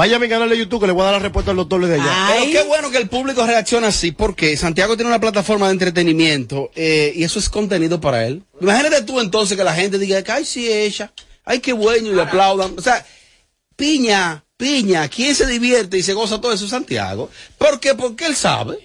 Vaya 0.00 0.16
a 0.16 0.18
mi 0.18 0.30
canal 0.30 0.48
de 0.48 0.56
YouTube 0.56 0.80
que 0.80 0.86
le 0.86 0.94
voy 0.94 1.02
a 1.02 1.04
dar 1.10 1.12
la 1.16 1.18
respuesta 1.18 1.50
al 1.50 1.58
doctor 1.58 1.84
de 1.84 1.96
allá. 1.96 2.28
Pero 2.32 2.50
qué 2.50 2.62
bueno 2.62 2.90
que 2.90 2.96
el 2.96 3.10
público 3.10 3.46
reacciona 3.46 3.88
así, 3.88 4.12
porque 4.12 4.56
Santiago 4.56 4.96
tiene 4.96 5.10
una 5.10 5.20
plataforma 5.20 5.66
de 5.66 5.74
entretenimiento 5.74 6.70
eh, 6.74 7.12
y 7.14 7.22
eso 7.22 7.38
es 7.38 7.50
contenido 7.50 8.00
para 8.00 8.26
él. 8.26 8.42
Imagínate 8.62 9.02
tú 9.02 9.20
entonces 9.20 9.58
que 9.58 9.62
la 9.62 9.74
gente 9.74 9.98
diga, 9.98 10.22
que, 10.22 10.32
ay, 10.32 10.46
sí, 10.46 10.72
ella, 10.72 11.12
ay, 11.44 11.60
qué 11.60 11.74
bueno, 11.74 12.08
y 12.08 12.14
le 12.14 12.22
aplaudan. 12.22 12.78
O 12.78 12.80
sea, 12.80 13.04
piña, 13.76 14.42
piña, 14.56 15.06
¿quién 15.08 15.34
se 15.34 15.44
divierte 15.46 15.98
y 15.98 16.02
se 16.02 16.14
goza 16.14 16.40
todo 16.40 16.54
eso? 16.54 16.66
Santiago. 16.66 17.28
¿Por 17.58 17.78
qué? 17.78 17.94
Porque 17.94 18.24
él 18.24 18.34
sabe. 18.34 18.78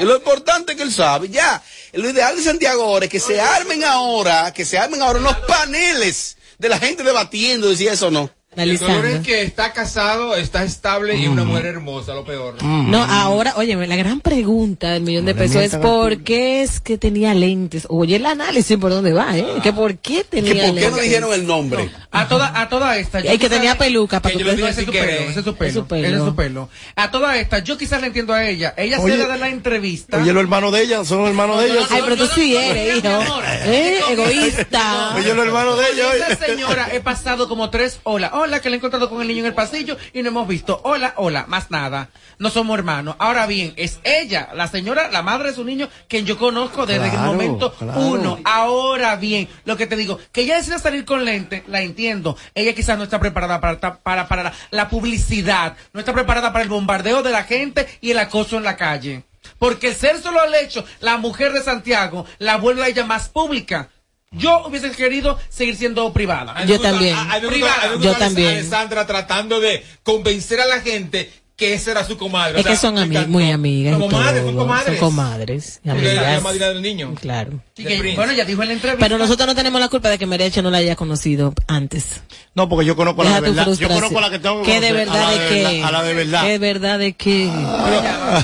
Y 0.00 0.02
lo 0.02 0.16
importante 0.16 0.72
es 0.72 0.78
que 0.78 0.82
él 0.82 0.92
sabe. 0.92 1.28
Ya, 1.28 1.62
lo 1.92 2.10
ideal 2.10 2.34
de 2.34 2.42
Santiago 2.42 2.82
ahora 2.82 3.04
es 3.04 3.10
que 3.12 3.20
se 3.20 3.40
armen 3.40 3.84
ahora, 3.84 4.52
que 4.52 4.64
se 4.64 4.78
armen 4.78 5.00
ahora 5.00 5.20
unos 5.20 5.36
paneles 5.46 6.36
de 6.58 6.68
la 6.68 6.80
gente 6.80 7.04
debatiendo 7.04 7.68
de 7.68 7.76
si 7.76 7.86
eso 7.86 8.08
o 8.08 8.10
no. 8.10 8.32
El 8.56 8.78
dolor 8.78 9.06
es 9.06 9.20
que 9.20 9.42
está 9.42 9.72
casado, 9.72 10.34
está 10.34 10.64
estable 10.64 11.16
y 11.16 11.26
una 11.28 11.44
mujer 11.44 11.66
hermosa, 11.66 12.14
lo 12.14 12.24
peor. 12.24 12.62
No, 12.62 13.02
ahora, 13.02 13.54
oye, 13.56 13.74
la 13.86 13.96
gran 13.96 14.20
pregunta 14.20 14.92
del 14.92 15.02
millón 15.02 15.26
de 15.26 15.34
No 15.34 15.38
pesos 15.38 15.62
es 15.62 15.76
por 15.76 16.22
qué 16.22 16.62
es 16.62 16.80
que 16.80 16.98
tenía 16.98 17.34
lentes. 17.34 17.86
Oye, 17.88 18.16
el 18.16 18.26
análisis 18.26 18.76
por 18.78 18.90
dónde 18.90 19.12
va, 19.12 19.36
¿eh? 19.36 19.46
Que 19.62 19.72
por 19.72 19.96
qué 19.98 20.24
tenía 20.24 20.54
Que 20.54 20.68
por 20.68 20.78
qué 20.78 20.90
no 20.90 20.96
dijeron 20.96 21.32
el 21.34 21.46
nombre. 21.46 21.90
A 22.10 22.28
toda, 22.28 22.60
a 22.60 22.68
toda 22.68 22.96
esta. 22.96 23.20
Y 23.20 23.38
que 23.38 23.48
tenía 23.48 23.76
peluca 23.76 24.20
para 24.20 24.34
que 24.34 24.42
yo 24.42 24.50
dije 24.54 24.68
ese 24.68 24.80
es 24.80 24.86
su 24.86 24.92
pelo, 24.92 25.10
ese 25.10 25.38
es 25.40 25.44
su 25.44 25.54
pelo. 25.54 25.68
Es 25.68 25.74
su 25.74 25.86
pelo. 25.86 26.06
ese 26.06 26.16
es 26.16 26.24
su 26.24 26.34
pelo. 26.34 26.68
A 26.94 27.10
toda 27.10 27.36
esta, 27.38 27.58
yo 27.58 27.76
quizás 27.76 28.00
le 28.00 28.08
entiendo 28.08 28.32
a 28.32 28.44
ella. 28.44 28.74
Ella 28.76 28.98
Oye, 29.00 29.14
se 29.14 29.18
da 29.26 29.32
de 29.34 29.38
la 29.38 29.48
entrevista. 29.48 30.18
Oye, 30.18 30.32
los 30.32 30.42
hermanos 30.42 30.72
de 30.72 30.82
ella, 30.82 31.04
son 31.04 31.18
los 31.18 31.28
hermanos 31.28 31.60
de 31.60 31.70
ella. 31.70 31.80
Ay, 31.90 32.02
pero 32.04 32.16
tú 32.16 32.26
sí 32.34 32.56
eres, 32.56 32.98
hijo. 32.98 33.40
¿Eh? 33.64 34.00
Egoísta. 34.10 35.14
Oye, 35.16 35.34
los 35.34 35.46
hermanos 35.46 35.78
de 35.78 35.84
ella. 35.92 36.28
Esta 36.30 36.46
señora 36.46 36.88
he 36.92 37.00
pasado 37.00 37.48
como 37.48 37.70
tres 37.70 38.00
hola, 38.04 38.30
hola, 38.46 38.60
que 38.60 38.70
le 38.70 38.76
he 38.76 38.78
encontrado 38.78 39.10
con 39.10 39.20
el 39.20 39.28
niño 39.28 39.40
en 39.40 39.46
el 39.46 39.54
pasillo 39.54 39.96
y 40.12 40.22
no 40.22 40.28
hemos 40.28 40.46
visto. 40.48 40.80
Hola, 40.84 41.14
hola, 41.16 41.44
más 41.48 41.70
nada. 41.70 42.10
No 42.38 42.48
somos 42.50 42.78
hermanos. 42.78 43.16
Ahora 43.18 43.46
bien, 43.46 43.74
es 43.76 43.98
ella, 44.04 44.50
la 44.54 44.68
señora, 44.68 45.10
la 45.10 45.22
madre 45.22 45.48
de 45.50 45.54
su 45.54 45.64
niño, 45.64 45.88
quien 46.08 46.26
yo 46.26 46.38
conozco 46.38 46.86
desde 46.86 47.10
Claro, 47.10 47.30
el 47.30 47.36
momento 47.36 47.72
claro. 47.74 48.00
uno. 48.00 48.38
Ahora 48.44 49.16
bien, 49.16 49.48
lo 49.64 49.76
que 49.76 49.86
te 49.86 49.96
digo, 49.96 50.18
que 50.32 50.42
ella 50.42 50.56
decida 50.56 50.78
salir 50.78 51.04
con 51.04 51.24
lente, 51.24 51.64
la 51.66 51.82
entiendo. 51.82 52.36
Ella 52.54 52.74
quizás 52.74 52.96
no 52.96 53.04
está 53.04 53.18
preparada 53.18 53.60
para, 53.60 53.98
para, 54.02 54.28
para 54.28 54.42
la, 54.44 54.52
la 54.70 54.88
publicidad, 54.88 55.76
no 55.92 56.00
está 56.00 56.12
preparada 56.12 56.52
para 56.52 56.62
el 56.62 56.68
bombardeo 56.70 57.22
de 57.22 57.30
la 57.32 57.44
gente 57.44 57.86
y 58.00 58.12
el 58.12 58.18
acoso 58.18 58.56
en 58.56 58.64
la 58.64 58.76
calle. 58.76 59.24
Porque 59.58 59.88
el 59.88 59.94
ser 59.94 60.18
solo 60.20 60.40
al 60.40 60.54
hecho, 60.54 60.84
la 61.00 61.16
mujer 61.18 61.52
de 61.52 61.62
Santiago 61.62 62.26
la 62.38 62.56
vuelve 62.56 62.82
a 62.84 62.88
ella 62.88 63.04
más 63.06 63.28
pública. 63.28 63.88
Yo 64.36 64.66
hubiese 64.66 64.90
querido 64.92 65.38
seguir 65.48 65.76
siendo 65.76 66.12
privada. 66.12 66.52
A 66.52 66.64
mí 66.64 66.72
me 66.72 67.96
gusta 67.96 68.26
Alessandra 68.26 69.06
tratando 69.06 69.60
de 69.60 69.84
convencer 70.02 70.60
a 70.60 70.66
la 70.66 70.80
gente 70.80 71.30
que 71.56 71.72
esa 71.72 71.92
era 71.92 72.04
su 72.04 72.18
comadre. 72.18 72.56
O 72.56 72.58
Es 72.58 72.62
sea, 72.64 72.72
que 72.72 72.78
son 72.78 72.96
ami- 72.96 73.26
muy 73.28 73.50
amigas. 73.50 73.92
Son 73.98 74.02
comadres, 74.10 74.42
todo. 74.42 74.50
son 74.50 74.56
comadres. 74.58 74.98
Son 74.98 75.08
comadres. 75.08 75.66
es 75.66 75.80
la 75.84 75.92
amigas. 75.92 76.42
madrina 76.42 76.68
del 76.68 76.82
niño. 76.82 77.14
Claro. 77.18 77.60
Que, 77.74 78.12
bueno, 78.14 78.32
ya 78.32 78.44
dijo 78.44 78.62
en 78.62 78.68
la 78.68 78.74
entrevista. 78.74 79.04
Pero 79.04 79.18
nosotros 79.18 79.46
no 79.46 79.54
tenemos 79.54 79.80
la 79.80 79.88
culpa 79.88 80.08
de 80.10 80.18
que 80.18 80.26
Mariachi 80.26 80.60
no 80.62 80.70
la 80.70 80.78
haya 80.78 80.96
conocido 80.96 81.54
antes. 81.66 82.20
No, 82.54 82.68
porque 82.68 82.86
yo 82.86 82.96
conozco 82.96 83.22
Deja 83.22 83.34
la 83.36 83.40
de 83.40 83.50
verdad. 83.52 83.72
Yo 83.78 83.88
conozco 83.88 84.20
la 84.20 84.30
que 84.30 84.38
tengo 84.38 84.62
que 84.62 84.72
¿Qué 84.72 84.80
de 84.80 84.88
a 84.88 84.92
verdad 84.92 85.14
la 85.14 85.30
de 85.30 85.48
qué? 85.48 85.62
verdad, 85.64 85.84
A 85.88 85.92
la 85.92 86.02
de 86.02 86.14
verdad. 86.14 86.42
¿Qué 86.44 86.58
verdad 86.58 86.98
de 86.98 87.12
qué? 87.14 87.50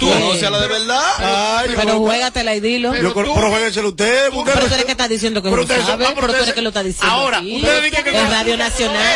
¿Tú 0.01 0.09
conoces 0.09 0.43
a 0.45 0.51
la 0.51 0.61
de 0.61 0.69
verdad? 0.69 1.03
Ay, 1.19 1.71
Pero 1.77 1.89
yo- 1.89 1.99
juégatela 2.01 2.55
y 2.55 2.61
dilo. 2.61 2.95
Yo 2.95 3.13
con- 3.15 3.25
pero 3.35 3.49
jueguenselo 3.51 3.89
ustedes. 3.89 4.31
Pero 4.45 4.61
tú 4.67 4.75
eres 4.75 4.85
que 4.85 4.93
estás 4.93 5.09
diciendo 5.09 5.43
que 5.43 5.51
Pero 5.51 5.63
no 5.63 5.69
sabe, 5.69 6.05
ah, 6.07 6.13
pero 6.15 6.21
pero 6.29 6.33
tú 6.39 6.43
eres 6.43 6.55
que 6.55 6.63
lo 6.63 6.69
estás 6.69 6.85
diciendo 6.85 7.15
Ahora, 7.15 7.39
aquí. 7.39 7.57
ustedes 7.57 7.83
dicen 7.85 8.05
que- 8.05 8.19
en 8.19 8.31
Radio 8.31 8.57
Nacional. 8.57 9.15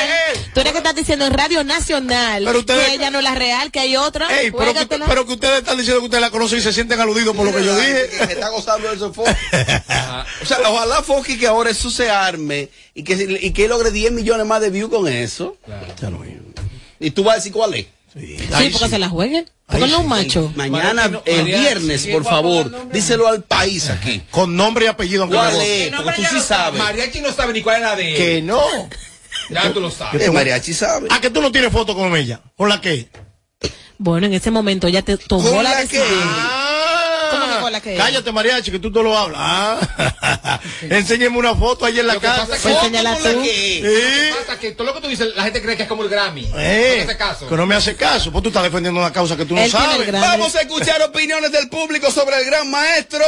Tú 0.55 0.61
eres 0.61 0.73
que 0.73 0.79
estás 0.79 0.95
diciendo 0.95 1.27
en 1.27 1.33
Radio 1.35 1.65
Nacional 1.65 2.43
Pero 2.45 2.59
ustedes- 2.61 2.89
que 2.89 2.95
ella 2.95 3.11
no 3.11 3.19
es 3.19 3.25
la 3.25 3.35
real, 3.35 3.71
que 3.71 3.81
hay 3.87 3.97
otra. 3.97 4.29
Ey, 4.41 4.51
pero, 4.51 4.75
que, 4.75 4.87
pero 4.87 5.27
que 5.27 5.33
ustedes 5.33 5.59
están 5.59 5.77
diciendo 5.79 6.01
que 6.01 6.07
ustedes 6.07 6.23
la 6.23 6.31
conocen 6.31 6.59
y 6.59 6.63
se 6.63 6.73
sienten 6.73 7.01
aludidos 7.01 7.35
por 7.35 7.47
lo 7.47 7.55
que 7.55 7.65
yo 7.65 7.77
dije. 7.77 8.09
Que, 8.11 8.27
que 8.27 8.33
está 8.35 8.49
gozando 8.51 8.89
de 8.89 8.97
eso 8.97 9.13
Foki. 9.13 9.31
O 10.43 10.47
sea, 10.47 10.59
ojalá 10.69 11.03
Foki 11.03 11.39
que 11.39 11.47
ahora 11.47 11.71
eso 11.71 11.91
se 11.91 12.11
arme 12.11 12.69
y 12.95 13.03
que, 13.03 13.39
y 13.41 13.51
que 13.53 13.69
logre 13.69 13.91
10 13.91 14.13
millones 14.13 14.47
más 14.47 14.61
de 14.61 14.71
views 14.71 14.91
con 14.91 15.09
eso. 15.09 15.57
Y 17.01 17.11
tú 17.11 17.25
vas 17.25 17.35
a 17.35 17.37
decir 17.37 17.53
cuál 17.53 17.75
es. 17.75 17.87
Sí, 18.15 18.71
porque 18.73 18.89
se 18.89 18.99
la 18.99 19.09
jueguen. 19.09 19.51
Porque 19.67 19.89
no 19.89 20.01
un 20.01 20.09
macho. 20.09 20.53
Mañana, 20.55 21.11
el 21.25 21.45
viernes, 21.45 22.07
por 22.07 22.25
favor, 22.25 22.91
díselo 22.93 23.27
al 23.29 23.43
país 23.43 23.91
aquí. 23.91 24.23
Con 24.31 24.57
nombre 24.57 24.87
y 24.87 24.89
apellido. 24.89 25.29
¿Cuál 25.29 25.55
no- 25.55 25.61
es? 25.61 25.93
Porque 25.93 26.23
tú 26.23 26.37
sí 26.37 26.41
sabes. 26.41 26.81
Mariachi 26.81 27.21
no 27.21 27.33
sabe 27.33 27.53
ni 27.53 27.63
cuál 27.63 27.77
es 27.77 27.83
la 27.83 27.97
de 27.97 28.11
él. 28.11 28.17
Que 28.17 28.43
no. 28.43 28.63
Ya 29.51 29.73
tú 29.73 29.81
lo 29.81 29.91
sabes. 29.91 30.23
El 30.23 30.33
mariachi 30.33 30.73
sabe. 30.73 31.09
¿A 31.11 31.21
que 31.21 31.31
tú 31.31 31.41
no 31.43 31.53
tienes 31.53 31.73
foto 31.73 31.95
con 31.95 32.17
ella? 32.17 32.41
¿Con 32.57 32.69
la 32.69 32.81
qué? 32.81 33.09
Bueno, 33.99 34.27
en 34.27 34.35
ese 34.35 34.51
momento 34.51 34.87
ella 34.87 35.03
te 35.03 35.17
tomó 35.17 35.49
¿Con 35.51 35.65
la, 35.65 35.71
la 35.71 35.81
decisión. 35.81 36.07
qué? 36.07 36.15
¿Cómo 37.31 37.47
que 37.55 37.61
con 37.61 37.73
la 37.73 37.81
que? 37.81 37.97
Cállate, 37.97 38.31
mariachi, 38.33 38.71
que 38.71 38.79
tú 38.79 38.93
todo 38.93 39.03
lo 39.05 39.17
hablas. 39.17 39.39
Ah. 39.41 40.61
Enséñeme 40.83 41.37
una 41.39 41.55
foto 41.55 41.85
ahí 41.87 41.99
en 41.99 42.07
la 42.07 42.15
que 42.15 42.21
casa. 42.21 42.47
Pues 42.47 42.61
que- 42.63 42.71
enséñala 42.73 43.11
¿Cómo 43.15 43.23
tú. 43.23 43.29
la 43.39 43.43
que- 43.43 43.51
Sí. 43.51 43.81
Lo 43.83 43.89
que 43.89 44.35
pasa 44.41 44.53
es 44.55 44.59
que 44.61 44.73
todo 44.73 44.87
lo 44.87 44.95
que 44.95 45.01
tú 45.01 45.09
dices, 45.09 45.29
la 45.35 45.43
gente 45.45 45.63
cree 45.63 45.77
que 45.77 45.83
es 45.85 45.89
como 45.89 46.03
el 46.03 46.09
Grammy. 46.09 46.45
Eh, 46.57 46.97
No 47.01 47.05
te 47.07 47.11
hace 47.11 47.17
caso. 47.17 47.49
que 47.49 47.57
no 47.57 47.67
me 47.67 47.75
hace 47.75 47.97
caso. 47.97 48.31
Pues 48.31 48.43
tú 48.43 48.49
estás 48.51 48.63
defendiendo 48.63 49.01
una 49.01 49.13
causa 49.13 49.37
que 49.37 49.45
tú 49.45 49.55
no 49.55 49.61
Él 49.63 49.71
sabes. 49.71 50.13
Vamos 50.13 50.55
a 50.55 50.61
escuchar 50.61 51.03
opiniones 51.03 51.51
del 51.53 51.69
público 51.69 52.11
sobre 52.11 52.39
el 52.39 52.45
gran 52.47 52.71
maestro. 52.71 53.25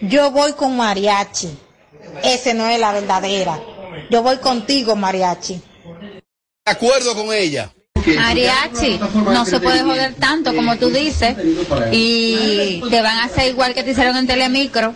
Yo 0.00 0.30
voy 0.30 0.52
con 0.54 0.76
mariachi. 0.76 1.50
Ese 2.22 2.54
no 2.54 2.68
es 2.68 2.78
la 2.78 2.92
verdadera. 2.92 3.60
Yo 4.10 4.22
voy 4.22 4.36
contigo, 4.38 4.96
mariachi. 4.96 5.54
De 6.66 6.72
acuerdo 6.72 7.14
con 7.14 7.32
ella. 7.34 7.72
Mariachi, 8.06 9.00
no 9.14 9.44
se 9.44 9.60
puede 9.60 9.82
joder 9.82 10.14
tanto 10.14 10.54
como 10.54 10.76
tú 10.76 10.90
dices 10.90 11.36
y 11.92 12.82
te 12.90 13.02
van 13.02 13.18
a 13.18 13.24
hacer 13.24 13.48
igual 13.48 13.74
que 13.74 13.82
te 13.82 13.92
hicieron 13.92 14.16
en 14.16 14.26
Telemicro. 14.26 14.94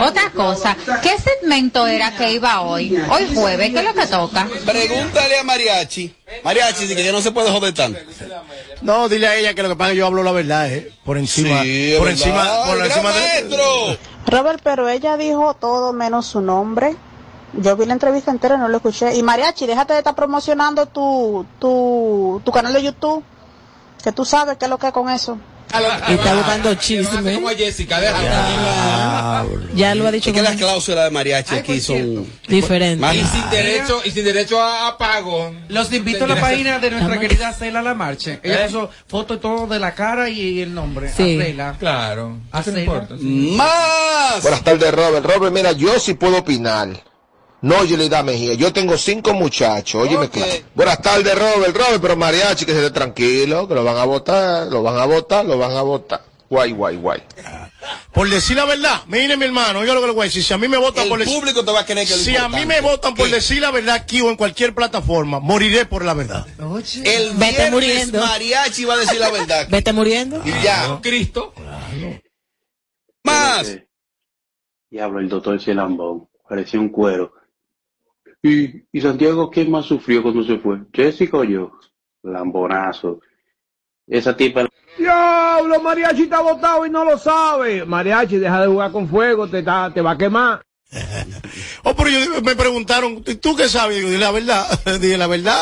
Otra 0.00 0.30
cosa, 0.34 0.76
¿qué 1.02 1.16
segmento 1.18 1.86
era 1.86 2.16
que 2.16 2.32
iba 2.32 2.62
hoy? 2.62 2.96
Hoy 3.10 3.28
jueves, 3.34 3.70
¿qué 3.70 3.78
es 3.78 3.84
lo 3.84 3.94
que 3.94 4.06
toca? 4.06 4.48
Pregúntale 4.64 5.38
a 5.38 5.44
Mariachi. 5.44 6.14
Mariachi 6.44 6.82
dice 6.82 6.96
que 6.96 7.04
ya 7.04 7.12
no 7.12 7.20
se 7.20 7.32
puede 7.32 7.50
joder 7.50 7.74
tanto. 7.74 7.98
No, 8.82 9.08
dile 9.08 9.26
a 9.28 9.36
ella 9.36 9.54
que 9.54 9.62
lo 9.62 9.68
que 9.68 9.76
pasa 9.76 9.90
es 9.90 9.94
que 9.94 9.98
yo 9.98 10.06
hablo 10.06 10.22
la 10.22 10.32
verdad, 10.32 10.72
¿eh? 10.72 10.90
Por 11.04 11.18
encima. 11.18 11.62
Sí, 11.62 11.94
por 11.98 12.06
verdad. 12.06 12.26
encima. 12.26 12.64
Por 12.66 12.86
encima 12.86 13.12
de. 13.12 13.98
Robert, 14.26 14.60
pero 14.62 14.88
ella 14.88 15.16
dijo 15.16 15.54
todo 15.54 15.92
menos 15.92 16.26
su 16.26 16.40
nombre. 16.40 16.96
Yo 17.54 17.76
vi 17.76 17.84
la 17.86 17.92
entrevista 17.94 18.30
entera 18.30 18.54
y 18.54 18.58
no 18.58 18.68
lo 18.68 18.76
escuché. 18.76 19.14
Y 19.16 19.22
mariachi, 19.22 19.66
déjate 19.66 19.92
de 19.94 19.98
estar 20.00 20.14
promocionando 20.14 20.86
tu, 20.86 21.44
tu, 21.58 22.40
tu 22.44 22.52
canal 22.52 22.72
de 22.72 22.82
YouTube. 22.82 23.24
Que 24.02 24.12
tú 24.12 24.24
sabes 24.24 24.56
qué 24.56 24.64
es 24.66 24.70
lo 24.70 24.78
que 24.78 24.86
es 24.86 24.92
con 24.92 25.10
eso. 25.10 25.36
Y 26.08 26.12
está 26.14 26.34
buscando 26.34 26.74
chisme. 26.74 27.34
Como 27.34 27.48
Jessica, 27.50 28.00
déjala. 28.00 29.44
Ya 29.74 29.94
lo 29.94 30.06
ha 30.08 30.10
dicho 30.10 30.30
Es 30.30 30.34
que 30.36 30.42
las 30.42 30.56
cláusulas 30.56 31.04
de 31.04 31.10
Mariachi 31.10 31.54
aquí 31.56 31.80
son 31.80 32.26
diferente. 32.48 33.00
más- 33.00 33.14
Y 33.14 33.24
sin 33.24 33.48
derecho, 33.50 34.00
y 34.04 34.10
sin 34.10 34.24
derecho 34.24 34.60
a, 34.60 34.88
a 34.88 34.98
pago. 34.98 35.52
Los 35.68 35.92
invito 35.92 36.24
a 36.24 36.28
la 36.28 36.40
página 36.40 36.78
de 36.80 36.90
nuestra 36.90 37.20
querida 37.20 37.52
Cela 37.52 37.82
Lamarche. 37.82 38.40
Ella 38.42 38.64
¿Eh? 38.64 38.66
puso 38.66 38.90
foto 39.06 39.34
y 39.34 39.38
todo 39.38 39.66
de 39.68 39.78
la 39.78 39.94
cara 39.94 40.28
y 40.28 40.60
el 40.60 40.74
nombre. 40.74 41.08
Sí. 41.12 41.38
A 41.40 41.44
Cela. 41.44 41.76
Claro. 41.78 42.38
A 42.50 42.60
Eso 42.60 42.70
no 42.70 42.76
Cela. 42.76 42.80
importa. 42.92 43.16
sí. 43.18 43.54
más. 43.56 44.42
Buenas 44.42 44.64
tardes, 44.64 44.92
Robert. 44.92 45.24
Robert, 45.24 45.54
mira, 45.54 45.70
yo 45.72 46.00
sí 46.00 46.14
puedo 46.14 46.38
opinar. 46.38 46.88
No, 47.62 47.84
Yelida 47.84 48.22
Mejía. 48.22 48.54
Yo 48.54 48.72
tengo 48.72 48.96
cinco 48.96 49.34
muchachos. 49.34 50.02
Óyeme, 50.02 50.26
Ok. 50.26 50.32
claro. 50.32 50.52
Buenas 50.74 51.02
tardes, 51.02 51.34
Robert. 51.38 51.76
Robert, 51.76 52.00
pero 52.00 52.16
mariachi, 52.16 52.64
que 52.64 52.72
se 52.72 52.78
esté 52.78 52.90
tranquilo, 52.90 53.68
que 53.68 53.74
lo 53.74 53.84
van 53.84 53.96
a 53.98 54.04
votar, 54.04 54.66
lo 54.68 54.82
van 54.82 54.96
a 54.98 55.04
votar, 55.04 55.44
lo 55.44 55.58
van 55.58 55.72
a 55.76 55.82
votar. 55.82 56.22
Guay, 56.48 56.72
guay, 56.72 56.96
guay. 56.96 57.22
Por 58.12 58.28
decir 58.28 58.56
la 58.56 58.64
verdad, 58.64 59.02
mire 59.06 59.36
mi 59.36 59.44
hermano, 59.44 59.84
yo 59.84 59.94
lo 59.94 60.00
que 60.00 60.08
le 60.08 60.12
voy 60.12 60.22
a 60.22 60.24
decir, 60.24 60.42
si 60.42 60.52
a 60.52 60.58
mí 60.58 60.66
me 60.68 60.78
votan 60.78 61.08
por 61.08 61.20
El 61.20 61.24
decir, 61.26 61.38
público 61.40 61.64
te 61.64 61.70
va 61.70 61.80
a 61.80 61.86
creer 61.86 62.06
que 62.08 62.14
si 62.14 62.36
a 62.36 62.48
mí 62.48 62.66
me 62.66 62.80
votan 62.80 63.14
por 63.14 63.28
¿Qué? 63.28 63.34
decir 63.36 63.60
la 63.62 63.70
verdad 63.70 63.94
aquí 63.94 64.20
o 64.20 64.30
en 64.30 64.36
cualquier 64.36 64.74
plataforma, 64.74 65.38
moriré 65.38 65.86
por 65.86 66.04
la 66.04 66.12
verdad. 66.14 66.44
El 67.04 67.30
Vete 67.34 67.70
muriendo. 67.70 68.20
Mariachi 68.20 68.84
va 68.84 68.94
a 68.94 68.98
decir 68.98 69.20
la 69.20 69.30
verdad. 69.30 69.66
Vete 69.70 69.92
muriendo. 69.92 70.42
Y 70.44 70.50
ya. 70.62 70.98
Cristo. 71.00 71.54
Más. 73.22 73.76
Diablo, 74.90 75.20
el 75.20 75.28
doctor 75.28 75.60
se 75.62 75.72
lambó. 75.74 76.28
Parecía 76.48 76.80
un 76.80 76.88
cuero. 76.88 77.32
¿Y, 78.42 78.84
y 78.92 79.00
Santiago 79.00 79.50
quién 79.50 79.70
más 79.70 79.86
sufrió 79.86 80.22
cuando 80.22 80.42
se 80.44 80.58
fue? 80.58 80.78
¿Jessica 80.92 81.38
o 81.38 81.44
yo? 81.44 81.72
Lambonazo. 82.22 83.20
Esa 84.06 84.36
tipa... 84.36 84.66
Diablo, 84.98 85.80
Mariachi 85.80 86.22
está 86.22 86.40
botado 86.40 86.84
y 86.84 86.90
no 86.90 87.04
lo 87.04 87.16
sabe. 87.18 87.84
Mariachi, 87.84 88.38
deja 88.38 88.60
de 88.62 88.66
jugar 88.66 88.90
con 88.92 89.08
fuego, 89.08 89.48
te, 89.48 89.60
está- 89.60 89.90
te 89.92 90.00
va 90.00 90.12
a 90.12 90.18
quemar. 90.18 90.62
Oh, 91.82 91.94
pero 91.96 92.10
yo, 92.10 92.42
me 92.42 92.54
preguntaron, 92.56 93.22
¿tú 93.24 93.56
qué 93.56 93.66
sabes? 93.66 93.96
Digo, 93.96 94.10
dile 94.10 94.20
la 94.20 94.30
verdad, 94.32 94.66
dile 95.00 95.16
la 95.16 95.26
verdad. 95.28 95.58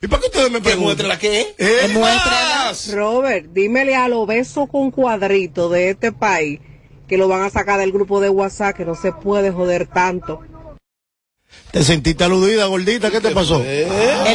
¿Y 0.00 0.06
para 0.06 0.20
qué 0.20 0.26
ustedes 0.28 0.50
me 0.52 0.60
preguntan? 0.60 1.08
la 1.08 1.18
qué? 1.18 1.54
Eh, 1.58 1.92
Robert, 2.94 3.46
dímele 3.52 3.96
a 3.96 4.06
los 4.08 4.26
besos 4.28 4.68
con 4.70 4.90
cuadrito 4.92 5.68
de 5.68 5.90
este 5.90 6.12
país 6.12 6.60
que 7.08 7.18
lo 7.18 7.26
van 7.26 7.42
a 7.42 7.50
sacar 7.50 7.80
del 7.80 7.90
grupo 7.92 8.20
de 8.20 8.28
WhatsApp, 8.28 8.76
que 8.76 8.84
no 8.84 8.94
se 8.94 9.12
puede 9.12 9.50
joder 9.50 9.86
tanto. 9.88 10.40
¿Te 11.70 11.82
sentiste 11.84 12.24
aludida, 12.24 12.64
gordita? 12.66 13.10
¿Qué 13.10 13.20
te 13.20 13.32
pasó? 13.32 13.62
Él 13.62 13.86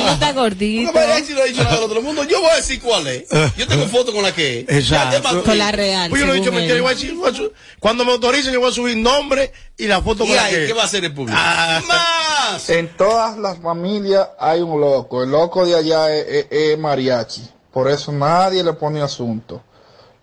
no 0.06 0.12
está 0.12 0.32
gordito. 0.34 0.92
No 0.92 1.00
me 1.00 1.26
si 1.26 1.34
no 1.34 1.42
ha 1.42 1.46
dicho 1.46 1.64
nada 1.64 1.76
del 1.76 1.86
otro 1.86 2.02
mundo. 2.02 2.24
Yo 2.24 2.40
voy 2.40 2.52
a 2.52 2.56
decir 2.58 2.80
cuál 2.82 3.08
es. 3.08 3.24
Yo 3.58 3.68
tengo 3.68 3.88
foto 3.88 4.12
con 4.14 4.22
la 4.24 4.34
que 4.34 4.60
es. 4.68 4.70
Exacto. 4.92 5.44
Con 5.44 5.58
la 5.58 5.72
real. 5.72 6.10
Pues 6.10 6.22
yo 6.24 6.32
he 6.32 6.36
dicho 6.38 6.52
mentira, 6.52 6.74
él. 6.74 6.78
yo 6.80 6.84
voy 6.84 6.92
a 6.92 6.96
decir, 6.96 7.16
voy 7.16 7.32
a 7.32 7.34
su- 7.34 7.52
cuando 7.80 8.06
me 8.06 8.12
autoricen 8.12 8.54
yo 8.54 8.60
voy 8.60 8.70
a 8.70 8.74
subir 8.74 8.98
nombre 8.98 9.52
y 9.78 9.88
la 9.88 10.02
foto 10.02 10.24
¿Y 10.24 10.28
con 10.28 10.36
la 10.36 10.44
ahí 10.46 10.54
que 10.56 10.68
qué 10.68 10.74
va 10.74 10.84
a 10.84 10.86
hacer 10.86 11.04
el 11.04 11.14
público? 11.14 11.38
Ah. 11.42 11.82
¡Más! 11.88 12.70
En 12.70 12.90
todas 12.96 13.38
las 13.38 13.58
familias 13.60 14.28
hay 14.40 14.62
un 14.62 14.80
loco. 14.80 15.24
El 15.24 15.32
loco 15.32 15.66
de 15.66 15.76
allá 15.76 16.14
es, 16.16 16.28
es- 16.28 16.46
es 16.52 16.78
mariachi. 16.78 17.42
Por 17.74 17.90
eso 17.90 18.12
nadie 18.12 18.64
le 18.64 18.74
pone 18.74 19.02
asunto. 19.02 19.64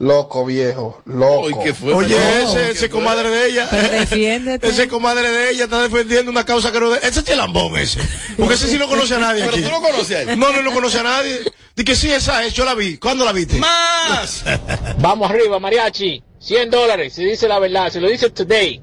Loco 0.01 0.47
viejo, 0.47 1.03
loco. 1.07 1.59
Oye, 1.93 2.17
ese, 2.45 2.71
ese 2.71 2.89
comadre 2.89 3.31
de 3.31 3.47
ella. 3.49 3.67
Defiéndete. 3.67 4.69
Ese 4.69 4.87
comadre 4.87 5.29
de 5.29 5.51
ella 5.51 5.65
está 5.65 5.83
defendiendo 5.83 6.31
una 6.31 6.45
causa 6.45 6.71
que 6.71 6.79
no. 6.79 6.91
de- 6.91 7.01
Ese 7.03 7.19
es 7.21 7.37
lambón 7.37 7.77
ese. 7.77 7.99
Porque 8.37 8.55
ese 8.55 8.69
sí 8.69 8.79
no 8.79 8.87
conoce 8.87 9.17
a 9.17 9.19
nadie 9.19 9.41
Pero 9.45 9.57
aquí. 9.57 9.63
tú 9.65 9.71
lo 9.71 9.81
conoces 9.81 10.17
a 10.17 10.23
él. 10.33 10.39
No, 10.39 10.53
no 10.53 10.63
lo 10.63 10.71
conoce 10.73 11.01
a 11.01 11.03
nadie. 11.03 11.39
Dice 11.75 11.85
que 11.85 11.97
sí, 11.97 12.13
esa 12.13 12.45
es. 12.45 12.55
Yo 12.55 12.65
la 12.65 12.75
vi. 12.75 12.97
¿Cuándo 12.99 13.25
la 13.25 13.33
viste? 13.33 13.59
¡Más! 13.59 14.45
Vamos 15.01 15.29
arriba, 15.29 15.59
mariachi. 15.59 16.23
100 16.39 16.71
dólares, 16.71 17.15
si 17.15 17.25
dice 17.25 17.49
la 17.49 17.59
verdad, 17.59 17.91
si 17.91 17.99
lo 17.99 18.09
dice 18.09 18.31
today. 18.31 18.81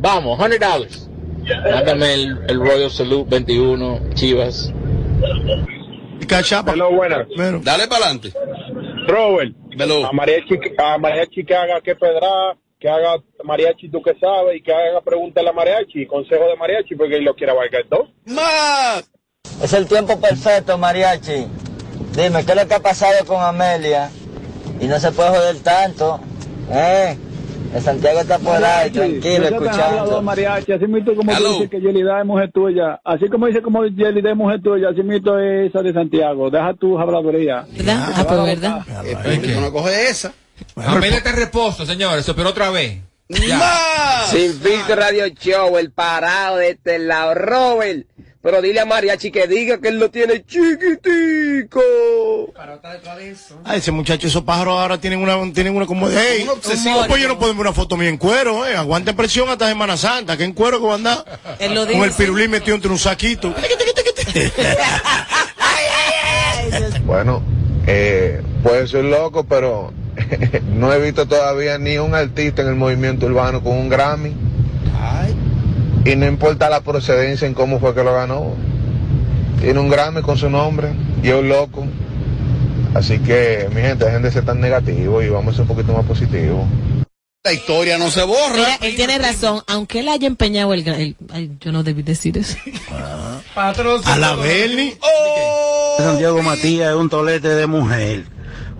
Vamos, 0.00 0.38
100 0.44 0.58
dólares. 0.58 1.08
Mándame 1.72 2.14
el, 2.14 2.36
el 2.48 2.58
Royal 2.58 2.90
Salute 2.90 3.30
21, 3.30 4.00
Chivas. 4.14 4.72
Cachapa. 6.26 6.74
buenas. 6.74 7.26
Dale 7.62 7.86
para 7.86 8.06
adelante. 8.06 8.32
Robert, 9.06 9.54
a 9.80 10.12
mariachi, 10.12 10.58
a 10.76 10.98
mariachi 10.98 11.44
que 11.44 11.54
haga 11.54 11.80
que 11.80 11.94
pedra, 11.94 12.56
que 12.78 12.88
haga 12.88 13.22
mariachi 13.44 13.90
tú 13.90 14.02
que 14.02 14.14
sabes 14.18 14.56
y 14.56 14.62
que 14.62 14.72
haga 14.72 15.00
pregunta 15.00 15.40
a 15.40 15.44
la 15.44 15.52
mariachi, 15.52 16.06
consejo 16.06 16.46
de 16.48 16.56
mariachi 16.56 16.96
porque 16.96 17.16
él 17.16 17.24
lo 17.24 17.34
quiere 17.34 17.52
abarcar 17.52 17.84
todo. 17.88 18.08
¡Más! 18.26 19.10
Es 19.62 19.72
el 19.72 19.86
tiempo 19.86 20.20
perfecto, 20.20 20.78
mariachi. 20.78 21.46
Dime, 22.14 22.44
¿qué 22.44 22.52
es 22.52 22.56
lo 22.56 22.68
que 22.68 22.74
ha 22.74 22.80
pasado 22.80 23.24
con 23.26 23.40
Amelia? 23.40 24.10
Y 24.80 24.86
no 24.86 24.98
se 24.98 25.12
puede 25.12 25.30
joder 25.30 25.58
tanto. 25.62 26.20
¿Eh? 26.70 27.16
El 27.74 27.82
Santiago 27.82 28.20
está 28.20 28.38
por 28.38 28.64
ahí, 28.64 28.90
tranquilo, 28.90 29.44
escuchando. 29.48 30.22
mariachi, 30.22 30.72
así 30.72 30.86
mismo 30.86 31.14
como 31.14 31.34
Aló. 31.34 31.52
dice 31.54 31.68
que 31.68 31.80
Yelida 31.80 32.20
es 32.20 32.26
mujer 32.26 32.50
tuya, 32.52 33.00
así 33.04 33.28
como 33.28 33.46
dice 33.46 33.60
como 33.60 33.84
Yelida 33.84 34.30
es 34.30 34.36
mujer 34.36 34.62
tuya, 34.62 34.88
así 34.88 35.02
mismo 35.02 35.38
es 35.38 35.68
esa 35.68 35.82
de 35.82 35.92
Santiago, 35.92 36.50
deja 36.50 36.72
tu 36.74 36.98
habladuría. 36.98 37.66
¿Verdad? 37.76 38.12
Ah, 38.16 38.24
pues 38.26 38.44
verdad. 38.44 38.84
Tú 39.54 39.60
no 39.60 39.72
coges 39.72 40.10
esa. 40.10 40.32
En 40.76 41.36
reposo, 41.36 41.84
señores, 41.84 42.30
pero 42.34 42.48
otra 42.50 42.70
vez. 42.70 42.98
¡Más! 43.28 44.30
Sin 44.30 44.54
filtro 44.54 44.96
radio 44.96 45.28
show, 45.28 45.76
el 45.76 45.90
parado 45.92 46.56
de 46.56 46.70
este 46.70 46.98
lado, 46.98 47.34
Robert. 47.34 48.06
Pero 48.40 48.62
dile 48.62 48.78
a 48.80 48.84
Mariachi 48.86 49.32
que 49.32 49.48
diga 49.48 49.78
que 49.78 49.88
él 49.88 49.98
lo 49.98 50.10
tiene 50.10 50.44
chiquitico. 50.44 51.80
Ah, 53.64 53.74
ese 53.76 53.90
muchacho, 53.90 54.28
esos 54.28 54.44
pájaros 54.44 54.78
ahora 54.78 54.98
tienen 54.98 55.20
una, 55.20 55.52
tienen 55.52 55.74
una 55.74 55.86
como 55.86 56.08
de, 56.08 56.16
hey, 56.18 56.40
Una 56.44 56.52
obsesión. 56.52 57.06
pues 57.08 57.20
yo 57.20 57.26
no 57.28 57.38
puedo 57.38 57.52
ver 57.52 57.60
una 57.62 57.72
foto 57.72 57.96
mía 57.96 58.08
en 58.08 58.16
cuero, 58.16 58.64
eh. 58.64 58.76
Aguanten 58.76 59.16
presión 59.16 59.48
hasta 59.48 59.66
Semana 59.66 59.96
Santa, 59.96 60.36
que 60.36 60.44
en 60.44 60.52
cuero 60.52 60.78
que 60.78 60.86
va 60.86 60.92
a 60.92 60.96
andar. 60.96 61.24
Él 61.58 61.74
lo 61.74 61.84
Con 61.86 62.02
el 62.04 62.12
pirulín 62.12 62.50
metido 62.52 62.76
entre 62.76 62.90
un 62.90 62.98
saquito. 62.98 63.52
Bueno, 67.04 67.42
eh, 67.86 68.40
puede 68.62 68.86
ser 68.86 69.04
loco, 69.04 69.44
pero 69.44 69.92
no 70.74 70.92
he 70.92 71.00
visto 71.00 71.26
todavía 71.26 71.78
ni 71.78 71.98
un 71.98 72.14
artista 72.14 72.62
en 72.62 72.68
el 72.68 72.74
movimiento 72.76 73.26
urbano 73.26 73.62
con 73.62 73.76
un 73.76 73.88
Grammy. 73.88 74.34
Y 76.08 76.16
no 76.16 76.26
importa 76.26 76.70
la 76.70 76.80
procedencia 76.80 77.46
en 77.46 77.52
cómo 77.54 77.78
fue 77.80 77.94
que 77.94 78.02
lo 78.02 78.14
ganó. 78.14 78.54
Tiene 79.60 79.78
un 79.78 79.90
Grammy 79.90 80.22
con 80.22 80.38
su 80.38 80.48
nombre 80.48 80.88
y 81.22 81.28
es 81.28 81.34
un 81.34 81.48
loco. 81.48 81.86
Así 82.94 83.18
que, 83.18 83.68
mi 83.74 83.82
gente, 83.82 84.06
dejen 84.06 84.22
de 84.22 84.30
ser 84.32 84.44
tan 84.44 84.60
negativos 84.60 85.22
y 85.24 85.28
vamos 85.28 85.52
a 85.52 85.56
ser 85.56 85.62
un 85.62 85.68
poquito 85.68 85.92
más 85.92 86.06
positivos. 86.06 86.64
La 87.44 87.52
historia 87.52 87.98
no 87.98 88.10
se 88.10 88.22
borra. 88.22 88.54
Mira, 88.56 88.78
él 88.82 88.96
tiene 88.96 89.18
razón, 89.18 89.62
aunque 89.66 90.00
él 90.00 90.08
haya 90.08 90.26
empeñado 90.26 90.72
el, 90.74 90.86
el- 90.88 91.16
ay, 91.30 91.50
yo 91.60 91.72
no 91.72 91.82
debí 91.82 92.02
decir 92.02 92.38
eso. 92.38 92.56
A 94.06 94.16
la 94.18 94.34
Bernie. 94.34 94.96
Santiago 95.98 96.42
Matías 96.42 96.90
es 96.90 96.94
un 96.96 97.08
tolete 97.10 97.48
de 97.48 97.66
mujer. 97.66 98.24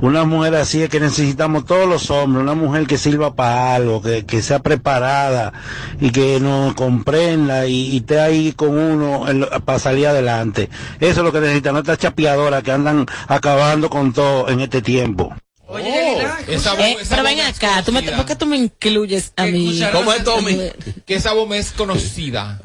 Una 0.01 0.25
mujer 0.25 0.55
así 0.55 0.81
es 0.83 0.89
que 0.89 1.01
necesitamos 1.01 1.65
todos 1.67 1.89
los 1.89 2.09
hombres, 2.11 2.43
una 2.43 2.55
mujer 2.55 2.87
que 2.87 2.97
sirva 2.99 3.35
para 3.35 3.75
algo, 3.75 4.01
que, 4.01 4.25
que 4.25 4.43
sea 4.43 4.61
preparada 4.61 5.53
y 6.01 6.11
que 6.11 6.39
nos 6.39 6.75
comprenda 6.75 7.67
y, 7.67 7.89
y 7.89 7.97
esté 7.99 8.21
ahí 8.21 8.53
con 8.53 8.79
uno 8.79 9.29
en 9.29 9.45
para 9.65 9.79
salir 9.81 10.07
adelante. 10.07 10.69
Eso 11.01 11.21
es 11.21 11.25
lo 11.25 11.33
que 11.33 11.41
necesitamos, 11.41 11.81
estas 11.81 11.99
chapeadoras 11.99 12.63
que 12.63 12.71
andan 12.71 13.07
acabando 13.27 13.91
con 13.91 14.13
todo 14.13 14.49
en 14.49 14.61
este 14.61 14.83
tiempo. 14.83 15.35
Esa 15.69 16.75
voz- 16.75 16.81
Eh, 16.81 16.97
esa 17.01 17.11
pero 17.17 17.23
ven 17.25 17.39
es 17.41 17.57
acá, 17.57 17.83
¿tú 17.85 17.91
me- 17.93 17.99
conocida. 18.01 18.17
¿por 18.17 18.27
qué 18.27 18.37
tú 18.37 18.47
me 18.47 18.57
incluyes 18.57 19.33
a 19.37 19.47
mí? 19.47 19.81
¿Cómo 19.93 20.13
es 20.13 20.23
Tommy? 20.25 20.59
Que 21.07 21.17
esa 21.17 21.33
voz 21.33 21.49
me 21.49 21.59
es 21.59 21.73
conocida. 21.73 22.61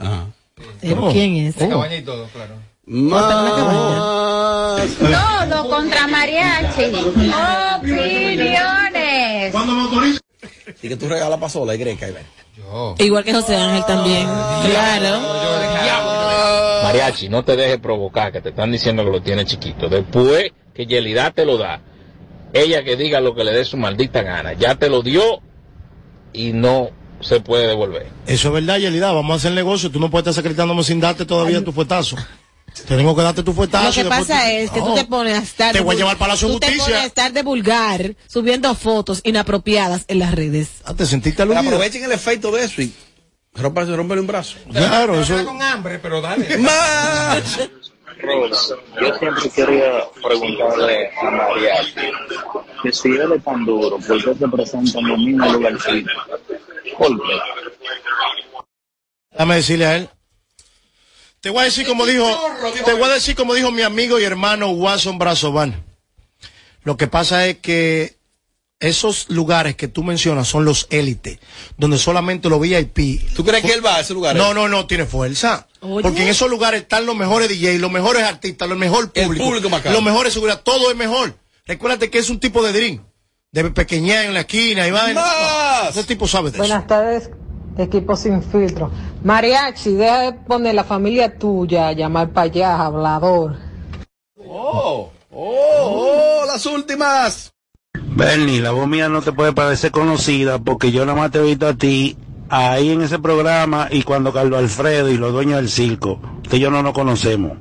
Eh, 0.83 0.95
¿Quién 1.11 1.35
es? 1.37 1.55
De 1.55 1.67
cabaña 1.67 1.95
y 1.97 2.03
todo, 2.03 2.27
claro. 2.27 2.53
No, 2.85 4.77
no, 5.45 5.69
contra 5.69 6.05
mariachi. 6.07 6.91
Opiniones. 7.79 9.53
Y 10.81 10.89
que 10.89 10.97
tú 10.97 11.07
regalas 11.07 11.39
para 11.39 11.49
sola 11.49 11.75
y 11.75 11.77
greca. 11.77 12.09
y 12.09 12.11
ven. 12.11 12.25
Igual 12.99 13.23
que 13.23 13.33
José 13.33 13.55
Ángel 13.55 13.85
también. 13.85 14.27
Claro. 14.27 15.21
Mariachi, 16.83 17.29
no 17.29 17.45
te 17.45 17.55
dejes 17.55 17.79
provocar, 17.79 18.33
que 18.33 18.41
te 18.41 18.49
están 18.49 18.69
diciendo 18.71 19.05
que 19.05 19.11
lo 19.11 19.21
tiene 19.21 19.45
chiquito. 19.45 19.87
Después 19.87 20.51
que 20.73 20.85
Yelida 20.85 21.31
te 21.31 21.45
lo 21.45 21.57
da, 21.57 21.79
ella 22.51 22.83
que 22.83 22.97
diga 22.97 23.21
lo 23.21 23.33
que 23.33 23.45
le 23.45 23.53
dé 23.53 23.63
su 23.63 23.77
maldita 23.77 24.23
gana. 24.23 24.51
Ya 24.53 24.75
te 24.75 24.89
lo 24.89 25.01
dio 25.01 25.39
y 26.33 26.51
no 26.51 26.89
se 27.21 27.39
puede 27.39 27.67
devolver. 27.67 28.07
Eso 28.27 28.49
es 28.49 28.53
verdad, 28.53 28.79
Yelida. 28.79 29.13
Vamos 29.13 29.31
a 29.31 29.35
hacer 29.35 29.53
negocio. 29.53 29.89
Tú 29.89 30.01
no 30.01 30.11
puedes 30.11 30.27
estar 30.27 30.43
secretándome 30.43 30.83
sin 30.83 30.99
darte 30.99 31.25
todavía 31.25 31.63
tu 31.63 31.71
fuetazo. 31.71 32.17
Tenemos 32.87 33.15
que 33.15 33.21
darte 33.21 33.43
tu 33.43 33.53
fuetazo. 33.53 33.85
Lo 33.87 33.93
que 34.03 34.09
pasa 34.09 34.41
tú- 34.41 34.47
es 34.49 34.71
que 34.71 34.79
tú 34.81 34.95
te 34.95 35.05
pones 35.05 35.37
a 35.39 35.41
estar. 35.41 35.73
Te 35.73 35.81
voy 35.81 35.93
a 35.93 35.95
de 35.95 36.01
llevar 36.01 36.17
para 36.17 36.33
la 36.33 36.39
Tú 36.39 36.59
te 36.59 36.71
pones 36.71 36.95
a 36.95 37.05
estar 37.05 37.31
de 37.31 37.43
vulgar 37.43 38.15
subiendo 38.27 38.73
fotos 38.75 39.21
inapropiadas 39.23 40.05
en 40.07 40.19
las 40.19 40.33
redes. 40.33 40.69
Ah, 40.85 40.93
te 40.93 41.05
sentiste 41.05 41.41
aludido. 41.41 41.61
aprovechen 41.61 42.03
el 42.03 42.11
efecto 42.11 42.51
de 42.51 42.65
eso 42.65 42.81
y 42.81 42.93
rompa, 43.53 43.83
romperle 43.85 44.21
un 44.21 44.27
brazo. 44.27 44.57
Claro, 44.71 45.19
eso. 45.19 45.45
con 45.45 45.61
hambre, 45.61 45.99
pero 45.99 46.21
dale. 46.21 46.57
¡Más! 46.57 47.59
Yo 49.01 49.15
siempre 49.19 49.49
quería 49.49 50.03
preguntarle 50.23 51.09
a 51.21 51.29
Mariachi 51.29 51.93
que 52.81 52.91
si 52.93 53.09
él 53.09 53.33
es 53.35 53.43
tan 53.43 53.65
duro, 53.65 53.97
¿por 53.99 54.23
qué 54.23 54.33
se 54.39 54.47
presenta 54.47 54.99
en 54.99 55.07
los 55.09 55.17
mismos 55.17 55.51
lugarcitos? 55.53 56.13
¿Por 56.97 57.21
qué? 57.21 57.33
Déjame 59.31 59.55
decirle 59.55 59.85
a 59.85 59.95
él. 59.97 60.09
Te 61.43 61.49
voy 61.49 61.59
a 61.59 61.63
decir 61.65 61.85
como 61.85 62.05
dijo, 62.05 62.25
te 62.85 62.93
voy 62.93 63.03
a 63.03 63.15
decir 63.15 63.35
como 63.35 63.53
dijo 63.53 63.69
mi 63.69 63.81
amigo 63.81 64.17
y 64.17 64.23
hermano 64.23 64.69
Watson 64.69 65.19
Brazovan. 65.19 65.83
Lo 66.85 66.95
que 66.95 67.07
pasa 67.07 67.45
es 67.47 67.57
que 67.57 68.15
esos 68.79 69.29
lugares 69.29 69.75
que 69.75 69.89
tú 69.89 70.05
mencionas 70.05 70.47
son 70.47 70.63
los 70.63 70.87
élites, 70.89 71.39
donde 71.77 71.97
solamente 71.97 72.47
los 72.47 72.61
VIP. 72.61 73.35
¿Tú 73.35 73.43
crees 73.43 73.61
que 73.61 73.73
él 73.73 73.85
va 73.85 73.97
a 73.97 73.99
ese 73.99 74.13
lugar? 74.13 74.37
No, 74.37 74.53
no, 74.53 74.69
no, 74.69 74.87
tiene 74.87 75.05
fuerza. 75.05 75.67
Porque 75.81 76.21
en 76.21 76.29
esos 76.29 76.49
lugares 76.49 76.83
están 76.83 77.05
los 77.05 77.17
mejores 77.17 77.49
DJ, 77.49 77.77
los 77.77 77.91
mejores 77.91 78.23
artistas, 78.23 78.69
los 78.69 78.77
mejor 78.77 79.11
público, 79.11 79.43
público 79.43 79.69
más 79.69 79.81
caro. 79.81 79.95
los 79.95 80.03
mejores 80.03 80.31
seguridad, 80.31 80.61
todo 80.61 80.91
es 80.91 80.95
mejor. 80.95 81.35
Recuérdate 81.65 82.09
que 82.09 82.19
es 82.19 82.29
un 82.29 82.39
tipo 82.39 82.63
de 82.63 82.71
drink, 82.71 83.01
de 83.51 83.69
pequeña 83.71 84.23
en 84.23 84.33
la 84.33 84.39
esquina 84.41 84.87
y 84.87 84.91
va. 84.91 85.89
Ese 85.89 86.05
tipo 86.05 86.25
sabe 86.25 86.51
de 86.51 86.59
eso. 86.59 86.59
Buenas 86.59 86.87
tardes, 86.87 87.29
equipo 87.77 88.15
sin 88.15 88.41
filtro. 88.43 88.91
Mariachi, 89.23 89.93
deja 89.93 90.19
de 90.19 90.33
poner 90.33 90.75
la 90.75 90.83
familia 90.83 91.37
tuya 91.37 91.87
a 91.87 91.93
llamar 91.93 92.29
para 92.29 92.45
allá, 92.45 92.85
hablador. 92.85 93.57
¡Oh! 94.37 95.11
¡Oh! 95.31 95.45
¡Oh! 95.81 96.45
¡Las 96.45 96.65
últimas! 96.65 97.53
Bernie, 98.15 98.61
la 98.61 98.71
voz 98.71 98.87
mía 98.87 99.09
no 99.09 99.21
te 99.21 99.31
puede 99.31 99.53
parecer 99.53 99.91
conocida 99.91 100.59
porque 100.59 100.91
yo 100.91 101.05
nada 101.05 101.17
más 101.17 101.31
te 101.31 101.39
he 101.39 101.43
visto 101.43 101.67
a 101.67 101.73
ti 101.73 102.15
ahí 102.49 102.91
en 102.91 103.01
ese 103.01 103.17
programa 103.17 103.87
y 103.89 104.03
cuando 104.03 104.31
Carlos 104.31 104.59
Alfredo 104.59 105.09
y 105.09 105.17
los 105.17 105.33
dueños 105.33 105.57
del 105.57 105.69
circo, 105.69 106.19
que 106.47 106.59
yo 106.59 106.69
no 106.69 106.83
nos 106.83 106.93
conocemos. 106.93 107.57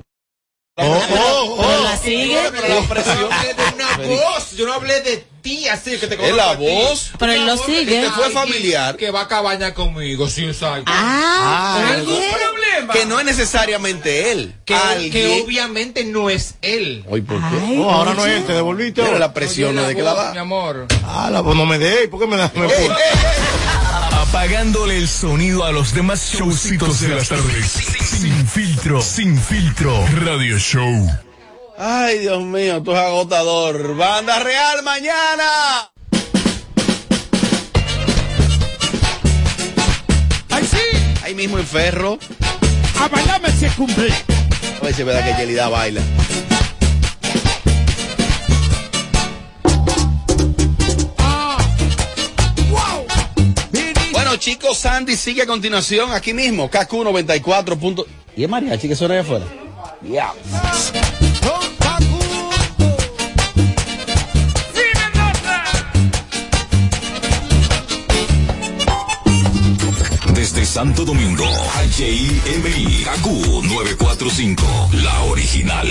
Oh, 0.76 0.84
oh, 0.84 1.56
Pero 1.58 1.82
la 1.82 1.96
sigue. 1.96 2.34
La 2.34 2.88
presión 2.88 3.24
una 3.26 3.61
voz. 4.08 4.52
Yo 4.56 4.66
no 4.66 4.72
hablé 4.74 5.00
de 5.02 5.24
ti 5.42 5.66
así 5.68 5.96
que 5.98 6.06
te 6.06 6.14
Es 6.14 6.20
la 6.20 6.26
conozco 6.28 6.50
a 6.52 6.56
ti. 6.58 6.64
voz. 6.64 7.10
Pero 7.18 7.32
él 7.32 7.46
lo 7.46 7.56
sigue. 7.56 7.98
Este 8.04 8.10
fue 8.12 8.26
Ay, 8.26 8.32
familiar. 8.32 8.96
Que, 8.96 9.06
que 9.06 9.10
va 9.10 9.22
a 9.22 9.28
cabaña 9.28 9.74
conmigo, 9.74 10.28
sí, 10.28 10.44
exacto. 10.46 10.84
Ah, 10.94 11.84
¿Algún 11.94 12.14
oye. 12.14 12.30
problema? 12.32 12.92
Que 12.92 13.06
no 13.06 13.18
es 13.18 13.26
necesariamente 13.26 14.32
él. 14.32 14.54
Que, 14.64 14.74
que 15.10 15.42
obviamente 15.44 16.04
no 16.04 16.30
es 16.30 16.54
él. 16.62 17.04
Oye, 17.08 17.22
¿por 17.22 17.36
qué? 17.38 17.56
No, 17.76 17.90
ahora 17.90 18.14
no 18.14 18.24
es 18.26 18.36
él, 18.36 18.44
te 18.44 18.52
devolviste. 18.52 19.02
Pero 19.02 19.18
la 19.18 19.32
presión 19.34 19.74
no 19.74 19.82
de 19.82 19.94
que 19.96 20.02
la 20.02 20.10
la 20.10 20.14
voz, 20.14 20.24
da. 20.26 20.32
Mi 20.32 20.38
amor. 20.38 20.86
Ah, 21.04 21.28
la, 21.32 21.42
pues 21.42 21.56
no 21.56 21.66
me 21.66 21.78
dé, 21.78 22.08
¿por 22.08 22.20
qué 22.20 22.26
me 22.26 22.36
da? 22.36 22.50
Me 22.54 22.68
pone? 22.68 22.88
Apagándole 24.12 24.96
el 24.96 25.08
sonido 25.08 25.64
a 25.64 25.72
los 25.72 25.92
demás 25.94 26.32
showcitos 26.32 27.00
de 27.00 27.08
las 27.08 27.28
tardes. 27.28 27.66
Sin 28.20 28.46
filtro, 28.48 29.02
sin 29.02 29.38
filtro. 29.38 30.04
Radio 30.24 30.58
Show. 30.58 31.10
Ay, 31.84 32.18
Dios 32.20 32.40
mío, 32.44 32.76
esto 32.76 32.92
es 32.92 32.98
agotador. 32.98 33.96
Banda 33.96 34.38
Real 34.38 34.84
mañana. 34.84 35.90
¡Ay, 40.50 40.64
sí! 40.70 40.78
Ahí 41.24 41.34
mismo 41.34 41.58
en 41.58 41.66
Ferro. 41.66 42.18
¡A 43.00 43.08
bailarme 43.08 43.50
se 43.50 43.68
cumple! 43.70 44.12
A 44.80 44.84
ver 44.84 44.94
si 44.94 45.00
es 45.00 45.06
verdad 45.06 45.24
que 45.36 45.42
Yelida 45.42 45.68
baila. 45.68 46.00
¡Ah! 51.18 51.56
¡Wow! 52.70 53.06
Bueno, 54.12 54.36
chicos, 54.36 54.78
Sandy 54.78 55.16
sigue 55.16 55.42
a 55.42 55.46
continuación 55.46 56.12
aquí 56.12 56.32
mismo. 56.34 56.70
KQ 56.70 56.92
94. 57.04 57.76
punto- 57.76 58.06
¿Y 58.36 58.44
es 58.44 58.48
mariachi 58.50 58.88
que 58.88 58.96
suena 58.96 59.14
allá 59.14 59.22
afuera? 59.22 59.44
Ya. 60.02 60.32
Desde 70.42 70.66
Santo 70.66 71.04
Domingo, 71.04 71.44
HIMI, 71.96 73.04
KQ 73.04 73.62
945, 73.62 74.90
la 74.94 75.22
original. 75.26 75.86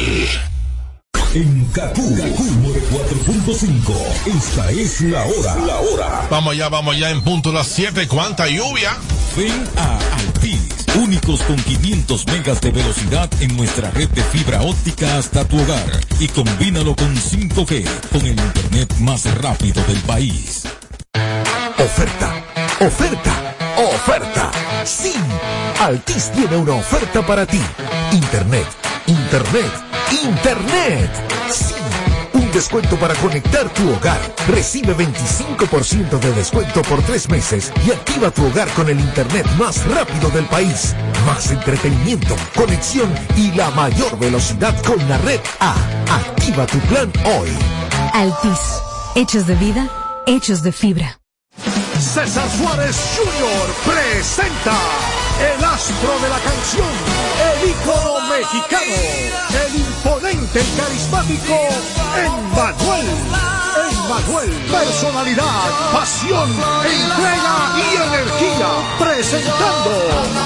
En 1.33 1.65
KQ, 1.67 1.95
KQ 1.95 2.39
94.5, 2.59 4.35
esta 4.35 4.71
es 4.71 4.99
la 5.03 5.25
hora. 5.25 5.55
La 5.65 5.79
hora. 5.79 6.27
Vamos 6.29 6.57
ya, 6.57 6.67
vamos 6.67 6.97
ya 6.97 7.11
en 7.11 7.21
punto 7.21 7.53
las 7.53 7.67
7. 7.67 8.09
¿Cuánta 8.09 8.49
lluvia? 8.49 8.97
Ven 9.37 9.63
a 9.77 9.99
Altis, 10.17 10.85
únicos 10.97 11.43
con 11.43 11.55
500 11.55 12.27
megas 12.27 12.59
de 12.59 12.71
velocidad 12.71 13.29
en 13.39 13.55
nuestra 13.55 13.89
red 13.91 14.09
de 14.09 14.21
fibra 14.21 14.63
óptica 14.63 15.17
hasta 15.17 15.45
tu 15.45 15.61
hogar 15.61 16.01
y 16.19 16.27
combínalo 16.27 16.93
con 16.97 17.15
5G, 17.15 17.85
con 18.11 18.21
el 18.25 18.37
internet 18.37 18.93
más 18.99 19.33
rápido 19.35 19.81
del 19.85 20.01
país. 20.01 20.63
Oferta, 21.77 22.43
oferta, 22.81 23.50
oferta. 24.01 24.51
Sí, 24.83 25.13
Altis 25.79 26.31
tiene 26.31 26.57
una 26.57 26.73
oferta 26.73 27.25
para 27.25 27.45
ti. 27.45 27.61
Internet, 28.11 28.65
internet, 29.05 29.71
internet. 30.23 31.09
Sí, 31.51 31.75
un 32.33 32.51
descuento 32.51 32.95
para 32.97 33.13
conectar 33.15 33.69
tu 33.69 33.91
hogar. 33.91 34.19
Recibe 34.47 34.95
25% 34.95 36.19
de 36.19 36.33
descuento 36.33 36.81
por 36.83 37.01
tres 37.03 37.29
meses 37.29 37.71
y 37.85 37.91
activa 37.91 38.31
tu 38.31 38.45
hogar 38.47 38.67
con 38.69 38.89
el 38.89 38.99
internet 38.99 39.45
más 39.57 39.85
rápido 39.85 40.29
del 40.31 40.45
país. 40.45 40.95
Más 41.27 41.51
entretenimiento, 41.51 42.35
conexión 42.55 43.13
y 43.35 43.51
la 43.51 43.69
mayor 43.71 44.17
velocidad 44.17 44.75
con 44.83 44.97
la 45.07 45.17
red 45.19 45.39
A. 45.59 45.75
Activa 46.09 46.65
tu 46.65 46.79
plan 46.79 47.11
hoy. 47.25 47.49
Altis. 48.13 48.81
Hechos 49.13 49.45
de 49.45 49.55
vida, 49.55 49.87
hechos 50.25 50.63
de 50.63 50.71
fibra. 50.71 51.20
César 52.01 52.49
Suárez 52.49 52.97
Jr. 53.15 53.93
presenta 53.93 54.73
el 55.53 55.63
astro 55.63 56.19
de 56.19 56.29
la 56.29 56.39
canción, 56.39 56.89
el 57.53 57.69
ícono 57.69 58.27
mexicano, 58.27 58.97
el 59.65 59.75
imponente 59.75 60.61
y 60.61 60.77
carismático 60.79 61.57
Emmanuel. 62.17 63.07
Emmanuel, 63.91 64.49
personalidad, 64.69 65.93
pasión, 65.93 66.49
entrega 66.49 67.55
y 67.77 67.95
energía, 67.95 68.69
presentando 68.99 69.91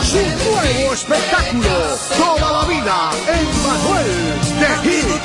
su 0.03 0.21
nuevo 0.51 0.93
espectáculo, 0.93 1.97
Toda 2.17 2.51
la 2.51 2.65
vida, 2.65 3.11
Emmanuel 3.27 4.11
de 4.59 4.69
Hits, 4.87 5.24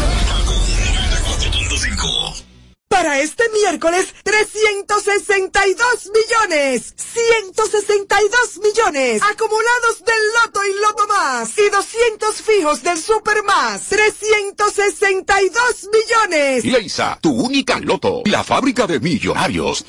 Para 2.91 3.19
este 3.21 3.49
miércoles, 3.49 4.13
362 4.23 6.11
millones, 6.13 6.93
162 6.97 8.59
millones 8.61 9.21
acumulados 9.23 10.03
del 10.05 10.15
Loto 10.43 10.59
y 10.65 10.73
Loto 10.81 11.07
Más 11.07 11.57
y 11.57 11.69
200 11.69 12.35
fijos 12.35 12.83
del 12.83 13.01
Super 13.01 13.43
Más, 13.43 13.87
362 13.87 15.87
millones. 15.89 16.65
Leisa, 16.65 17.17
tu 17.21 17.31
única 17.31 17.79
loto, 17.79 18.23
la 18.25 18.43
fábrica 18.43 18.85
de 18.85 18.99
millonarios. 18.99 19.85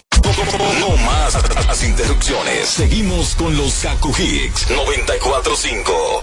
No 0.79 0.97
más 0.99 1.35
las 1.67 1.83
interrupciones. 1.83 2.69
Seguimos 2.69 3.35
con 3.35 3.57
los 3.57 3.75
Kaku 3.83 4.15
Hicks 4.17 4.71
945. 4.71 6.23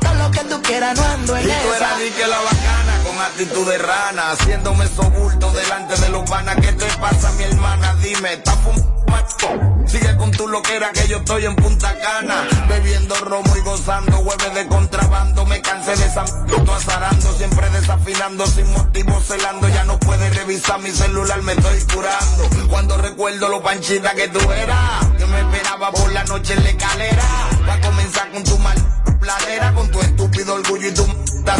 lo 0.21 0.31
que 0.31 0.43
tú 0.45 0.61
quieras, 0.61 0.97
no 0.97 1.05
ando 1.05 1.37
en 1.37 1.43
Y 1.43 1.47
tú 1.47 1.51
esa. 1.73 1.77
eras 1.77 1.99
ni 1.99 2.09
que 2.11 2.27
la 2.27 2.37
bacana 2.39 3.03
con 3.05 3.17
actitud 3.19 3.67
de 3.69 3.77
rana, 3.77 4.31
haciéndome 4.31 4.87
sobulto 4.87 5.51
delante 5.51 5.95
de 5.95 6.09
los 6.09 6.29
panas. 6.29 6.55
¿Qué 6.57 6.71
te 6.73 6.85
pasa, 6.97 7.31
mi 7.33 7.43
hermana? 7.43 7.95
Dime, 7.95 8.33
¿estás 8.33 8.55
fumando? 8.63 8.91
Sigue 9.87 10.15
con 10.17 10.31
tu 10.31 10.47
loquera 10.47 10.91
que 10.93 11.07
yo 11.07 11.17
estoy 11.17 11.45
en 11.45 11.55
Punta 11.55 11.93
Cana, 11.99 12.47
bebiendo 12.69 13.13
romo 13.15 13.55
y 13.57 13.59
gozando, 13.61 14.19
hueves 14.19 14.53
de 14.53 14.67
contrabando. 14.67 15.45
Me 15.45 15.61
cansé 15.61 15.95
de 15.97 16.05
esa 16.05 16.23
m- 16.23 16.71
azarando, 16.71 17.33
siempre 17.37 17.69
desafinando, 17.71 18.45
sin 18.47 18.71
motivo 18.71 19.19
celando. 19.21 19.67
Ya 19.67 19.83
no 19.83 19.99
puedes 19.99 20.33
revisar 20.35 20.79
mi 20.79 20.91
celular, 20.91 21.41
me 21.41 21.53
estoy 21.53 21.81
curando. 21.93 22.49
Cuando 22.69 22.97
recuerdo 22.97 23.49
lo 23.49 23.61
panchita 23.61 24.13
que 24.13 24.29
tú 24.29 24.39
eras, 24.51 25.05
que 25.17 25.25
me 25.25 25.39
esperaba 25.41 25.91
por 25.91 26.11
la 26.13 26.23
noche 26.25 26.53
en 26.53 26.63
la 26.63 26.69
escalera. 26.69 27.23
Va 27.67 27.73
a 27.73 27.81
comenzar 27.81 28.31
con 28.31 28.43
tu 28.43 28.57
mal 28.59 28.80
pladera, 29.21 29.73
con 29.73 29.89
tu 29.91 30.01
estúpido 30.01 30.55
orgullo 30.55 30.87
y 30.89 30.93
tu 30.93 31.03
m- 31.05 31.15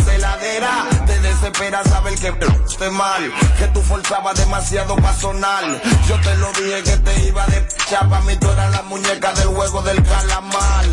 celadera. 0.06 0.86
Te 1.06 1.20
desespera 1.20 1.84
saber 1.84 2.16
que 2.16 2.34
esté 2.68 2.90
mal, 2.90 3.32
que 3.58 3.68
tú 3.68 3.82
forzabas 3.82 4.36
demasiado 4.38 4.96
pa' 4.98 5.14
sonar. 5.16 5.64
Yo 6.08 6.20
te 6.22 6.36
lo 6.38 6.52
dije 6.54 6.84
que 6.84 6.98
te 6.98 7.20
iba 7.28 7.46
de 7.48 7.68
chapa, 7.90 8.20
mí 8.22 8.36
tú 8.38 8.50
eras 8.52 8.72
la 8.72 8.82
muñeca 8.84 9.32
del 9.34 9.48
juego 9.48 9.82
del 9.84 10.02
calamar. 10.04 10.86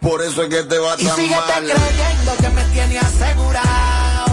Por 0.00 0.22
eso 0.22 0.42
es 0.42 0.48
que 0.50 0.62
te 0.64 0.78
va 0.78 0.94
Y 0.98 1.04
tan 1.06 1.16
síguete 1.16 1.34
mal. 1.34 1.64
creyendo 1.64 2.36
que 2.40 2.48
me 2.50 2.62
tiene 2.74 2.98
asegurado. 2.98 4.26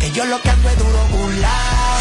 Que 0.00 0.10
yo 0.12 0.24
lo 0.24 0.40
que 0.40 0.50
ando 0.50 0.68
es 0.70 0.78
duro 0.78 0.98
burlao. 1.12 1.98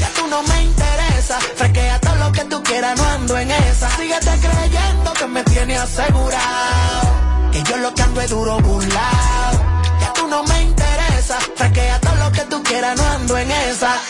Ya 0.00 0.08
tú 0.16 0.26
no 0.28 0.42
me 0.42 0.62
interesa. 0.62 1.38
Fresquea 1.56 2.00
todo 2.00 2.16
lo 2.16 2.32
que 2.32 2.44
tú 2.46 2.62
quieras, 2.62 2.96
no 2.98 3.04
ando 3.08 3.38
en 3.38 3.50
esa. 3.50 3.90
Síguete 3.96 4.30
creyendo 4.40 5.12
que 5.12 5.26
me 5.26 5.42
tiene 5.44 5.76
asegurado. 5.76 7.21
Que 7.52 7.62
yo 7.62 7.76
lo 7.76 7.94
que 7.94 8.02
ando 8.02 8.20
es 8.20 8.30
duro 8.30 8.58
burlao. 8.60 9.52
Ya 10.00 10.12
tú 10.14 10.26
no 10.26 10.42
me 10.44 10.62
interesas. 10.62 11.44
fraquea 11.56 12.00
todo 12.00 12.14
lo 12.16 12.32
que 12.32 12.42
tú 12.42 12.62
quieras, 12.62 12.96
no 12.96 13.06
ando 13.06 13.36
en 13.38 13.50
esa. 13.50 14.00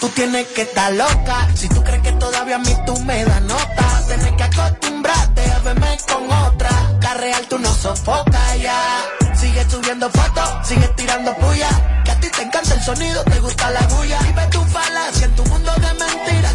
Tú 0.00 0.08
tienes 0.10 0.46
que 0.48 0.62
estar 0.62 0.92
loca. 0.92 1.48
Si 1.54 1.68
tú 1.68 1.82
crees 1.82 2.02
que 2.02 2.12
todavía 2.12 2.56
a 2.56 2.58
mí 2.58 2.74
tú 2.86 2.98
me 3.00 3.24
das 3.24 3.42
nota. 3.42 4.02
Tienes 4.06 4.32
que 4.32 4.42
acostumbrarte 4.42 5.50
a 5.52 5.58
verme 5.60 5.98
con 6.08 6.30
otra. 6.30 6.70
La 7.00 7.40
tú 7.48 7.58
no 7.58 7.74
sofocas 7.74 8.60
ya. 8.62 9.04
Sigue 9.34 9.68
subiendo 9.68 10.08
fotos, 10.10 10.66
sigue 10.66 10.86
tirando 10.96 11.34
puya. 11.36 11.68
Que 12.04 12.12
a 12.12 12.20
ti 12.20 12.28
te 12.30 12.42
encanta 12.42 12.72
el 12.72 12.82
sonido, 12.82 13.24
te 13.24 13.40
gusta 13.40 13.68
la 13.70 13.80
bulla. 13.88 14.18
Y 14.28 14.32
ve 14.32 14.46
tu 14.52 14.64
falacia 14.64 15.26
en 15.26 15.34
tu 15.34 15.44
mundo 15.46 15.72
de 15.74 15.94
mentiras. 15.94 16.54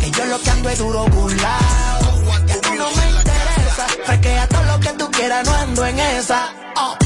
que 0.00 0.10
yo 0.10 0.24
lo 0.26 0.40
que 0.40 0.50
ando 0.50 0.68
es 0.68 0.78
duro 0.78 1.06
burlao. 1.08 2.00
Que 2.46 2.54
tú 2.54 2.74
no 2.74 2.90
me 2.90 3.10
interesa. 3.10 3.86
Fresquea 4.04 4.48
todo 4.48 4.62
lo 4.64 4.80
que 4.80 4.92
tú 4.94 5.10
quieras, 5.10 5.46
no 5.46 5.54
ando 5.54 5.86
en 5.86 6.00
esa. 6.00 6.52
Oh. 6.76 6.96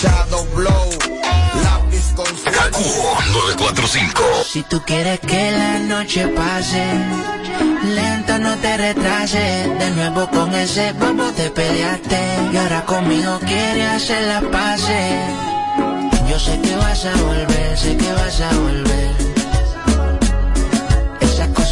Shadow 0.00 0.44
Blow. 0.54 0.90
Eh. 1.10 1.42
Lápiz 1.62 2.12
con 2.14 2.26
945. 2.26 4.22
Si 4.44 4.62
tú 4.64 4.82
quieres 4.84 5.20
que 5.20 5.50
la 5.52 5.78
noche 5.78 6.28
pase, 6.28 6.84
lenta 7.84 8.38
no 8.38 8.56
te 8.58 8.76
retrases. 8.76 9.78
De 9.78 9.90
nuevo 9.92 10.28
con 10.30 10.54
ese 10.54 10.92
bobo 10.92 11.30
te 11.32 11.50
peleaste. 11.50 12.20
Y 12.52 12.56
ahora 12.56 12.84
conmigo 12.84 13.38
quiere 13.40 13.86
hacer 13.86 14.22
la 14.24 14.40
pase. 14.50 15.20
Yo 16.28 16.38
sé 16.38 16.60
que 16.60 16.74
vas 16.76 17.04
a 17.04 17.14
volver, 17.22 17.78
sé 17.78 17.96
que 17.96 18.12
vas 18.12 18.40
a 18.40 18.52
volver 18.54 19.31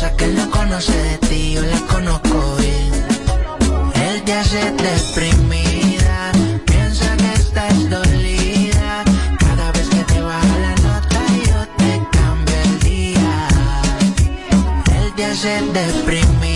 cosas 0.00 0.16
que 0.16 0.24
él 0.24 0.34
no 0.34 0.50
conoce 0.50 0.92
de 0.92 1.18
ti, 1.28 1.52
yo 1.52 1.62
las 1.62 1.80
conozco 1.82 2.56
bien. 2.56 2.90
Él 4.06 4.22
te 4.24 4.32
hace 4.32 4.72
deprimida, 4.72 6.32
piensa 6.64 7.16
que 7.18 7.32
estás 7.34 7.90
dolida. 7.90 9.04
Cada 9.38 9.72
vez 9.72 9.88
que 9.90 10.02
te 10.04 10.20
baja 10.22 10.58
la 10.58 10.74
nota, 10.76 11.20
yo 11.48 11.60
te 11.76 12.00
cambio 12.16 12.56
el 12.64 12.80
día. 12.80 13.48
Él 14.96 15.12
te 15.16 15.24
hace 15.26 15.60
deprimida. 15.70 16.49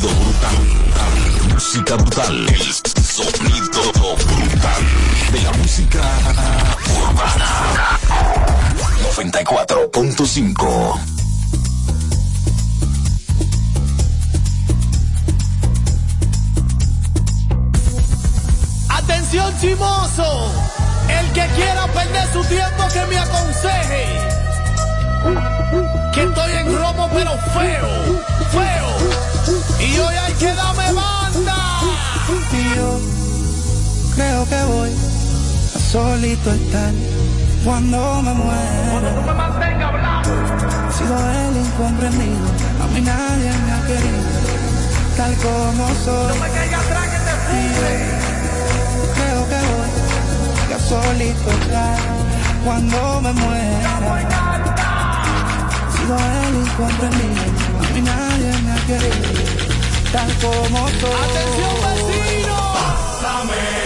sonido 0.00 0.08
brutal. 0.20 0.56
Música 1.52 1.96
brutal. 1.96 2.46
El 2.48 2.72
sonido 3.04 3.92
brutal. 3.92 4.82
De 5.32 5.42
la 5.42 5.52
música 5.52 6.00
urbana. 6.96 7.98
94.5. 9.14 11.00
Atención 18.88 19.54
chimoso, 19.60 20.52
el 21.08 21.32
que 21.32 21.46
quiera 21.56 21.86
perder 21.88 22.32
su 22.32 22.44
tiempo 22.44 22.88
que 22.92 23.06
me 23.06 23.18
aconseje. 23.18 24.06
Que 26.14 26.22
estoy 26.22 26.52
en 26.52 26.78
romo 26.78 27.08
pero 27.12 27.30
feo, 27.52 27.88
feo. 28.50 29.29
Y 29.80 29.98
hoy 29.98 30.14
hay 30.14 30.32
que 30.34 30.54
darme 30.54 30.92
banda. 30.92 31.80
Y 32.52 32.74
yo 32.76 33.00
creo 34.14 34.44
que 34.48 34.62
voy 34.64 34.90
a 35.74 35.78
solito 35.78 36.52
estar 36.52 36.92
cuando 37.64 38.22
me 38.22 38.34
muera. 38.34 38.90
Cuando 38.90 39.10
tú 39.10 39.22
me 39.26 39.34
mantengas 39.34 39.88
hablando. 39.94 40.30
He 40.88 40.92
sido 40.92 41.16
el 41.16 41.56
incomprendido, 41.56 42.48
a 42.82 42.86
mí 42.92 43.00
nadie 43.00 43.50
me 43.64 43.72
ha 43.72 43.80
querido, 43.86 44.30
tal 45.16 45.34
como 45.36 45.88
soy. 46.04 46.28
No 46.28 46.44
me 46.44 46.50
caigas 46.50 46.84
atrás 46.84 47.06
que 47.08 47.18
te 47.26 47.34
fui. 47.44 47.64
Creo 49.14 49.42
que 49.50 49.58
voy 49.70 49.90
a 50.74 50.78
solito 50.88 51.50
estar 51.62 51.98
cuando 52.64 53.20
me 53.22 53.32
muera. 53.32 53.90
He 55.88 55.90
sido 55.96 56.16
el 56.16 56.54
incomprendido, 56.66 57.42
a 57.78 57.94
mí 57.94 58.00
nadie 58.02 58.48
me 58.62 58.70
ha 58.72 58.86
querido 58.86 59.59
tal 60.12 60.34
como 60.38 60.88
soy. 60.88 61.10
¡Atención, 61.12 61.74
vecinos! 61.82 62.60
¡Pásame! 62.74 63.79